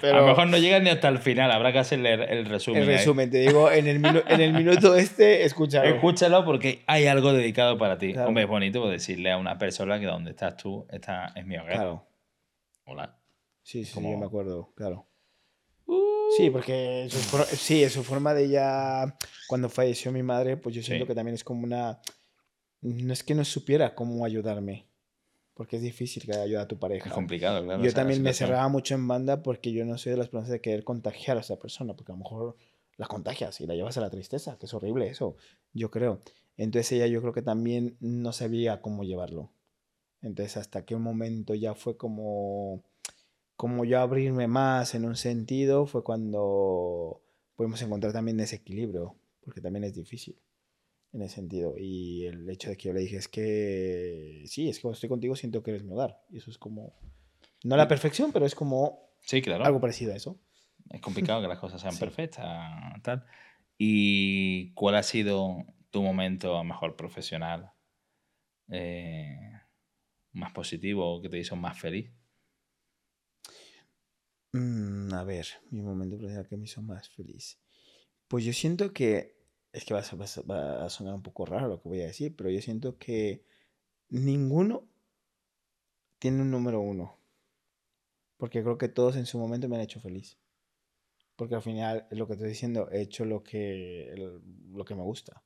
[0.00, 1.52] pero, a lo mejor no llega ni hasta el final.
[1.52, 2.82] Habrá que hacerle el resumen.
[2.82, 5.88] El resumen, te digo, en el, en el minuto este, escúchalo.
[5.88, 8.12] Escúchalo porque hay algo dedicado para ti.
[8.16, 11.74] Hombre, es bonito decirle a una persona que donde estás tú, esta es mi hogar.
[11.74, 12.06] Claro.
[12.84, 13.16] Hola.
[13.62, 14.18] Sí, sí, Como...
[14.18, 15.06] me acuerdo, claro.
[16.36, 19.16] Sí, porque sí, su forma de ella,
[19.48, 22.00] cuando falleció mi madre, pues yo siento que también es como una...
[22.80, 24.88] No es que no supiera cómo ayudarme,
[25.54, 27.08] porque es difícil que ayude a tu pareja.
[27.08, 27.82] Es complicado, claro.
[27.82, 30.60] Yo también me cerraba mucho en banda porque yo no soy de las personas de
[30.60, 32.56] querer contagiar a esa persona, porque a lo mejor
[32.96, 35.36] la contagias y la llevas a la tristeza, que es horrible eso,
[35.72, 36.20] yo creo.
[36.56, 39.52] Entonces ella yo creo que también no sabía cómo llevarlo.
[40.22, 42.82] Entonces hasta un momento ya fue como
[43.56, 47.22] como yo abrirme más en un sentido fue cuando
[47.54, 50.38] pudimos encontrar también ese equilibrio, porque también es difícil
[51.12, 51.74] en ese sentido.
[51.76, 55.08] Y el hecho de que yo le dije es que sí, es que cuando estoy
[55.08, 56.20] contigo siento que eres mi hogar.
[56.30, 56.94] Y eso es como,
[57.64, 59.64] no la perfección, pero es como sí, claro.
[59.64, 60.40] algo parecido a eso.
[60.90, 62.44] Es complicado que las cosas sean perfectas.
[63.02, 63.24] Tal.
[63.78, 65.56] ¿Y cuál ha sido
[65.90, 67.72] tu momento mejor profesional?
[68.70, 69.52] Eh,
[70.32, 72.10] más positivo, que te hizo más feliz?
[74.52, 77.58] Mm, a ver, mi momento profesional que me hizo más feliz.
[78.28, 79.36] Pues yo siento que,
[79.72, 82.36] es que va a, va a, sonar un poco raro lo que voy a decir,
[82.36, 83.44] pero yo siento que
[84.10, 84.88] ninguno
[86.18, 87.18] tiene un número uno.
[88.36, 90.38] Porque creo que todos en su momento me han hecho feliz.
[91.36, 94.14] Porque al final, lo que estoy diciendo, he hecho lo que,
[94.70, 95.42] lo que me gusta.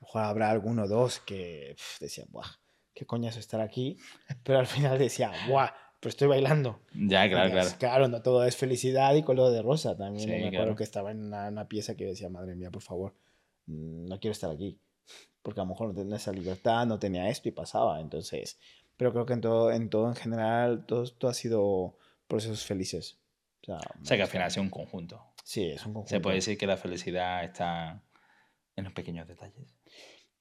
[0.00, 2.46] Ojalá habrá alguno o dos que decía, ¡buah!
[2.94, 3.98] ¿Qué coñazo estar aquí?
[4.44, 5.87] Pero al final decía, ¡buah!
[6.00, 6.80] Pero estoy bailando.
[6.94, 7.70] Ya, claro, claro.
[7.78, 9.96] Claro, no todo es felicidad y color de rosa.
[9.96, 13.14] También me acuerdo que estaba en una, pieza que decía, madre mía, por favor,
[13.66, 14.78] mm, no quiero estar aquí.
[15.42, 18.00] Porque a lo mejor no tenía esa libertad, no tenía esto y pasaba.
[18.00, 18.58] Entonces,
[18.96, 21.96] pero creo que en todo en, todo en general, todo, todo ha sido
[22.28, 23.18] procesos felices.
[23.62, 25.24] O sea, o sea que al final sido un conjunto.
[25.42, 26.10] Sí, es un conjunto.
[26.10, 28.02] Se puede decir que la felicidad está
[28.76, 29.74] en los pequeños detalles.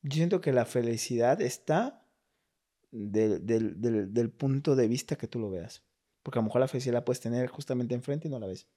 [0.03, 2.03] Yo siento que la felicidad está
[2.91, 5.83] del, del, del, del, punto de vista que tú lo veas.
[6.23, 8.67] Porque a lo mejor la felicidad la puedes tener justamente enfrente y no la ves.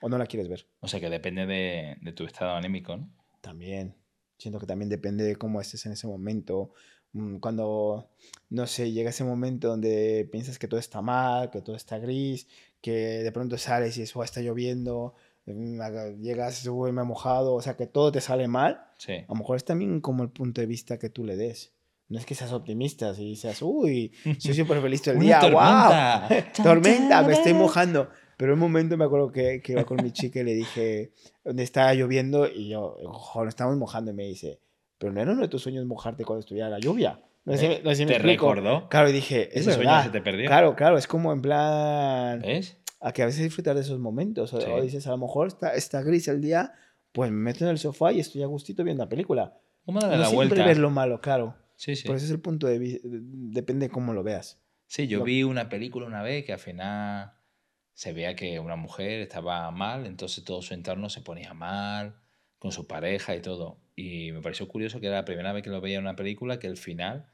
[0.00, 0.66] O no la quieres ver.
[0.80, 3.10] O sea que depende de, de tu estado anímico, ¿no?
[3.40, 3.94] También.
[4.38, 6.72] Siento que también depende de cómo estés en ese momento.
[7.12, 8.10] Mm, cuando,
[8.50, 12.48] no sé, llega ese momento donde piensas que todo está mal, que todo está gris,
[12.80, 15.14] que de pronto sales y eso está lloviendo,
[15.46, 18.84] mm, llegas, uy, me he mojado, o sea, que todo te sale mal.
[18.98, 19.12] Sí.
[19.12, 21.72] A lo mejor es también como el punto de vista que tú le des
[22.08, 26.28] no es que seas optimista y seas, uy, soy súper feliz todo el día, tormenta.
[26.28, 28.08] wow, tormenta, me estoy mojando.
[28.36, 31.12] Pero un momento me acuerdo que, que iba con mi chica y le dije,
[31.44, 34.60] donde estaba lloviendo y yo, joder, estamos mojando y me dice,
[34.98, 37.20] pero no era uno de tus sueños mojarte cuando estuviera la lluvia.
[37.44, 38.88] No sé, no sé ¿Te recordó?
[38.88, 40.00] Claro, y dije, es ¿Ese verdad.
[40.00, 40.46] sueño se te perdió?
[40.46, 42.40] Claro, claro, es como en plan...
[42.40, 42.78] ¿Ves?
[43.00, 44.54] A que a veces disfrutar de esos momentos.
[44.54, 46.72] O, dices, a lo mejor está, está gris el día,
[47.12, 49.58] pues me meto en el sofá y estoy a gustito viendo la película.
[49.84, 50.64] ¿Cómo no la siempre vuelta?
[50.64, 51.54] ver lo malo, claro.
[51.76, 52.06] Sí, sí.
[52.06, 54.60] Por ese es el punto de vista, depende de cómo lo veas.
[54.86, 57.32] Sí, yo vi una película una vez que al final
[57.94, 62.16] se veía que una mujer estaba mal, entonces todo su entorno se ponía mal,
[62.58, 63.80] con su pareja y todo.
[63.96, 66.58] Y me pareció curioso que era la primera vez que lo veía en una película
[66.58, 67.30] que el final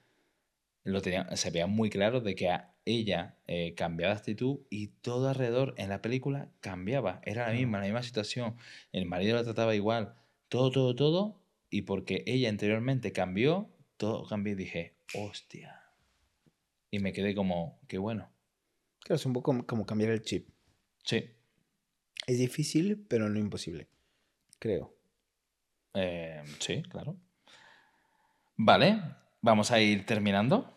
[0.85, 2.51] lo tenía, se veía muy claro de que
[2.85, 7.21] ella eh, cambiaba de actitud y todo alrededor en la película cambiaba.
[7.25, 8.57] Era la misma, la misma situación.
[8.93, 10.15] El marido la trataba igual.
[10.49, 11.41] Todo, todo, todo.
[11.71, 15.79] Y porque ella anteriormente cambió, todo cambió y dije, hostia.
[16.91, 18.31] Y me quedé como, qué bueno.
[19.01, 20.49] Claro, es un poco como cambiar el chip.
[21.05, 21.31] Sí.
[22.27, 23.89] Es difícil, pero no imposible.
[24.59, 24.97] Creo.
[25.93, 27.15] Eh, sí, claro.
[28.57, 29.03] Vale,
[29.43, 30.73] vamos a ir terminando.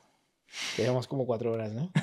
[0.77, 1.91] Llevamos como cuatro horas, ¿no?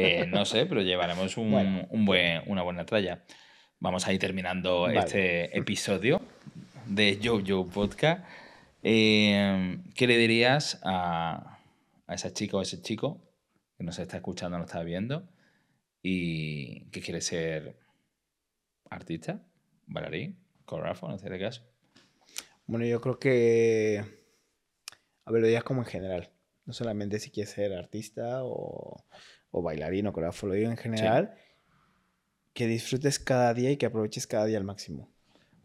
[0.00, 3.24] Eh, no sé, pero llevaremos un, un buen, una buena tralla.
[3.80, 5.00] Vamos a ir terminando Vale.
[5.00, 6.22] este episodio
[6.86, 8.24] de Jojo Podcast.
[8.90, 11.58] Eh, ¿Qué le dirías a,
[12.06, 13.20] a esa chica o ese chico
[13.76, 15.28] que nos está escuchando, nos está viendo
[16.00, 17.78] y que quiere ser
[18.88, 19.44] artista,
[19.86, 21.68] bailarín, coreógrafo en este caso?
[22.66, 24.02] Bueno, yo creo que.
[25.26, 26.30] A ver, lo digas como en general.
[26.64, 29.04] No solamente si quieres ser artista o,
[29.50, 31.34] o bailarín o coreógrafo, lo digo en general.
[32.54, 35.12] Que disfrutes cada día y que aproveches cada día al máximo.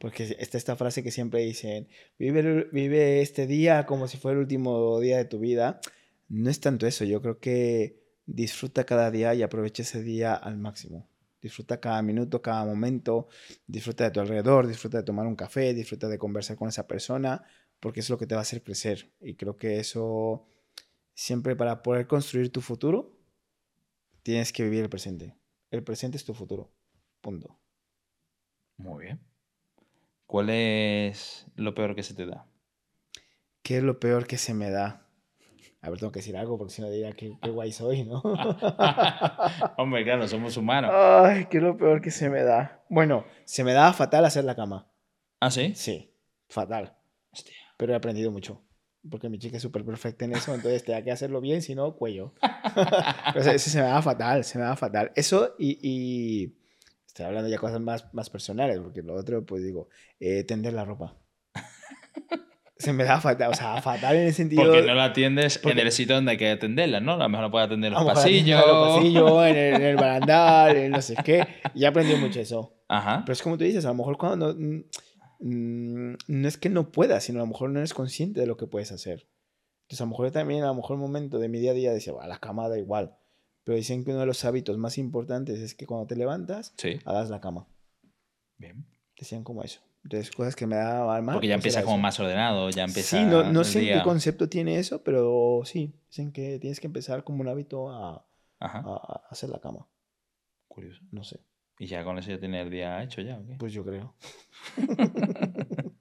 [0.04, 1.88] Porque está esta frase que siempre dicen:
[2.20, 5.80] vive, vive este día como si fuera el último día de tu vida.
[6.28, 7.06] No es tanto eso.
[7.06, 11.10] Yo creo que disfruta cada día y aprovecha ese día al máximo.
[11.42, 13.30] Disfruta cada minuto, cada momento.
[13.66, 17.42] Disfruta de tu alrededor, disfruta de tomar un café, disfruta de conversar con esa persona,
[17.80, 19.14] porque es lo que te va a hacer crecer.
[19.22, 20.46] Y creo que eso,
[21.14, 23.18] siempre para poder construir tu futuro,
[24.22, 25.38] tienes que vivir el presente.
[25.72, 26.74] El presente es tu futuro.
[27.22, 27.58] Punto.
[28.76, 29.33] Muy bien.
[30.26, 32.46] ¿Cuál es lo peor que se te da?
[33.62, 35.08] ¿Qué es lo peor que se me da?
[35.82, 38.22] A ver, tengo que decir algo porque si no diría que qué guay soy, ¿no?
[39.78, 40.92] Hombre, claro, somos humanos.
[40.94, 42.84] Ay, ¿qué es lo peor que se me da?
[42.90, 44.90] Bueno, se me da fatal hacer la cama.
[45.42, 45.74] ¿Ah, sí?
[45.76, 46.14] Sí,
[46.48, 46.96] fatal.
[47.32, 47.54] Hostia.
[47.78, 48.62] Pero he aprendido mucho.
[49.12, 51.76] Porque mi chica es súper perfecta en eso, entonces te da que hacerlo bien, si
[51.76, 52.34] no, cuello.
[53.34, 55.12] Pero ese se me da fatal, se me da fatal.
[55.16, 56.56] Eso y, y
[57.14, 59.88] estoy hablando ya cosas más, más personales, porque lo otro, pues digo,
[60.20, 61.16] eh, tender la ropa.
[62.78, 64.64] Se me da fatal, o sea, fatal en el sentido...
[64.64, 67.14] Porque no la atiendes porque- en el sitio donde hay que atenderla, ¿no?
[67.14, 68.62] A lo mejor la puedes atender en a los pasillos.
[68.62, 71.48] en los pasillos, en el, en el barandal, en no sé qué.
[71.76, 72.74] Y he aprendido mucho eso.
[72.90, 73.22] Ajá.
[73.26, 74.54] Pero es como tú dices, a lo mejor cuando...
[74.56, 74.84] No,
[75.40, 78.58] mm, no es que no puedas, sino a lo mejor no eres consciente de lo
[78.58, 79.28] que puedes hacer.
[79.84, 81.94] Entonces a lo mejor también, a lo mejor un momento de mi día a día
[81.94, 83.16] decía, "Buah, la cama da igual.
[83.64, 87.00] Pero dicen que uno de los hábitos más importantes es que cuando te levantas, Sí.
[87.06, 87.66] hagas la cama.
[88.58, 88.86] Bien.
[89.18, 89.80] Decían como eso.
[90.04, 91.36] Entonces cosas que me daban mal.
[91.36, 92.02] Porque ya empieza como eso.
[92.02, 93.18] más ordenado, ya empieza.
[93.18, 93.98] Sí, no, no sé día.
[94.00, 98.26] qué concepto tiene eso, pero sí, dicen que tienes que empezar como un hábito a,
[98.60, 99.88] a- hacer la cama.
[100.68, 101.00] Curioso.
[101.12, 101.40] No sé,
[101.80, 103.56] Y ya con eso ya tiene el día hecho ya, ¿o qué?
[103.58, 104.14] pues yo creo.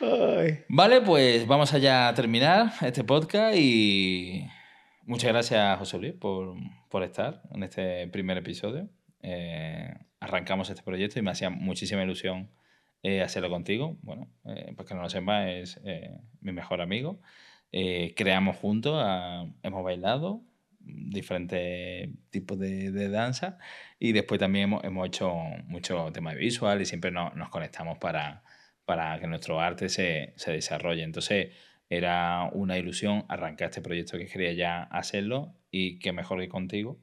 [0.68, 4.46] Vale, pues vamos allá a terminar este podcast y
[5.06, 6.54] muchas gracias, José Luis, por,
[6.88, 8.88] por estar en este primer episodio.
[9.22, 12.50] Eh, arrancamos este proyecto y me hacía muchísima ilusión
[13.02, 13.96] eh, hacerlo contigo.
[14.02, 16.10] Bueno, eh, para que no lo sepa, es eh,
[16.40, 17.20] mi mejor amigo.
[18.16, 20.42] Creamos juntos, ah, hemos bailado
[20.78, 23.58] diferentes tipos de, danza
[23.98, 25.34] y después también hemos, hemos hecho
[25.66, 28.42] mucho tema visual y siempre no- nos conectamos para,
[28.84, 31.02] para que nuestro arte se, se desarrolle.
[31.02, 31.48] Entonces
[31.88, 36.98] era una ilusión arrancar este proyecto que quería ya hacerlo y qué mejor que contigo,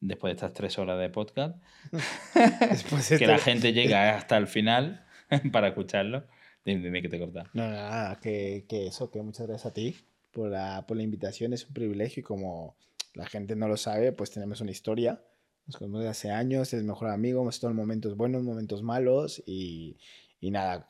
[0.00, 1.56] después de estas tres horas de podcast,
[2.70, 5.04] Después que esto- la gente llega hasta el final
[5.52, 6.24] para escucharlo.
[6.64, 7.44] Dime, dime que te corta.
[7.54, 9.96] No, nada, que, que eso, que muchas gracias a ti
[10.32, 12.76] por la, por la invitación, es un privilegio y como
[13.14, 15.22] la gente no lo sabe, pues tenemos una historia.
[15.66, 19.42] Nos conocemos de hace años, es mejor amigo, hemos estado en momentos buenos, momentos malos
[19.46, 19.96] y,
[20.40, 20.86] y nada,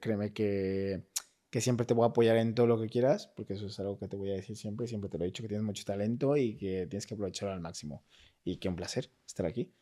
[0.00, 1.02] créeme que,
[1.50, 3.98] que siempre te voy a apoyar en todo lo que quieras, porque eso es algo
[3.98, 6.36] que te voy a decir siempre, siempre te lo he dicho, que tienes mucho talento
[6.36, 8.04] y que tienes que aprovecharlo al máximo.
[8.44, 9.72] Y que un placer estar aquí.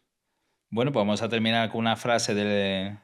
[0.70, 2.98] Bueno, pues vamos a terminar con una frase del,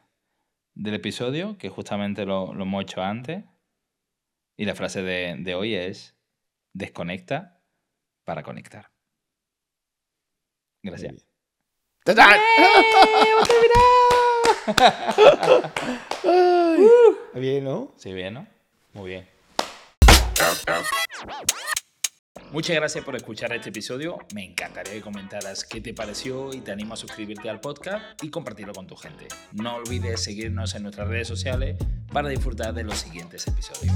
[0.74, 3.44] del episodio, que justamente lo, lo hemos hecho antes.
[4.56, 6.16] Y la frase de, de hoy es,
[6.72, 7.60] desconecta
[8.24, 8.90] para conectar.
[10.82, 11.12] Gracias.
[11.12, 11.24] bien.
[12.04, 12.40] ¡Tachán!
[16.24, 16.88] Ay,
[17.34, 17.92] Bien, ¿no?
[17.96, 18.46] Sí, bien, ¿no?
[18.92, 19.26] Muy bien.
[22.50, 24.18] Muchas gracias por escuchar este episodio.
[24.34, 28.28] Me encantaría que comentaras qué te pareció y te animo a suscribirte al podcast y
[28.28, 29.28] compartirlo con tu gente.
[29.52, 31.78] No olvides seguirnos en nuestras redes sociales
[32.12, 33.94] para disfrutar de los siguientes episodios.